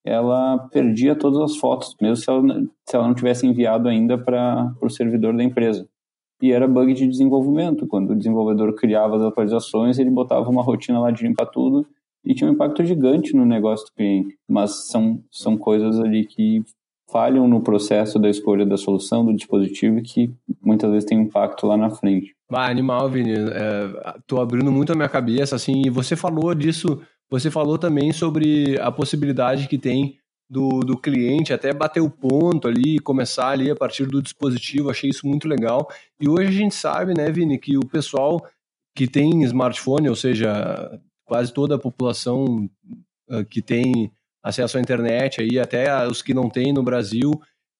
ela 0.04 0.58
perdia 0.70 1.16
todas 1.16 1.40
as 1.40 1.56
fotos, 1.56 1.96
mesmo 2.00 2.16
se 2.16 2.28
ela, 2.28 2.42
se 2.86 2.94
ela 2.94 3.06
não 3.06 3.14
tivesse 3.14 3.46
enviado 3.46 3.88
ainda 3.88 4.18
para 4.18 4.74
o 4.80 4.90
servidor 4.90 5.34
da 5.34 5.42
empresa. 5.42 5.88
E 6.42 6.52
era 6.52 6.68
bug 6.68 6.92
de 6.92 7.06
desenvolvimento. 7.06 7.86
Quando 7.86 8.10
o 8.10 8.16
desenvolvedor 8.16 8.74
criava 8.74 9.16
as 9.16 9.22
atualizações, 9.22 9.98
ele 9.98 10.10
botava 10.10 10.50
uma 10.50 10.62
rotina 10.62 11.00
lá 11.00 11.10
de 11.10 11.22
limpar 11.22 11.46
tudo 11.46 11.86
e 12.22 12.34
tinha 12.34 12.50
um 12.50 12.52
impacto 12.52 12.84
gigante 12.84 13.34
no 13.34 13.46
negócio 13.46 13.86
do 13.86 13.92
cliente. 13.92 14.36
Mas 14.48 14.88
são, 14.88 15.22
são 15.30 15.56
coisas 15.56 15.98
ali 15.98 16.26
que 16.26 16.62
falham 17.10 17.46
no 17.46 17.60
processo 17.60 18.18
da 18.18 18.28
escolha 18.28 18.66
da 18.66 18.76
solução 18.76 19.24
do 19.24 19.34
dispositivo 19.34 20.02
que 20.02 20.34
muitas 20.60 20.90
vezes 20.90 21.08
tem 21.08 21.20
impacto 21.20 21.66
lá 21.66 21.76
na 21.76 21.90
frente. 21.90 22.34
Ah, 22.50 22.66
animal, 22.68 23.08
Vini. 23.08 23.32
É, 23.32 24.14
tô 24.26 24.40
abrindo 24.40 24.70
muito 24.72 24.92
a 24.92 24.96
minha 24.96 25.08
cabeça, 25.08 25.56
assim, 25.56 25.82
e 25.86 25.90
você 25.90 26.16
falou 26.16 26.54
disso 26.54 27.00
você 27.30 27.50
falou 27.50 27.78
também 27.78 28.12
sobre 28.12 28.78
a 28.80 28.90
possibilidade 28.92 29.68
que 29.68 29.78
tem 29.78 30.18
do, 30.48 30.80
do 30.80 30.96
cliente 30.96 31.52
até 31.52 31.72
bater 31.72 32.00
o 32.00 32.10
ponto 32.10 32.68
ali, 32.68 32.98
começar 32.98 33.48
ali 33.48 33.70
a 33.70 33.76
partir 33.76 34.06
do 34.06 34.22
dispositivo, 34.22 34.90
achei 34.90 35.10
isso 35.10 35.26
muito 35.26 35.48
legal. 35.48 35.88
E 36.20 36.28
hoje 36.28 36.48
a 36.48 36.52
gente 36.52 36.74
sabe, 36.74 37.14
né, 37.16 37.30
Vini, 37.30 37.58
que 37.58 37.76
o 37.76 37.86
pessoal 37.86 38.44
que 38.94 39.08
tem 39.08 39.42
smartphone, 39.42 40.08
ou 40.08 40.14
seja, 40.14 41.00
quase 41.24 41.52
toda 41.52 41.74
a 41.74 41.78
população 41.78 42.68
uh, 43.28 43.44
que 43.50 43.60
tem 43.60 44.12
acesso 44.42 44.76
à 44.76 44.80
internet, 44.80 45.40
aí, 45.40 45.58
até 45.58 46.06
os 46.06 46.22
que 46.22 46.34
não 46.34 46.48
têm 46.48 46.72
no 46.72 46.82
Brasil, 46.82 47.32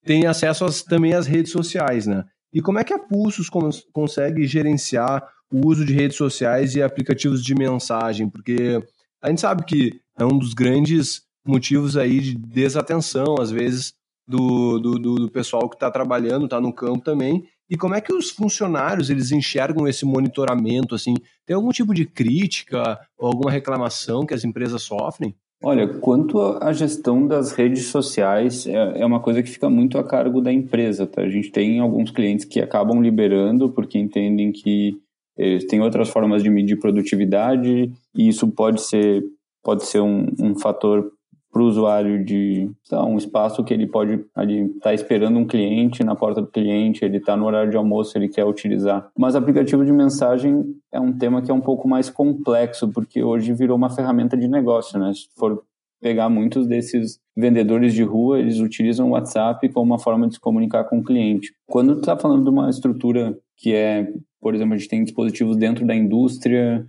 tem 0.05 0.27
acesso 0.27 0.65
às, 0.65 0.83
também 0.83 1.15
às 1.15 1.27
redes 1.27 1.53
sociais, 1.53 2.07
né? 2.07 2.25
E 2.53 2.61
como 2.63 2.79
é 2.79 2.85
que 2.85 2.93
a 2.93 2.99
Pulsos 2.99 3.51
cons 3.51 3.85
consegue 3.93 4.47
gerenciar 4.47 5.23
o 5.53 5.67
uso 5.67 5.85
de 5.85 5.93
redes 5.93 6.17
sociais 6.17 6.75
e 6.75 6.83
aplicativos 6.83 7.43
de 7.45 7.55
mensagem? 7.55 8.29
Porque 8.29 8.83
a 9.25 9.31
gente 9.31 9.41
sabe 9.41 9.65
que 9.65 10.01
é 10.19 10.25
um 10.25 10.39
dos 10.39 10.53
grandes 10.53 11.23
motivos 11.47 11.97
aí 11.97 12.21
de 12.21 12.35
desatenção, 12.35 13.37
às 13.41 13.51
vezes, 13.51 13.95
do, 14.29 14.79
do, 14.79 14.99
do 14.99 15.31
pessoal 15.31 15.67
que 15.67 15.77
está 15.77 15.91
trabalhando, 15.91 16.45
está 16.45 16.61
no 16.61 16.75
campo 16.75 17.03
também. 17.03 17.43
E 17.71 17.75
como 17.75 17.95
é 17.95 18.03
que 18.03 18.13
os 18.13 18.29
funcionários 18.31 19.09
eles 19.09 19.33
enxergam 19.33 19.89
esse 19.89 20.05
monitoramento? 20.05 20.95
Assim, 20.95 21.15
tem 21.47 21.57
algum 21.57 21.71
tipo 21.71 21.95
de 21.95 22.05
crítica 22.05 23.01
ou 23.17 23.29
alguma 23.29 23.51
reclamação 23.51 24.27
que 24.27 24.35
as 24.35 24.45
empresas 24.45 24.83
sofrem? 24.83 25.35
Olha, 25.63 25.89
quanto 25.89 26.39
à 26.61 26.71
gestão 26.75 27.27
das 27.27 27.53
redes 27.53 27.87
sociais, 27.87 28.67
é, 28.67 29.01
é 29.01 29.07
uma 29.07 29.21
coisa 29.21 29.43
que 29.43 29.49
fica 29.49 29.71
muito 29.71 29.97
a 29.97 30.05
cargo 30.05 30.43
da 30.43 30.53
empresa. 30.53 31.07
Tá? 31.07 31.23
A 31.23 31.31
gente 31.31 31.51
tem 31.51 31.81
alguns 31.81 32.11
clientes 32.11 32.45
que 32.45 32.61
acabam 32.61 33.01
liberando 33.01 33.71
porque 33.71 33.99
entendem 33.99 34.53
que 34.53 34.99
eles 35.37 35.67
têm 35.67 35.81
outras 35.81 36.09
formas 36.09 36.43
de 36.43 36.51
medir 36.51 36.79
produtividade 36.79 37.91
e 38.15 38.29
isso 38.29 38.49
pode 38.49 38.83
ser, 38.83 39.25
pode 39.63 39.85
ser 39.85 40.01
um, 40.01 40.27
um 40.41 40.59
fator 40.59 41.11
para 41.55 41.63
o 41.63 41.67
usuário 41.67 42.25
de 42.25 42.69
tá, 42.91 43.05
um 43.05 43.17
espaço 43.17 43.63
que 43.63 43.73
ele 43.73 43.87
pode 43.87 44.15
estar 44.15 44.81
tá 44.83 44.93
esperando 44.93 45.39
um 45.39 45.47
cliente 45.47 46.03
na 46.03 46.17
porta 46.17 46.43
do 46.43 46.49
cliente, 46.49 47.05
ele 47.05 47.19
está 47.19 47.37
no 47.37 47.47
horário 47.47 47.71
de 47.71 47.77
almoço, 47.77 48.19
ele 48.19 48.29
quer 48.29 48.45
utilizar. 48.45 49.09
Mas 49.17 49.37
aplicativo 49.37 49.85
de 49.85 49.93
mensagem 49.93 50.75
é 50.91 50.99
um 50.99 51.17
tema 51.17 51.41
que 51.41 51.53
é 51.53 51.55
um 51.55 51.61
pouco 51.61 51.87
mais 51.87 52.11
complexo, 52.11 52.89
porque 52.89 53.23
hoje 53.23 53.53
virou 53.53 53.77
uma 53.77 53.89
ferramenta 53.89 54.37
de 54.37 54.49
negócio, 54.49 54.99
né? 54.99 55.13
Se 55.15 55.29
for 55.39 55.63
pegar 56.03 56.29
muitos 56.29 56.67
desses 56.67 57.21
vendedores 57.37 57.95
de 57.95 58.03
rua, 58.03 58.41
eles 58.41 58.59
utilizam 58.59 59.09
o 59.09 59.11
WhatsApp 59.13 59.69
como 59.69 59.87
uma 59.87 59.99
forma 59.99 60.27
de 60.27 60.35
se 60.35 60.41
comunicar 60.41 60.85
com 60.85 60.99
o 60.99 61.05
cliente. 61.05 61.55
Quando 61.67 61.99
está 61.99 62.17
falando 62.17 62.43
de 62.43 62.51
uma 62.51 62.69
estrutura 62.69 63.39
que 63.57 63.73
é, 63.73 64.13
por 64.45 64.55
exemplo, 64.55 64.75
a 64.75 64.77
gente 64.77 64.91
tem 64.91 65.03
dispositivos 65.03 65.57
dentro 65.57 65.87
da 65.87 65.97
indústria, 65.97 66.87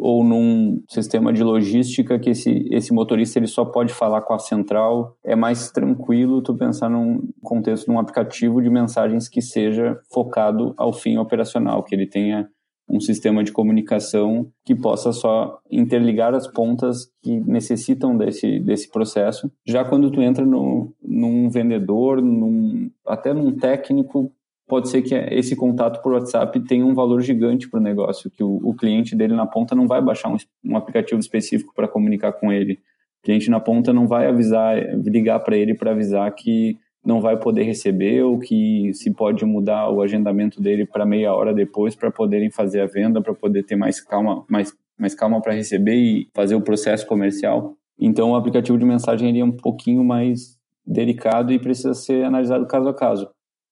ou 0.00 0.24
num 0.24 0.82
sistema 0.88 1.32
de 1.32 1.44
logística 1.44 2.18
que 2.18 2.30
esse, 2.30 2.66
esse 2.72 2.92
motorista 2.92 3.38
ele 3.38 3.46
só 3.46 3.64
pode 3.64 3.94
falar 3.94 4.22
com 4.22 4.34
a 4.34 4.40
central, 4.40 5.16
é 5.24 5.36
mais 5.36 5.70
tranquilo 5.70 6.42
tu 6.42 6.52
pensar 6.56 6.90
num 6.90 7.30
contexto 7.40 7.84
de 7.84 7.92
um 7.92 8.00
aplicativo 8.00 8.60
de 8.60 8.68
mensagens 8.68 9.28
que 9.28 9.40
seja 9.40 9.96
focado 10.12 10.74
ao 10.76 10.92
fim 10.92 11.16
operacional, 11.16 11.84
que 11.84 11.94
ele 11.94 12.08
tenha 12.08 12.48
um 12.88 12.98
sistema 12.98 13.44
de 13.44 13.52
comunicação 13.52 14.48
que 14.64 14.74
possa 14.74 15.12
só 15.12 15.60
interligar 15.70 16.34
as 16.34 16.48
pontas 16.48 17.08
que 17.22 17.38
necessitam 17.38 18.16
desse, 18.16 18.58
desse 18.58 18.90
processo. 18.90 19.48
Já 19.64 19.84
quando 19.84 20.10
tu 20.10 20.20
entra 20.20 20.44
no, 20.44 20.92
num 21.00 21.48
vendedor, 21.48 22.20
num, 22.20 22.90
até 23.06 23.32
num 23.32 23.56
técnico, 23.56 24.32
pode 24.66 24.88
ser 24.88 25.02
que 25.02 25.14
esse 25.14 25.54
contato 25.54 26.02
por 26.02 26.12
WhatsApp 26.12 26.58
tenha 26.60 26.84
um 26.84 26.94
valor 26.94 27.20
gigante 27.20 27.68
para 27.68 27.78
o 27.78 27.82
negócio, 27.82 28.30
que 28.30 28.42
o, 28.42 28.74
cliente 28.74 29.14
dele 29.14 29.34
na 29.34 29.46
ponta 29.46 29.74
não 29.74 29.86
vai 29.86 30.02
baixar 30.02 30.28
um, 30.28 30.36
um 30.64 30.76
aplicativo 30.76 31.20
específico 31.20 31.72
para 31.74 31.86
comunicar 31.86 32.32
com 32.32 32.52
ele. 32.52 32.74
O 33.22 33.26
cliente 33.26 33.50
na 33.50 33.60
ponta 33.60 33.92
não 33.92 34.06
vai 34.06 34.26
avisar, 34.26 34.76
ligar 35.04 35.40
para 35.40 35.56
ele 35.56 35.74
para 35.74 35.92
avisar 35.92 36.30
que 36.34 36.76
não 37.04 37.20
vai 37.20 37.38
poder 37.38 37.62
receber 37.62 38.22
ou 38.24 38.38
que 38.38 38.92
se 38.92 39.12
pode 39.12 39.44
mudar 39.44 39.88
o 39.90 40.02
agendamento 40.02 40.60
dele 40.60 40.84
para 40.84 41.06
meia 41.06 41.32
hora 41.32 41.54
depois 41.54 41.94
para 41.94 42.10
poderem 42.10 42.50
fazer 42.50 42.80
a 42.80 42.86
venda, 42.86 43.22
para 43.22 43.32
poder 43.32 43.62
ter 43.62 43.76
mais 43.76 44.00
calma, 44.00 44.44
mais, 44.50 44.72
mais 44.98 45.14
calma 45.14 45.40
para 45.40 45.54
receber 45.54 45.94
e 45.94 46.28
fazer 46.34 46.56
o 46.56 46.60
processo 46.60 47.06
comercial. 47.06 47.76
Então, 47.98 48.32
o 48.32 48.36
aplicativo 48.36 48.76
de 48.76 48.84
mensagem 48.84 49.28
ele 49.28 49.38
é 49.38 49.44
um 49.44 49.52
pouquinho 49.52 50.04
mais 50.04 50.56
delicado 50.84 51.52
e 51.52 51.58
precisa 51.58 51.94
ser 51.94 52.24
analisado 52.24 52.66
caso 52.66 52.88
a 52.88 52.94
caso. 52.94 53.28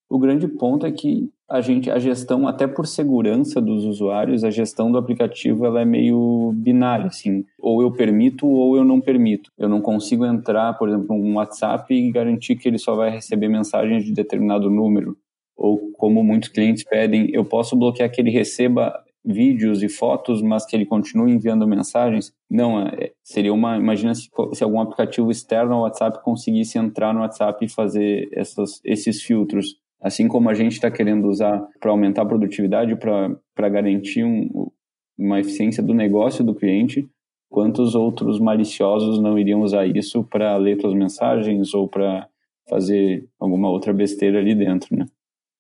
O 0.09 0.19
grande 0.19 0.47
ponto 0.47 0.87
é 0.87 0.93
que 0.93 1.31
a 1.49 1.61
gente, 1.61 1.91
a 1.91 1.99
gestão, 1.99 2.49
até 2.49 2.67
por 2.67 2.87
segurança 2.87 3.61
dos 3.61 3.85
usuários, 3.85 4.45
a 4.45 4.51
gestão 4.51 4.91
do 4.91 4.99
aplicativo 4.99 5.67
ela 5.67 5.81
é 5.81 5.85
meio 5.85 6.53
binária, 6.55 7.07
assim, 7.07 7.45
ou 7.59 7.83
eu 7.83 7.91
permito 7.91 8.47
ou 8.47 8.77
eu 8.77 8.85
não 8.85 9.01
permito. 9.01 9.51
Eu 9.59 9.69
não 9.69 9.81
consigo 9.81 10.25
entrar, 10.25 10.75
por 10.75 10.89
exemplo, 10.89 11.15
um 11.15 11.35
WhatsApp 11.37 11.93
e 11.93 12.11
garantir 12.11 12.57
que 12.57 12.69
ele 12.69 12.79
só 12.79 12.95
vai 12.95 13.11
receber 13.11 13.49
mensagens 13.49 14.05
de 14.05 14.13
determinado 14.13 14.71
número. 14.71 15.17
Ou 15.57 15.93
como 15.93 16.25
muitos 16.25 16.49
clientes 16.49 16.83
pedem, 16.83 17.29
eu 17.33 17.45
posso 17.45 17.77
bloquear 17.77 18.11
que 18.11 18.21
ele 18.21 18.31
receba 18.31 18.93
vídeos 19.25 19.83
e 19.83 19.89
fotos, 19.89 20.43
mas 20.43 20.67
que 20.67 20.77
ele 20.77 20.85
continue 20.85 21.33
enviando 21.33 21.67
mensagens. 21.67 22.33
Não, 22.51 22.81
é, 22.81 23.13
seria 23.23 23.55
uma. 23.55 23.77
Imagina 23.77 24.15
se, 24.15 24.29
se 24.53 24.63
algum 24.63 24.81
aplicativo 24.81 25.31
externo 25.31 25.75
ao 25.75 25.83
WhatsApp 25.83 26.23
conseguisse 26.23 26.79
entrar 26.79 27.15
no 27.15 27.21
WhatsApp 27.21 27.65
e 27.65 27.69
fazer 27.69 28.29
essas, 28.33 28.81
esses 28.85 29.23
filtros 29.23 29.77
assim 30.05 30.29
como 30.29 30.51
a 30.51 30.55
gente 30.55 30.73
está 30.73 30.91
querendo 30.91 31.27
usar 31.27 31.67
para 31.81 31.91
aumentar 31.91 32.23
a 32.23 32.27
produtividade, 32.27 32.95
para 32.95 33.69
garantir 33.71 34.23
um, 34.23 34.71
uma 35.17 35.41
eficiência 35.41 35.83
do 35.83 35.95
negócio 35.95 36.45
do 36.45 36.55
cliente, 36.55 37.09
quantos 37.49 37.95
outros 37.95 38.39
maliciosos 38.39 39.19
não 39.19 39.39
iriam 39.39 39.63
usar 39.63 39.87
isso 39.87 40.23
para 40.23 40.55
ler 40.59 40.79
suas 40.79 40.93
mensagens 40.93 41.73
ou 41.73 41.89
para 41.89 42.29
fazer 42.69 43.27
alguma 43.41 43.71
outra 43.71 43.95
besteira 43.95 44.41
ali 44.41 44.55
dentro, 44.55 44.95
né? 44.95 45.07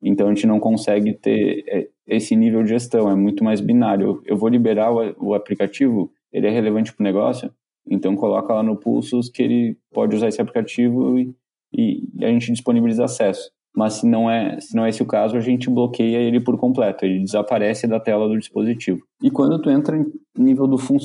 Então 0.02 0.26
a 0.26 0.34
gente 0.34 0.46
não 0.46 0.60
consegue 0.60 1.14
ter 1.14 1.64
é, 1.66 1.88
esse 2.06 2.36
nível 2.36 2.62
de 2.62 2.68
gestão, 2.68 3.10
é 3.10 3.14
muito 3.14 3.42
mais 3.42 3.62
binário. 3.62 4.20
Eu 4.26 4.36
vou 4.36 4.50
liberar 4.50 4.92
o, 4.92 5.32
aplicativo, 5.32 6.12
ele 6.30 6.46
é 6.46 6.50
relevante 6.50 6.92
para 6.92 7.02
o 7.02 7.04
negócio, 7.04 7.50
então 7.88 8.14
coloca 8.14 8.52
lá 8.52 8.62
no 8.62 8.76
Pulsos 8.76 9.30
que 9.30 9.42
ele 9.42 9.78
pode 9.90 10.14
usar 10.14 10.28
esse 10.28 10.42
aplicativo 10.42 11.18
e, 11.18 11.34
e 11.72 12.22
a 12.22 12.28
gente 12.28 12.52
disponibiliza 12.52 13.04
acesso 13.04 13.53
mas 13.74 13.94
se 13.94 14.06
não 14.06 14.30
é 14.30 14.60
se 14.60 14.76
não 14.76 14.84
é 14.84 14.90
esse 14.90 15.02
o 15.02 15.06
caso, 15.06 15.36
a 15.36 15.40
gente 15.40 15.68
bloqueia 15.68 16.18
ele 16.18 16.40
por 16.40 16.56
completo, 16.56 17.04
ele 17.04 17.24
desaparece 17.24 17.86
da 17.86 17.98
tela 17.98 18.28
do 18.28 18.38
dispositivo. 18.38 19.00
E 19.22 19.30
quando 19.30 19.60
tu 19.60 19.68
entra 19.68 19.96
em 19.96 20.06
nível 20.38 20.66
do, 20.66 20.78
fun 20.78 20.96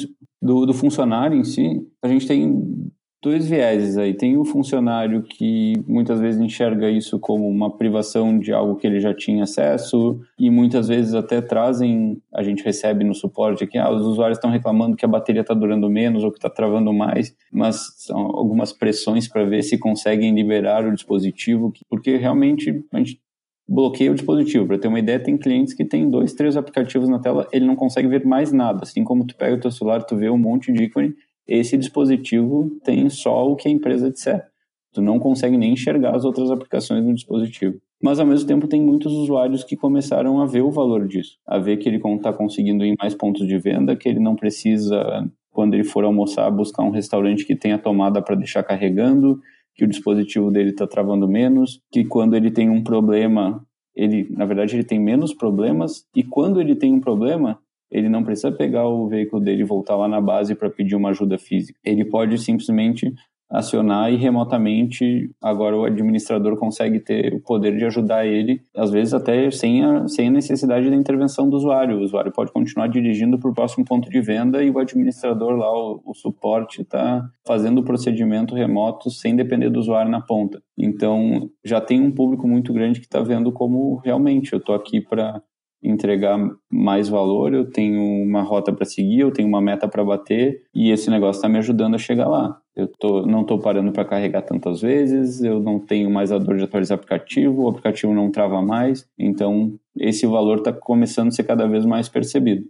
do, 0.42 0.66
do 0.66 0.74
funcionário 0.74 1.38
em 1.38 1.44
si, 1.44 1.82
a 2.02 2.08
gente 2.08 2.28
tem 2.28 2.92
dois 3.22 3.48
vieses 3.48 3.98
aí. 3.98 4.14
Tem 4.14 4.38
o 4.38 4.46
funcionário 4.46 5.24
que 5.24 5.74
muitas 5.88 6.20
vezes 6.20 6.40
enxerga 6.40 6.90
isso 6.90 7.20
como 7.20 7.48
uma 7.48 7.76
privação 7.76 8.40
de 8.40 8.54
algo 8.54 8.76
que 8.76 8.88
ele 8.88 9.00
já 9.00 9.14
tinha 9.14 9.44
acesso 9.44 10.20
e 10.40 10.50
muitas 10.50 10.88
vezes 10.88 11.14
até 11.14 11.42
trazem, 11.42 12.22
a 12.34 12.42
gente 12.42 12.64
recebe 12.64 13.04
no 13.04 13.14
suporte 13.14 13.64
aqui, 13.64 13.78
ah, 13.78 13.92
os 13.92 14.06
usuários 14.06 14.38
estão 14.38 14.50
reclamando 14.50 14.96
que 14.96 15.06
a 15.06 15.10
bateria 15.10 15.42
está 15.42 15.54
durando 15.54 15.90
menos 15.90 16.24
ou 16.24 16.32
que 16.32 16.38
está 16.38 16.50
travando 16.50 16.94
mais, 16.94 17.36
mas 17.52 17.94
são 17.98 18.20
algumas 18.20 18.72
pressões 18.72 19.28
para 19.28 19.44
ver 19.44 19.64
se 19.64 19.78
conseguem 19.78 20.34
liberar 20.34 20.86
o 20.86 20.94
dispositivo, 20.94 21.74
porque 21.90 22.16
realmente 22.16 22.84
a 22.94 22.98
gente 22.98 23.20
bloqueia 23.68 24.12
o 24.12 24.16
dispositivo. 24.16 24.66
Para 24.66 24.80
ter 24.80 24.88
uma 24.88 25.00
ideia, 25.00 25.20
tem 25.20 25.38
clientes 25.38 25.74
que 25.74 25.86
tem 25.86 26.10
dois, 26.10 26.34
três 26.34 26.58
aplicativos 26.58 27.08
na 27.08 27.20
tela, 27.20 27.48
ele 27.52 27.66
não 27.66 27.76
consegue 27.76 28.08
ver 28.08 28.26
mais 28.26 28.52
nada. 28.52 28.80
Assim 28.82 29.04
como 29.04 29.26
tu 29.26 29.36
pega 29.36 29.56
o 29.56 29.60
teu 29.60 29.70
celular, 29.70 30.02
tu 30.04 30.16
vê 30.16 30.30
um 30.30 30.38
monte 30.38 30.74
de 30.74 30.86
ícone 30.86 31.14
esse 31.50 31.76
dispositivo 31.76 32.70
tem 32.84 33.10
só 33.10 33.50
o 33.50 33.56
que 33.56 33.68
a 33.68 33.72
empresa 33.72 34.12
disser. 34.12 34.46
Tu 34.94 35.02
não 35.02 35.20
consegue 35.20 35.58
nem 35.58 35.74
enxergar 35.74 36.16
as 36.16 36.24
outras 36.24 36.52
aplicações 36.52 37.04
no 37.04 37.14
dispositivo. 37.14 37.80
Mas 38.02 38.20
ao 38.20 38.26
mesmo 38.26 38.48
tempo 38.48 38.68
tem 38.68 38.82
muitos 38.82 39.12
usuários 39.12 39.64
que 39.64 39.76
começaram 39.76 40.40
a 40.40 40.46
ver 40.46 40.62
o 40.62 40.72
valor 40.72 41.08
disso, 41.08 41.38
a 41.46 41.58
ver 41.58 41.78
que 41.78 41.90
ele 41.90 41.98
está 41.98 42.32
conseguindo 42.32 42.86
ir 42.86 42.90
em 42.90 42.96
mais 43.00 43.14
pontos 43.14 43.46
de 43.48 43.58
venda, 43.58 43.96
que 43.96 44.08
ele 44.08 44.20
não 44.20 44.36
precisa, 44.36 45.28
quando 45.52 45.74
ele 45.74 45.84
for 45.84 46.04
almoçar, 46.04 46.50
buscar 46.50 46.84
um 46.84 46.92
restaurante 46.92 47.46
que 47.46 47.56
tenha 47.56 47.78
tomada 47.78 48.22
para 48.22 48.36
deixar 48.36 48.64
carregando, 48.64 49.40
que 49.76 49.84
o 49.84 49.88
dispositivo 49.88 50.52
dele 50.52 50.70
está 50.70 50.88
travando 50.88 51.28
menos, 51.28 51.82
que 51.92 52.06
quando 52.06 52.36
ele 52.36 52.52
tem 52.52 52.70
um 52.70 52.84
problema, 52.84 53.66
ele, 53.96 54.28
na 54.30 54.46
verdade, 54.46 54.76
ele 54.76 54.84
tem 54.84 55.00
menos 55.00 55.34
problemas, 55.34 56.06
e 56.16 56.24
quando 56.24 56.62
ele 56.62 56.76
tem 56.76 56.94
um 56.94 57.02
problema, 57.02 57.60
ele 57.92 58.10
não 58.10 58.24
precisa 58.24 58.52
pegar 58.52 58.88
o 58.88 59.08
veículo 59.08 59.42
dele 59.42 59.62
e 59.62 59.66
voltar 59.66 59.96
lá 59.96 60.08
na 60.08 60.22
base 60.22 60.56
para 60.56 60.70
pedir 60.70 60.96
uma 60.96 61.10
ajuda 61.10 61.38
física. 61.38 61.80
Ele 61.84 62.06
pode 62.06 62.38
simplesmente 62.38 63.14
acionar 63.50 64.14
e 64.14 64.16
remotamente 64.16 65.32
agora 65.42 65.76
o 65.76 65.84
administrador 65.84 66.56
consegue 66.56 67.00
ter 67.00 67.34
o 67.34 67.42
poder 67.42 67.76
de 67.76 67.86
ajudar 67.86 68.26
ele, 68.26 68.62
às 68.76 68.92
vezes 68.92 69.14
até 69.14 69.50
sem 69.50 69.84
a, 69.84 70.08
sem 70.08 70.28
a 70.28 70.32
necessidade 70.32 70.88
da 70.88 70.96
intervenção 70.96 71.50
do 71.50 71.58
usuário. 71.58 71.98
O 71.98 72.02
usuário 72.02 72.32
pode 72.32 72.52
continuar 72.52 72.88
dirigindo 72.88 73.40
para 73.40 73.50
o 73.50 73.54
próximo 73.54 73.84
ponto 73.84 74.08
de 74.10 74.22
venda 74.22 74.64
e 74.64 74.70
o 74.70 74.78
administrador 74.78 75.56
lá, 75.56 75.72
o, 75.72 76.02
o 76.06 76.14
suporte, 76.14 76.84
está 76.84 77.28
fazendo 77.46 77.80
o 77.80 77.84
procedimento 77.84 78.54
remoto 78.54 79.10
sem 79.10 79.36
depender 79.36 79.70
do 79.70 79.80
usuário 79.80 80.12
na 80.12 80.22
ponta. 80.22 80.62
Então 80.78 81.50
já 81.66 81.82
tem 81.82 82.00
um 82.00 82.12
público 82.12 82.48
muito 82.48 82.72
grande 82.72 83.00
que 83.00 83.08
está 83.08 83.22
vendo 83.22 83.52
como 83.52 83.98
realmente 83.98 84.54
eu 84.54 84.60
estou 84.60 84.76
aqui 84.76 85.02
para 85.02 85.42
entregar 85.82 86.38
mais 86.70 87.08
valor, 87.08 87.54
eu 87.54 87.70
tenho 87.70 88.02
uma 88.02 88.42
rota 88.42 88.72
para 88.72 88.86
seguir, 88.86 89.22
eu 89.22 89.32
tenho 89.32 89.48
uma 89.48 89.62
meta 89.62 89.88
para 89.88 90.04
bater 90.04 90.62
e 90.74 90.92
esse 90.92 91.10
negócio 91.10 91.40
está 91.40 91.48
me 91.48 91.58
ajudando 91.58 91.96
a 91.96 92.00
chegar 92.00 92.28
lá. 92.28 92.58
Eu 92.76 92.88
tô, 92.88 93.26
não 93.26 93.42
estou 93.42 93.60
parando 93.60 93.92
para 93.92 94.06
carregar 94.06 94.42
tantas 94.42 94.82
vezes, 94.82 95.42
eu 95.42 95.60
não 95.60 95.80
tenho 95.80 96.10
mais 96.10 96.32
a 96.32 96.38
dor 96.38 96.58
de 96.58 96.64
atualizar 96.64 96.98
o 96.98 97.00
aplicativo, 97.00 97.64
o 97.64 97.70
aplicativo 97.70 98.14
não 98.14 98.32
trava 98.32 98.62
mais, 98.62 99.06
então 99.18 99.74
esse 99.98 100.26
valor 100.26 100.60
está 100.60 100.72
começando 100.72 101.28
a 101.30 101.32
ser 101.32 101.44
cada 101.44 101.68
vez 101.68 101.86
mais 101.86 102.08
percebido. 102.08 102.66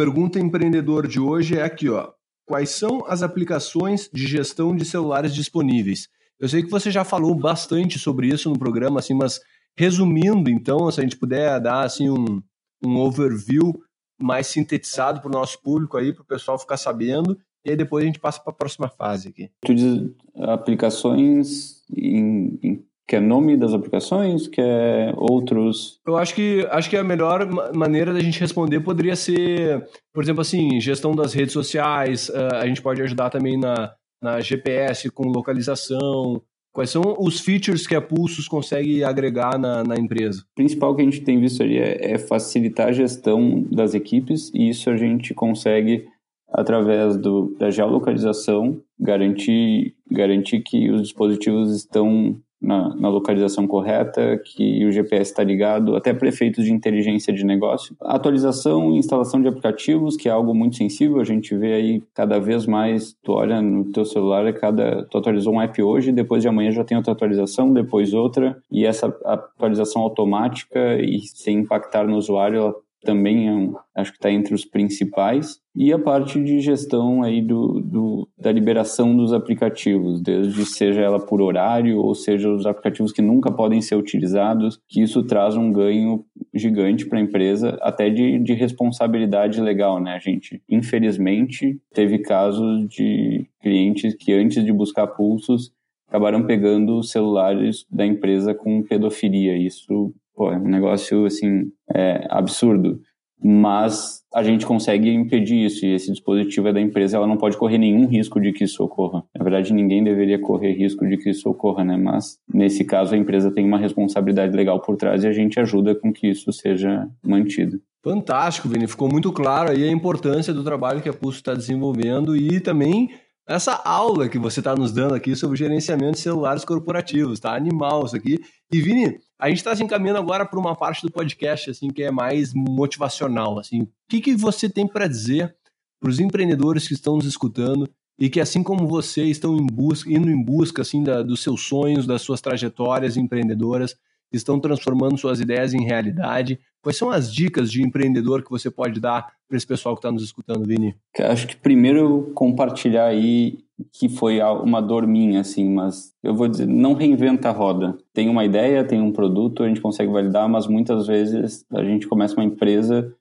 Pergunta 0.00 0.40
Empreendedor 0.40 1.06
de 1.06 1.20
hoje 1.20 1.58
é 1.58 1.62
aqui, 1.62 1.90
ó. 1.90 2.10
Quais 2.46 2.70
são 2.70 3.04
as 3.06 3.22
aplicações 3.22 4.08
de 4.10 4.26
gestão 4.26 4.74
de 4.74 4.82
celulares 4.82 5.34
disponíveis? 5.34 6.08
Eu 6.38 6.48
sei 6.48 6.62
que 6.62 6.70
você 6.70 6.90
já 6.90 7.04
falou 7.04 7.34
bastante 7.34 7.98
sobre 7.98 8.28
isso 8.28 8.48
no 8.48 8.58
programa, 8.58 9.00
assim, 9.00 9.12
mas 9.12 9.38
resumindo, 9.76 10.48
então, 10.48 10.90
se 10.90 11.00
a 11.00 11.02
gente 11.02 11.18
puder 11.18 11.60
dar 11.60 11.82
assim 11.82 12.08
um, 12.08 12.42
um 12.82 12.96
overview 12.96 13.74
mais 14.18 14.46
sintetizado 14.46 15.20
para 15.20 15.28
o 15.28 15.32
nosso 15.32 15.60
público 15.60 15.98
aí, 15.98 16.14
para 16.14 16.22
o 16.22 16.26
pessoal 16.26 16.58
ficar 16.58 16.78
sabendo, 16.78 17.38
e 17.62 17.68
aí 17.68 17.76
depois 17.76 18.02
a 18.02 18.06
gente 18.06 18.18
passa 18.18 18.40
para 18.40 18.54
a 18.54 18.56
próxima 18.56 18.88
fase 18.88 19.28
aqui. 19.28 19.50
Tu 19.66 19.74
diz 19.74 20.10
aplicações 20.34 21.82
em, 21.94 22.58
em 22.62 22.86
que 23.10 23.16
é 23.16 23.20
nome 23.20 23.56
das 23.56 23.74
aplicações, 23.74 24.46
que 24.46 24.60
é 24.60 25.12
outros. 25.16 25.98
Eu 26.06 26.16
acho 26.16 26.32
que 26.32 26.64
acho 26.70 26.88
que 26.88 26.96
a 26.96 27.02
melhor 27.02 27.44
maneira 27.74 28.12
da 28.14 28.20
gente 28.20 28.38
responder 28.38 28.78
poderia 28.78 29.16
ser, 29.16 29.84
por 30.14 30.22
exemplo, 30.22 30.42
assim, 30.42 30.80
gestão 30.80 31.10
das 31.10 31.34
redes 31.34 31.52
sociais. 31.52 32.28
Uh, 32.28 32.54
a 32.54 32.66
gente 32.68 32.80
pode 32.80 33.02
ajudar 33.02 33.28
também 33.28 33.58
na, 33.58 33.92
na 34.22 34.40
GPS 34.40 35.10
com 35.10 35.24
localização. 35.24 36.40
Quais 36.72 36.90
são 36.90 37.02
os 37.18 37.40
features 37.40 37.84
que 37.84 37.96
a 37.96 38.00
Pulsos 38.00 38.46
consegue 38.46 39.02
agregar 39.02 39.58
na, 39.58 39.82
na 39.82 39.96
empresa? 39.96 40.42
O 40.42 40.54
principal 40.54 40.94
que 40.94 41.02
a 41.02 41.04
gente 41.04 41.22
tem 41.22 41.40
visto 41.40 41.64
ali 41.64 41.78
é, 41.78 42.12
é 42.12 42.16
facilitar 42.16 42.90
a 42.90 42.92
gestão 42.92 43.64
das 43.72 43.92
equipes 43.92 44.52
e 44.54 44.68
isso 44.68 44.88
a 44.88 44.96
gente 44.96 45.34
consegue 45.34 46.06
através 46.48 47.16
do, 47.16 47.56
da 47.58 47.72
geolocalização, 47.72 48.80
garantir, 49.00 49.96
garantir 50.08 50.60
que 50.60 50.88
os 50.92 51.02
dispositivos 51.02 51.74
estão 51.74 52.40
na, 52.60 52.94
na, 52.94 53.08
localização 53.08 53.66
correta, 53.66 54.38
que 54.44 54.84
o 54.84 54.92
GPS 54.92 55.30
está 55.30 55.42
ligado, 55.42 55.96
até 55.96 56.12
prefeitos 56.12 56.64
de 56.64 56.72
inteligência 56.72 57.32
de 57.32 57.44
negócio. 57.44 57.96
Atualização 58.00 58.92
e 58.92 58.98
instalação 58.98 59.40
de 59.40 59.48
aplicativos, 59.48 60.16
que 60.16 60.28
é 60.28 60.32
algo 60.32 60.54
muito 60.54 60.76
sensível, 60.76 61.20
a 61.20 61.24
gente 61.24 61.56
vê 61.56 61.72
aí 61.72 62.02
cada 62.14 62.38
vez 62.38 62.66
mais, 62.66 63.16
tu 63.22 63.32
olha 63.32 63.62
no 63.62 63.84
teu 63.86 64.04
celular, 64.04 64.46
é 64.46 64.52
cada, 64.52 65.04
tu 65.04 65.18
atualizou 65.18 65.54
um 65.54 65.60
app 65.60 65.82
hoje, 65.82 66.12
depois 66.12 66.42
de 66.42 66.48
amanhã 66.48 66.70
já 66.70 66.84
tem 66.84 66.96
outra 66.96 67.12
atualização, 67.12 67.72
depois 67.72 68.12
outra, 68.12 68.56
e 68.70 68.84
essa 68.84 69.06
atualização 69.24 70.02
automática 70.02 70.96
e 71.00 71.20
sem 71.20 71.58
impactar 71.58 72.06
no 72.06 72.16
usuário, 72.16 72.74
também 73.02 73.48
é 73.48 73.52
um, 73.52 73.74
acho 73.94 74.12
que 74.12 74.18
está 74.18 74.30
entre 74.30 74.54
os 74.54 74.64
principais. 74.64 75.60
E 75.74 75.92
a 75.92 75.98
parte 75.98 76.42
de 76.42 76.60
gestão 76.60 77.22
aí 77.22 77.40
do, 77.40 77.80
do, 77.80 78.28
da 78.38 78.50
liberação 78.50 79.16
dos 79.16 79.32
aplicativos, 79.32 80.20
desde 80.20 80.66
seja 80.66 81.00
ela 81.00 81.24
por 81.24 81.40
horário 81.40 81.98
ou 81.98 82.14
seja 82.14 82.50
os 82.50 82.66
aplicativos 82.66 83.12
que 83.12 83.22
nunca 83.22 83.52
podem 83.52 83.80
ser 83.80 83.94
utilizados, 83.94 84.80
que 84.88 85.00
isso 85.00 85.22
traz 85.22 85.56
um 85.56 85.72
ganho 85.72 86.24
gigante 86.52 87.06
para 87.06 87.18
a 87.18 87.22
empresa, 87.22 87.78
até 87.80 88.10
de, 88.10 88.38
de 88.40 88.52
responsabilidade 88.52 89.60
legal, 89.60 90.00
né? 90.00 90.14
A 90.14 90.18
gente, 90.18 90.62
infelizmente, 90.68 91.80
teve 91.94 92.18
casos 92.18 92.88
de 92.88 93.46
clientes 93.62 94.14
que 94.14 94.32
antes 94.32 94.64
de 94.64 94.72
buscar 94.72 95.06
pulsos 95.06 95.72
acabaram 96.08 96.44
pegando 96.44 97.02
celulares 97.04 97.86
da 97.88 98.04
empresa 98.04 98.52
com 98.52 98.82
pedofilia. 98.82 99.56
Isso 99.56 100.12
pô, 100.40 100.50
é 100.50 100.56
um 100.56 100.68
negócio 100.68 101.26
assim 101.26 101.70
é, 101.94 102.26
absurdo. 102.30 102.98
Mas 103.42 104.22
a 104.34 104.42
gente 104.42 104.64
consegue 104.64 105.10
impedir 105.10 105.66
isso 105.66 105.84
e 105.84 105.92
esse 105.92 106.10
dispositivo 106.10 106.68
é 106.68 106.72
da 106.72 106.80
empresa, 106.80 107.18
ela 107.18 107.26
não 107.26 107.36
pode 107.36 107.58
correr 107.58 107.76
nenhum 107.76 108.06
risco 108.06 108.40
de 108.40 108.50
que 108.50 108.64
isso 108.64 108.82
ocorra. 108.82 109.22
Na 109.36 109.44
verdade, 109.44 109.74
ninguém 109.74 110.02
deveria 110.02 110.38
correr 110.38 110.72
risco 110.72 111.06
de 111.06 111.18
que 111.18 111.28
isso 111.28 111.48
ocorra, 111.48 111.84
né? 111.84 111.96
Mas 111.98 112.38
nesse 112.52 112.84
caso 112.86 113.14
a 113.14 113.18
empresa 113.18 113.50
tem 113.50 113.66
uma 113.66 113.76
responsabilidade 113.76 114.56
legal 114.56 114.80
por 114.80 114.96
trás 114.96 115.24
e 115.24 115.26
a 115.28 115.32
gente 115.32 115.60
ajuda 115.60 115.94
com 115.94 116.10
que 116.10 116.28
isso 116.28 116.50
seja 116.52 117.06
mantido. 117.22 117.78
Fantástico, 118.02 118.66
Vini. 118.66 118.86
Ficou 118.86 119.10
muito 119.10 119.30
claro 119.32 119.70
aí 119.70 119.86
a 119.86 119.92
importância 119.92 120.54
do 120.54 120.64
trabalho 120.64 121.02
que 121.02 121.08
a 121.08 121.12
Pulso 121.12 121.38
está 121.38 121.52
desenvolvendo 121.52 122.34
e 122.34 122.60
também 122.60 123.10
essa 123.46 123.74
aula 123.84 124.28
que 124.28 124.38
você 124.38 124.60
está 124.60 124.74
nos 124.74 124.92
dando 124.92 125.14
aqui 125.14 125.36
sobre 125.36 125.58
gerenciamento 125.58 126.12
de 126.12 126.20
celulares 126.20 126.64
corporativos, 126.64 127.40
tá? 127.40 127.54
Animal 127.54 128.06
isso 128.06 128.16
aqui. 128.16 128.38
E 128.72 128.80
Vini, 128.80 129.18
a 129.40 129.48
gente 129.48 129.58
está 129.58 129.74
se 129.74 129.82
encaminhando 129.82 130.18
agora 130.18 130.44
para 130.44 130.58
uma 130.58 130.76
parte 130.76 131.02
do 131.02 131.10
podcast 131.10 131.70
assim 131.70 131.88
que 131.88 132.02
é 132.02 132.10
mais 132.10 132.52
motivacional. 132.54 133.58
Assim, 133.58 133.82
o 133.82 133.88
que, 134.08 134.20
que 134.20 134.36
você 134.36 134.68
tem 134.68 134.86
para 134.86 135.08
dizer 135.08 135.54
para 136.00 136.10
os 136.10 136.20
empreendedores 136.20 136.86
que 136.86 136.94
estão 136.94 137.16
nos 137.16 137.26
escutando 137.26 137.88
e 138.18 138.28
que 138.28 138.40
assim 138.40 138.62
como 138.62 138.86
você 138.86 139.24
estão 139.24 139.56
em 139.56 139.66
busca, 139.66 140.10
indo 140.12 140.30
em 140.30 140.42
busca 140.42 140.82
assim 140.82 141.02
da, 141.02 141.22
dos 141.22 141.42
seus 141.42 141.62
sonhos, 141.62 142.06
das 142.06 142.22
suas 142.22 142.40
trajetórias 142.40 143.16
empreendedoras, 143.16 143.96
estão 144.32 144.60
transformando 144.60 145.18
suas 145.18 145.40
ideias 145.40 145.74
em 145.74 145.84
realidade. 145.84 146.60
Quais 146.82 146.96
são 146.96 147.10
as 147.10 147.32
dicas 147.32 147.70
de 147.70 147.82
empreendedor 147.82 148.42
que 148.42 148.50
você 148.50 148.70
pode 148.70 149.00
dar 149.00 149.32
para 149.48 149.56
esse 149.56 149.66
pessoal 149.66 149.94
que 149.94 149.98
está 149.98 150.12
nos 150.12 150.22
escutando, 150.22 150.66
Vini? 150.66 150.94
Acho 151.18 151.46
que 151.46 151.56
primeiro 151.56 152.30
compartilhar 152.34 153.06
aí 153.06 153.58
que 153.92 154.08
foi 154.08 154.40
uma 154.40 154.80
dor 154.80 155.06
minha, 155.06 155.40
assim, 155.40 155.68
mas 155.68 156.12
eu 156.22 156.34
vou 156.34 156.48
dizer, 156.48 156.66
não 156.66 156.94
reinventa 156.94 157.48
a 157.48 157.52
roda. 157.52 157.96
Tem 158.12 158.28
uma 158.28 158.44
ideia, 158.44 158.84
tem 158.84 159.00
um 159.00 159.12
produto, 159.12 159.62
a 159.62 159.68
gente 159.68 159.80
consegue 159.80 160.12
validar, 160.12 160.48
mas 160.48 160.66
muitas 160.66 161.06
vezes 161.06 161.64
a 161.72 161.82
gente 161.84 162.06
começa 162.06 162.34
uma 162.34 162.44
empresa 162.44 163.14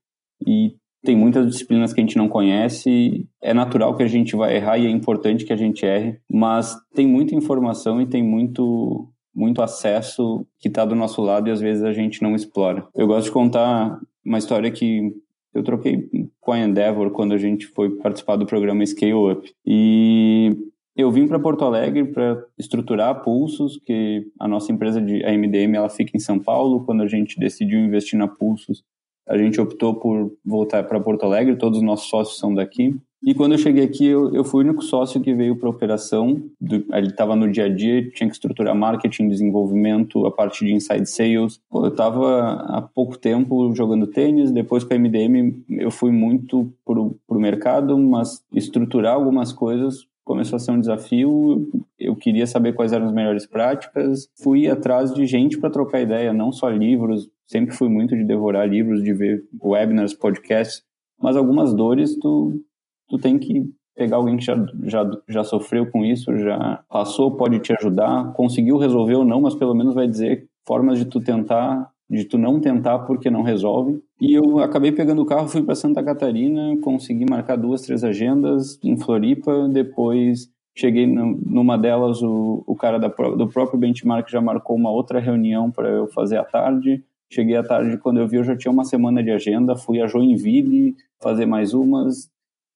e 0.45 0.75
tem 1.03 1.15
muitas 1.15 1.47
disciplinas 1.47 1.93
que 1.93 2.01
a 2.01 2.03
gente 2.03 2.17
não 2.17 2.27
conhece. 2.27 3.27
É 3.41 3.53
natural 3.53 3.95
que 3.95 4.03
a 4.03 4.07
gente 4.07 4.35
vai 4.35 4.55
errar 4.55 4.77
e 4.77 4.85
é 4.85 4.89
importante 4.89 5.45
que 5.45 5.53
a 5.53 5.57
gente 5.57 5.85
erre, 5.85 6.19
mas 6.29 6.75
tem 6.93 7.07
muita 7.07 7.35
informação 7.35 8.01
e 8.01 8.05
tem 8.07 8.23
muito 8.23 9.07
muito 9.33 9.61
acesso 9.61 10.45
que 10.59 10.67
está 10.67 10.83
do 10.83 10.95
nosso 10.95 11.21
lado 11.21 11.47
e 11.47 11.51
às 11.51 11.61
vezes 11.61 11.83
a 11.83 11.93
gente 11.93 12.21
não 12.21 12.35
explora. 12.35 12.85
Eu 12.93 13.07
gosto 13.07 13.25
de 13.25 13.31
contar 13.31 13.97
uma 14.25 14.37
história 14.37 14.69
que 14.69 15.13
eu 15.53 15.63
troquei 15.63 16.09
com 16.39 16.51
a 16.51 16.59
Endeavor 16.59 17.11
quando 17.11 17.33
a 17.33 17.37
gente 17.37 17.67
foi 17.67 17.89
participar 17.97 18.35
do 18.35 18.45
programa 18.45 18.85
Scale 18.85 19.31
Up. 19.31 19.51
E 19.65 20.55
eu 20.95 21.11
vim 21.11 21.27
para 21.27 21.39
Porto 21.39 21.63
Alegre 21.63 22.05
para 22.05 22.43
estruturar 22.57 23.23
Pulsos, 23.23 23.79
que 23.85 24.27
a 24.39 24.47
nossa 24.47 24.71
empresa 24.71 25.01
de 25.01 25.23
a 25.23 25.31
MDM 25.31 25.75
ela 25.75 25.89
fica 25.89 26.11
em 26.15 26.19
São 26.19 26.39
Paulo. 26.39 26.85
Quando 26.85 27.03
a 27.03 27.07
gente 27.07 27.39
decidiu 27.39 27.79
investir 27.79 28.17
na 28.17 28.27
Pulsos, 28.27 28.83
a 29.29 29.37
gente 29.37 29.61
optou 29.61 29.93
por 29.93 30.31
voltar 30.43 30.83
para 30.83 30.99
Porto 30.99 31.23
Alegre, 31.23 31.55
todos 31.55 31.77
os 31.77 31.83
nossos 31.83 32.09
sócios 32.09 32.39
são 32.39 32.53
daqui. 32.53 32.95
E 33.21 33.33
quando 33.33 33.51
eu 33.51 33.57
cheguei 33.57 33.83
aqui, 33.83 34.05
eu, 34.05 34.33
eu 34.33 34.45
fui 34.45 34.63
o 34.63 34.67
único 34.67 34.81
sócio 34.81 35.19
que 35.19 35.33
veio 35.33 35.55
para 35.55 35.67
a 35.67 35.71
operação. 35.71 36.41
Do, 36.59 36.85
ele 36.93 37.07
estava 37.07 37.35
no 37.35 37.51
dia 37.51 37.65
a 37.65 37.69
dia, 37.69 38.09
tinha 38.11 38.27
que 38.27 38.33
estruturar 38.33 38.73
marketing, 38.73 39.27
desenvolvimento, 39.27 40.25
a 40.25 40.31
parte 40.31 40.65
de 40.65 40.73
inside 40.73 41.05
sales. 41.05 41.59
Eu 41.71 41.89
estava 41.89 42.53
há 42.53 42.81
pouco 42.81 43.17
tempo 43.17 43.75
jogando 43.75 44.07
tênis, 44.07 44.51
depois 44.51 44.85
com 44.85 44.93
a 44.93 44.97
MDM 44.97 45.53
eu 45.69 45.91
fui 45.91 46.11
muito 46.11 46.71
para 46.85 46.97
o 46.97 47.39
mercado, 47.39 47.97
mas 47.97 48.41
estruturar 48.53 49.15
algumas 49.15 49.51
coisas 49.51 50.07
começou 50.29 50.57
a 50.57 50.59
ser 50.59 50.71
um 50.71 50.79
desafio. 50.79 51.67
Eu 51.99 52.15
queria 52.15 52.45
saber 52.45 52.73
quais 52.73 52.93
eram 52.93 53.07
as 53.07 53.11
melhores 53.11 53.47
práticas. 53.47 54.29
Fui 54.41 54.67
atrás 54.67 55.11
de 55.11 55.25
gente 55.25 55.57
para 55.57 55.71
trocar 55.71 56.01
ideia, 56.01 56.31
não 56.31 56.51
só 56.51 56.69
livros. 56.69 57.27
Sempre 57.49 57.73
fui 57.75 57.89
muito 57.89 58.15
de 58.15 58.23
devorar 58.23 58.69
livros, 58.69 59.03
de 59.03 59.13
ver 59.13 59.43
webinars, 59.61 60.13
podcasts. 60.13 60.83
Mas 61.21 61.35
algumas 61.35 61.73
dores 61.73 62.17
tu 62.17 62.61
tu 63.09 63.17
tem 63.17 63.39
que 63.39 63.65
pegar 63.95 64.17
alguém 64.17 64.37
que 64.37 64.45
já, 64.45 64.55
já, 64.83 65.11
já 65.27 65.43
sofreu 65.43 65.89
com 65.91 66.05
isso, 66.05 66.37
já 66.37 66.81
passou, 66.87 67.35
pode 67.35 67.59
te 67.59 67.73
ajudar, 67.73 68.31
conseguiu 68.33 68.77
resolver 68.77 69.15
ou 69.15 69.25
não, 69.25 69.41
mas 69.41 69.55
pelo 69.55 69.73
menos 69.73 69.93
vai 69.93 70.07
dizer 70.07 70.47
formas 70.65 70.99
de 70.99 71.05
tu 71.05 71.19
tentar, 71.19 71.89
de 72.09 72.23
tu 72.23 72.37
não 72.37 72.61
tentar 72.61 72.99
porque 72.99 73.29
não 73.29 73.41
resolve. 73.41 73.99
E 74.21 74.33
eu 74.33 74.59
acabei 74.59 74.91
pegando 74.91 75.21
o 75.21 75.25
carro, 75.25 75.49
fui 75.49 75.63
para 75.63 75.75
Santa 75.75 76.03
Catarina, 76.03 76.77
consegui 76.81 77.25
marcar 77.29 77.57
duas, 77.57 77.81
três 77.81 78.03
agendas 78.03 78.79
em 78.83 78.95
Floripa, 78.95 79.67
depois 79.67 80.49
cheguei 80.77 81.05
numa 81.05 81.77
delas, 81.77 82.21
o, 82.21 82.63
o 82.65 82.75
cara 82.75 82.97
da, 82.99 83.09
do 83.09 83.49
próprio 83.49 83.79
benchmark 83.79 84.29
já 84.29 84.39
marcou 84.39 84.77
uma 84.77 84.91
outra 84.91 85.19
reunião 85.19 85.69
para 85.69 85.89
eu 85.89 86.07
fazer 86.07 86.37
à 86.37 86.43
tarde. 86.45 87.03
Cheguei 87.31 87.55
à 87.55 87.63
tarde, 87.63 87.97
quando 87.97 88.19
eu 88.19 88.27
vi, 88.27 88.37
eu 88.37 88.43
já 88.43 88.57
tinha 88.57 88.71
uma 88.71 88.83
semana 88.83 89.23
de 89.23 89.31
agenda, 89.31 89.75
fui 89.75 90.01
a 90.01 90.07
Joinville 90.07 90.95
fazer 91.21 91.45
mais 91.45 91.73
umas, 91.73 92.29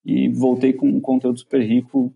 e 0.06 0.30
voltei 0.30 0.74
com 0.74 0.88
um 0.88 1.00
conteúdo 1.00 1.40
super 1.40 1.62
rico, 1.62 2.14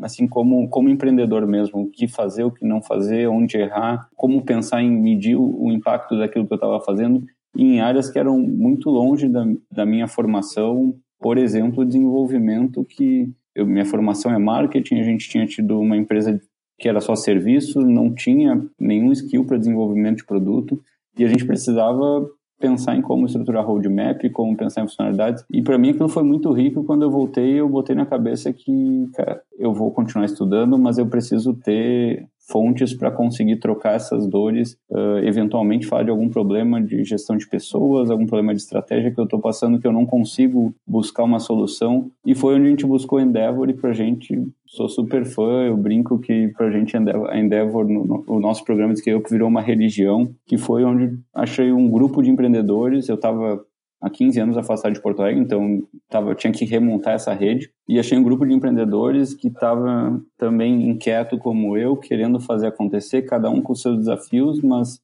assim 0.00 0.26
como 0.26 0.68
como 0.68 0.88
empreendedor 0.88 1.46
mesmo, 1.46 1.82
o 1.82 1.90
que 1.90 2.06
fazer, 2.08 2.44
o 2.44 2.50
que 2.50 2.64
não 2.64 2.80
fazer, 2.80 3.28
onde 3.28 3.58
errar, 3.58 4.08
como 4.16 4.42
pensar 4.42 4.82
em 4.82 4.90
medir 4.90 5.36
o, 5.36 5.64
o 5.64 5.72
impacto 5.72 6.16
daquilo 6.16 6.46
que 6.46 6.52
eu 6.52 6.56
estava 6.56 6.80
fazendo 6.80 7.24
em 7.56 7.80
áreas 7.80 8.10
que 8.10 8.18
eram 8.18 8.38
muito 8.38 8.90
longe 8.90 9.28
da, 9.28 9.44
da 9.70 9.86
minha 9.86 10.08
formação, 10.08 10.96
por 11.20 11.38
exemplo, 11.38 11.84
desenvolvimento 11.84 12.84
que 12.84 13.32
eu, 13.54 13.66
minha 13.66 13.84
formação 13.84 14.32
é 14.32 14.38
marketing, 14.38 14.98
a 14.98 15.04
gente 15.04 15.28
tinha 15.28 15.46
tido 15.46 15.78
uma 15.78 15.96
empresa 15.96 16.40
que 16.78 16.88
era 16.88 17.00
só 17.00 17.14
serviço, 17.14 17.80
não 17.80 18.12
tinha 18.12 18.60
nenhum 18.78 19.12
skill 19.12 19.44
para 19.44 19.58
desenvolvimento 19.58 20.18
de 20.18 20.26
produto 20.26 20.82
e 21.16 21.24
a 21.24 21.28
gente 21.28 21.46
precisava 21.46 22.28
pensar 22.58 22.96
em 22.96 23.02
como 23.02 23.26
estruturar 23.26 23.66
roadmap, 23.66 24.22
como 24.32 24.56
pensar 24.56 24.82
em 24.82 24.88
funcionalidades. 24.88 25.44
E 25.50 25.62
para 25.62 25.76
mim 25.76 25.90
aquilo 25.90 26.08
foi 26.08 26.22
muito 26.22 26.50
rico. 26.52 26.84
Quando 26.84 27.02
eu 27.02 27.10
voltei, 27.10 27.60
eu 27.60 27.68
botei 27.68 27.94
na 27.94 28.06
cabeça 28.06 28.52
que, 28.52 29.08
cara, 29.14 29.42
eu 29.58 29.72
vou 29.72 29.90
continuar 29.90 30.24
estudando, 30.24 30.78
mas 30.78 30.96
eu 30.98 31.06
preciso 31.06 31.54
ter 31.54 32.26
fontes 32.46 32.92
para 32.92 33.10
conseguir 33.10 33.56
trocar 33.56 33.94
essas 33.94 34.26
dores, 34.26 34.76
uh, 34.90 35.18
eventualmente 35.22 35.86
falar 35.86 36.04
de 36.04 36.10
algum 36.10 36.28
problema 36.28 36.80
de 36.80 37.02
gestão 37.04 37.36
de 37.36 37.48
pessoas, 37.48 38.10
algum 38.10 38.26
problema 38.26 38.54
de 38.54 38.60
estratégia 38.60 39.10
que 39.10 39.18
eu 39.18 39.24
estou 39.24 39.40
passando 39.40 39.78
que 39.78 39.86
eu 39.86 39.92
não 39.92 40.04
consigo 40.04 40.74
buscar 40.86 41.24
uma 41.24 41.38
solução. 41.38 42.10
E 42.24 42.34
foi 42.34 42.54
onde 42.54 42.66
a 42.66 42.70
gente 42.70 42.86
buscou 42.86 43.20
Endeavor 43.20 43.70
e 43.70 43.74
para 43.74 43.90
a 43.90 43.94
gente, 43.94 44.46
sou 44.66 44.88
super 44.88 45.24
fã, 45.24 45.64
eu 45.64 45.76
brinco 45.76 46.18
que 46.18 46.48
para 46.48 46.66
a 46.66 46.70
gente 46.70 46.96
a 46.96 47.38
Endeavor, 47.38 47.86
no, 47.88 48.04
no, 48.04 48.24
o 48.26 48.40
nosso 48.40 48.64
programa 48.64 48.92
de 48.92 49.00
scale 49.00 49.22
virou 49.28 49.48
uma 49.48 49.62
religião, 49.62 50.28
que 50.46 50.58
foi 50.58 50.84
onde 50.84 51.18
achei 51.34 51.72
um 51.72 51.88
grupo 51.88 52.22
de 52.22 52.30
empreendedores, 52.30 53.08
eu 53.08 53.14
estava 53.14 53.64
há 54.04 54.10
15 54.10 54.38
anos 54.38 54.56
afastado 54.58 54.92
de 54.92 55.00
Porto 55.00 55.22
Alegre, 55.22 55.40
então 55.40 55.82
tava, 56.10 56.34
tinha 56.34 56.52
que 56.52 56.66
remontar 56.66 57.14
essa 57.14 57.32
rede. 57.32 57.70
E 57.88 57.98
achei 57.98 58.18
um 58.18 58.22
grupo 58.22 58.44
de 58.46 58.52
empreendedores 58.52 59.34
que 59.34 59.48
estava 59.48 60.20
também 60.36 60.90
inquieto 60.90 61.38
como 61.38 61.76
eu, 61.76 61.96
querendo 61.96 62.38
fazer 62.38 62.66
acontecer, 62.66 63.22
cada 63.22 63.48
um 63.48 63.62
com 63.62 63.74
seus 63.74 63.98
desafios, 63.98 64.60
mas 64.60 65.00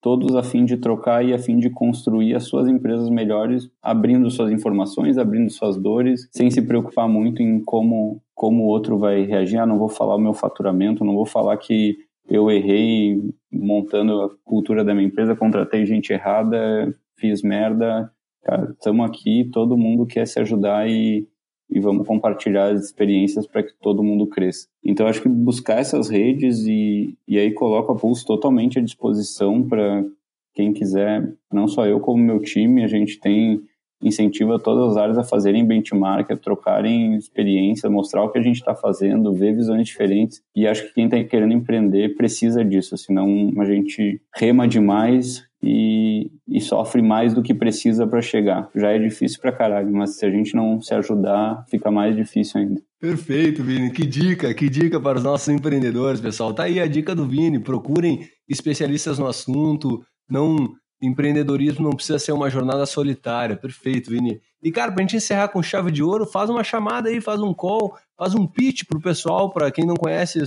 todos 0.00 0.36
a 0.36 0.42
fim 0.42 0.64
de 0.64 0.76
trocar 0.76 1.24
e 1.24 1.32
a 1.32 1.38
fim 1.38 1.58
de 1.58 1.70
construir 1.70 2.34
as 2.34 2.44
suas 2.44 2.68
empresas 2.68 3.08
melhores, 3.08 3.68
abrindo 3.82 4.30
suas 4.30 4.52
informações, 4.52 5.18
abrindo 5.18 5.50
suas 5.50 5.76
dores, 5.76 6.28
sem 6.30 6.50
se 6.50 6.62
preocupar 6.62 7.08
muito 7.08 7.42
em 7.42 7.58
como 7.64 8.20
como 8.34 8.64
o 8.64 8.66
outro 8.66 8.98
vai 8.98 9.22
reagir. 9.22 9.58
Ah, 9.58 9.66
não 9.66 9.78
vou 9.78 9.88
falar 9.88 10.16
o 10.16 10.20
meu 10.20 10.34
faturamento, 10.34 11.04
não 11.04 11.14
vou 11.14 11.24
falar 11.24 11.56
que 11.56 11.96
eu 12.28 12.50
errei 12.50 13.22
montando 13.50 14.22
a 14.22 14.30
cultura 14.44 14.84
da 14.84 14.94
minha 14.94 15.06
empresa, 15.06 15.36
contratei 15.36 15.86
gente 15.86 16.12
errada, 16.12 16.92
fiz 17.16 17.42
merda, 17.42 18.10
cara, 18.44 18.70
estamos 18.72 19.06
aqui, 19.06 19.48
todo 19.52 19.76
mundo 19.76 20.06
quer 20.06 20.26
se 20.26 20.38
ajudar 20.38 20.88
e, 20.88 21.26
e 21.68 21.80
vamos 21.80 22.06
compartilhar 22.06 22.72
as 22.72 22.84
experiências 22.84 23.46
para 23.46 23.62
que 23.62 23.72
todo 23.80 24.02
mundo 24.02 24.26
cresça. 24.26 24.68
Então, 24.84 25.06
acho 25.06 25.22
que 25.22 25.28
buscar 25.28 25.78
essas 25.78 26.08
redes 26.08 26.60
e, 26.66 27.16
e 27.26 27.38
aí 27.38 27.52
coloco 27.52 27.90
a 27.90 27.96
Pulse 27.96 28.24
totalmente 28.24 28.78
à 28.78 28.82
disposição 28.82 29.66
para 29.66 30.04
quem 30.54 30.72
quiser, 30.72 31.34
não 31.52 31.66
só 31.66 31.84
eu 31.84 31.98
como 31.98 32.22
meu 32.22 32.38
time, 32.38 32.84
a 32.84 32.86
gente 32.86 33.18
tem 33.18 33.60
incentiva 34.04 34.58
todas 34.58 34.90
as 34.90 34.96
áreas 34.96 35.18
a 35.18 35.24
fazerem 35.24 35.66
benchmark, 35.66 36.30
a 36.30 36.36
trocarem 36.36 37.16
experiência, 37.16 37.88
mostrar 37.88 38.22
o 38.22 38.30
que 38.30 38.38
a 38.38 38.42
gente 38.42 38.56
está 38.56 38.74
fazendo, 38.74 39.32
ver 39.32 39.54
visões 39.54 39.86
diferentes. 39.86 40.42
E 40.54 40.66
acho 40.66 40.86
que 40.86 40.94
quem 40.94 41.06
está 41.06 41.22
querendo 41.24 41.54
empreender 41.54 42.14
precisa 42.14 42.64
disso, 42.64 42.96
senão 42.98 43.50
a 43.58 43.64
gente 43.64 44.20
rema 44.36 44.68
demais 44.68 45.42
e, 45.62 46.30
e 46.46 46.60
sofre 46.60 47.00
mais 47.00 47.32
do 47.32 47.42
que 47.42 47.54
precisa 47.54 48.06
para 48.06 48.20
chegar. 48.20 48.68
Já 48.76 48.90
é 48.90 48.98
difícil 48.98 49.40
para 49.40 49.50
caralho, 49.50 49.90
mas 49.90 50.18
se 50.18 50.26
a 50.26 50.30
gente 50.30 50.54
não 50.54 50.80
se 50.80 50.92
ajudar, 50.92 51.64
fica 51.70 51.90
mais 51.90 52.14
difícil 52.14 52.60
ainda. 52.60 52.82
Perfeito, 53.00 53.62
Vini. 53.62 53.90
Que 53.90 54.06
dica, 54.06 54.52
que 54.52 54.68
dica 54.68 55.00
para 55.00 55.18
os 55.18 55.24
nossos 55.24 55.48
empreendedores, 55.48 56.20
pessoal. 56.20 56.52
Tá 56.52 56.64
aí 56.64 56.78
a 56.78 56.86
dica 56.86 57.14
do 57.14 57.26
Vini. 57.26 57.58
Procurem 57.58 58.20
especialistas 58.48 59.18
no 59.18 59.26
assunto. 59.26 60.02
Não 60.28 60.70
empreendedorismo 61.00 61.84
não 61.84 61.92
precisa 61.96 62.18
ser 62.18 62.32
uma 62.32 62.48
jornada 62.48 62.86
solitária. 62.86 63.56
Perfeito, 63.56 64.10
Vini. 64.10 64.40
E, 64.62 64.72
cara, 64.72 64.90
para 64.90 65.02
a 65.02 65.06
gente 65.06 65.16
encerrar 65.16 65.48
com 65.48 65.62
chave 65.62 65.90
de 65.90 66.02
ouro, 66.02 66.26
faz 66.26 66.48
uma 66.48 66.64
chamada 66.64 67.08
aí, 67.08 67.20
faz 67.20 67.40
um 67.40 67.52
call, 67.52 67.96
faz 68.16 68.34
um 68.34 68.46
pitch 68.46 68.84
para 68.88 68.98
o 68.98 69.02
pessoal, 69.02 69.50
para 69.50 69.70
quem 69.70 69.86
não 69.86 69.94
conhece 69.94 70.40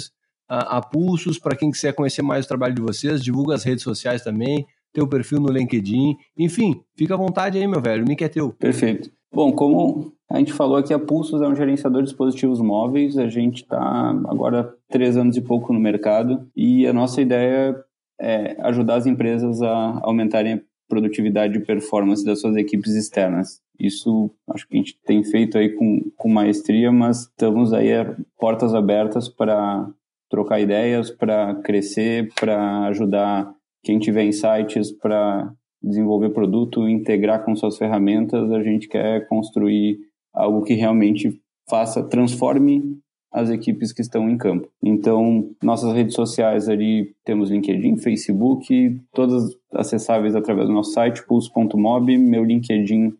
a, 0.49 0.77
a 0.77 0.81
Pulsos, 0.81 1.37
para 1.37 1.55
quem 1.55 1.69
quiser 1.69 1.93
conhecer 1.93 2.21
mais 2.21 2.45
o 2.45 2.47
trabalho 2.47 2.73
de 2.73 2.81
vocês, 2.81 3.23
divulga 3.23 3.55
as 3.55 3.63
redes 3.63 3.83
sociais 3.83 4.23
também 4.23 4.65
teu 4.97 5.07
perfil 5.07 5.39
no 5.39 5.51
LinkedIn. 5.51 6.17
Enfim, 6.35 6.81
fica 6.95 7.13
à 7.13 7.17
vontade 7.17 7.57
aí, 7.57 7.67
meu 7.67 7.79
velho. 7.79 8.03
O 8.03 8.07
mic 8.07 8.23
é 8.23 8.27
teu. 8.27 8.51
Perfeito. 8.53 9.11
Bom, 9.31 9.51
como 9.51 10.11
a 10.29 10.39
gente 10.39 10.53
falou 10.53 10.77
aqui, 10.77 10.93
a 10.93 10.99
Pulsos 10.99 11.41
é 11.41 11.47
um 11.47 11.55
gerenciador 11.55 12.01
de 12.01 12.09
dispositivos 12.09 12.59
móveis. 12.59 13.17
A 13.17 13.27
gente 13.27 13.61
está 13.61 14.09
agora 14.27 14.73
três 14.89 15.15
anos 15.15 15.37
e 15.37 15.41
pouco 15.41 15.71
no 15.71 15.79
mercado 15.79 16.47
e 16.55 16.87
a 16.87 16.93
nossa 16.93 17.21
ideia 17.21 17.75
é 18.19 18.55
ajudar 18.61 18.95
as 18.95 19.05
empresas 19.05 19.61
a 19.61 19.99
aumentarem 20.03 20.53
a 20.53 20.61
produtividade 20.87 21.57
e 21.57 21.65
performance 21.65 22.23
das 22.23 22.39
suas 22.39 22.55
equipes 22.55 22.95
externas. 22.95 23.61
Isso 23.79 24.31
acho 24.49 24.67
que 24.67 24.75
a 24.75 24.77
gente 24.77 24.99
tem 25.05 25.23
feito 25.23 25.57
aí 25.57 25.69
com, 25.69 26.01
com 26.15 26.29
maestria, 26.29 26.91
mas 26.91 27.21
estamos 27.21 27.73
aí 27.73 27.93
a 27.93 28.15
portas 28.39 28.73
abertas 28.73 29.29
para 29.29 29.87
trocar 30.29 30.59
ideias, 30.59 31.11
para 31.11 31.55
crescer, 31.55 32.29
para 32.39 32.87
ajudar 32.87 33.53
quem 33.83 33.99
tiver 33.99 34.23
insights 34.23 34.91
para 34.91 35.53
desenvolver 35.81 36.31
produto, 36.31 36.87
integrar 36.87 37.45
com 37.45 37.55
suas 37.55 37.77
ferramentas, 37.77 38.51
a 38.51 38.61
gente 38.63 38.87
quer 38.87 39.27
construir 39.27 39.99
algo 40.33 40.63
que 40.63 40.73
realmente 40.73 41.41
faça, 41.69 42.03
transforme 42.03 42.99
as 43.31 43.49
equipes 43.49 43.91
que 43.91 44.01
estão 44.01 44.29
em 44.29 44.37
campo. 44.37 44.69
Então, 44.81 45.49
nossas 45.61 45.93
redes 45.93 46.15
sociais 46.15 46.69
ali 46.69 47.13
temos 47.23 47.51
LinkedIn, 47.51 47.97
Facebook, 47.97 48.99
todas 49.13 49.55
acessáveis 49.73 50.35
através 50.35 50.67
do 50.67 50.73
nosso 50.73 50.91
site, 50.91 51.25
pulse.mob. 51.25 52.17
Meu 52.17 52.43
LinkedIn 52.43 53.13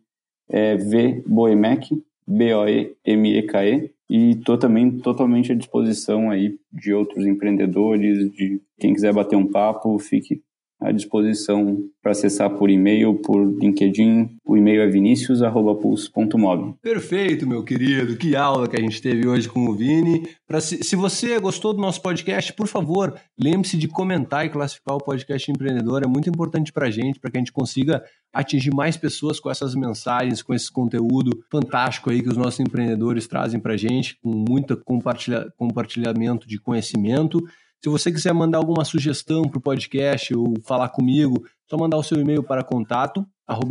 é 0.48 0.76
vboemec, 0.76 2.02
B-O-E-M-E-K-E. 2.26 3.90
E 4.10 4.30
estou 4.30 4.56
também 4.56 4.90
totalmente 4.90 5.52
à 5.52 5.54
disposição 5.54 6.30
aí 6.30 6.56
de 6.72 6.94
outros 6.94 7.26
empreendedores, 7.26 8.32
de 8.32 8.60
quem 8.78 8.94
quiser 8.94 9.12
bater 9.12 9.36
um 9.36 9.46
papo, 9.46 9.98
fique 9.98 10.40
à 10.80 10.92
disposição 10.92 11.84
para 12.00 12.12
acessar 12.12 12.50
por 12.50 12.70
e-mail, 12.70 13.14
por 13.14 13.42
LinkedIn. 13.60 14.38
O 14.44 14.56
e-mail 14.56 14.82
é 14.82 14.86
vinicius.pulso.mob. 14.86 16.74
Perfeito, 16.80 17.46
meu 17.46 17.64
querido. 17.64 18.16
Que 18.16 18.36
aula 18.36 18.68
que 18.68 18.76
a 18.76 18.80
gente 18.80 19.02
teve 19.02 19.26
hoje 19.26 19.48
com 19.48 19.66
o 19.66 19.74
Vini. 19.74 20.28
Pra, 20.46 20.60
se, 20.60 20.82
se 20.84 20.94
você 20.94 21.38
gostou 21.40 21.74
do 21.74 21.80
nosso 21.80 22.00
podcast, 22.00 22.52
por 22.52 22.68
favor, 22.68 23.14
lembre-se 23.38 23.76
de 23.76 23.88
comentar 23.88 24.46
e 24.46 24.50
classificar 24.50 24.96
o 24.96 25.02
podcast 25.02 25.50
empreendedor. 25.50 26.02
É 26.04 26.06
muito 26.06 26.30
importante 26.30 26.72
para 26.72 26.86
a 26.86 26.90
gente, 26.90 27.18
para 27.18 27.30
que 27.30 27.36
a 27.36 27.40
gente 27.40 27.52
consiga 27.52 28.02
atingir 28.32 28.72
mais 28.72 28.96
pessoas 28.96 29.40
com 29.40 29.50
essas 29.50 29.74
mensagens, 29.74 30.42
com 30.42 30.54
esse 30.54 30.70
conteúdo 30.70 31.42
fantástico 31.50 32.10
aí 32.10 32.22
que 32.22 32.28
os 32.28 32.36
nossos 32.36 32.60
empreendedores 32.60 33.26
trazem 33.26 33.58
para 33.58 33.74
a 33.74 33.76
gente, 33.76 34.16
com 34.22 34.30
muito 34.30 34.76
compartilha, 34.84 35.52
compartilhamento 35.56 36.46
de 36.46 36.58
conhecimento. 36.58 37.42
Se 37.82 37.88
você 37.88 38.10
quiser 38.10 38.34
mandar 38.34 38.58
alguma 38.58 38.84
sugestão 38.84 39.42
para 39.42 39.58
o 39.58 39.62
podcast 39.62 40.34
ou 40.34 40.54
falar 40.64 40.88
comigo, 40.88 41.44
é 41.46 41.50
só 41.70 41.76
mandar 41.76 41.96
o 41.96 42.02
seu 42.02 42.18
e-mail 42.18 42.42
para 42.42 42.64
contato 42.64 43.24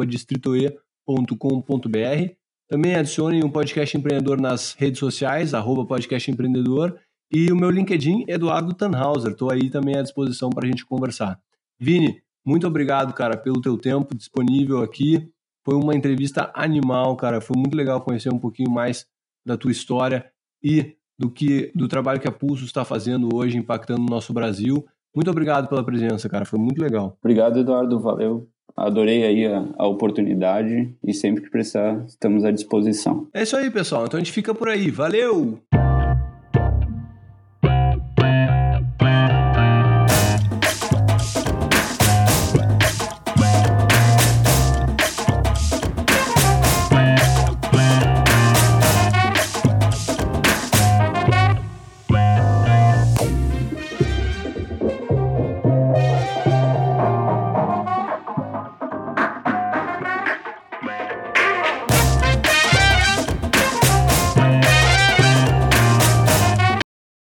distritoe.com.br. 0.08 2.34
Também 2.70 2.96
adicione 2.96 3.44
um 3.44 3.50
podcast 3.50 3.98
empreendedor 3.98 4.40
nas 4.40 4.74
redes 4.74 5.00
sociais, 5.00 5.54
arroba 5.54 5.86
podcast 5.86 6.30
empreendedor, 6.30 6.98
e 7.32 7.52
o 7.52 7.56
meu 7.56 7.70
LinkedIn, 7.70 8.26
Eduardo 8.28 8.74
Tannhauser. 8.74 9.32
Estou 9.32 9.52
aí 9.52 9.70
também 9.70 9.98
à 9.98 10.02
disposição 10.02 10.50
para 10.50 10.66
a 10.66 10.70
gente 10.70 10.86
conversar. 10.86 11.40
Vini, 11.80 12.22
muito 12.46 12.66
obrigado, 12.66 13.14
cara, 13.14 13.38
pelo 13.38 13.62
teu 13.62 13.78
tempo 13.78 14.16
disponível 14.16 14.82
aqui. 14.82 15.30
Foi 15.66 15.76
uma 15.76 15.94
entrevista 15.94 16.50
animal, 16.56 17.16
cara. 17.18 17.42
Foi 17.42 17.58
muito 17.58 17.76
legal 17.76 18.02
conhecer 18.02 18.34
um 18.34 18.40
pouquinho 18.40 18.72
mais 18.72 19.06
da 19.46 19.58
tua 19.58 19.72
história 19.72 20.32
e 20.64 20.97
do 21.18 21.30
que 21.30 21.72
do 21.74 21.88
trabalho 21.88 22.20
que 22.20 22.28
a 22.28 22.32
Pulso 22.32 22.66
está 22.66 22.86
fazendo 22.86 23.34
hoje, 23.34 23.58
impactando 23.58 24.02
o 24.02 24.10
nosso 24.10 24.34
Brasil. 24.34 24.86
Muito 25.16 25.32
obrigado 25.32 25.68
pela 25.68 25.84
presença, 25.84 26.30
cara. 26.30 26.46
Foi 26.46 26.60
muito 26.60 26.82
legal. 26.82 27.18
Obrigado, 27.20 27.60
Eduardo. 27.60 28.00
Valeu. 28.00 28.48
Adorei 28.76 29.24
aí 29.24 29.46
a, 29.48 29.66
a, 29.76 29.88
oportunidade 29.88 30.94
e 31.04 31.12
sempre 31.12 31.44
que 31.44 31.50
precisar, 31.50 32.06
estamos 32.06 32.46
à 32.46 32.52
disposição. 32.52 33.28
É 33.34 33.42
isso 33.42 33.58
aí, 33.58 33.72
pessoal. 33.72 34.06
Então 34.06 34.20
a 34.20 34.24
gente 34.24 34.32
fica 34.32 34.54
por 34.54 34.70
aí. 34.70 34.92
Valeu! 34.92 35.60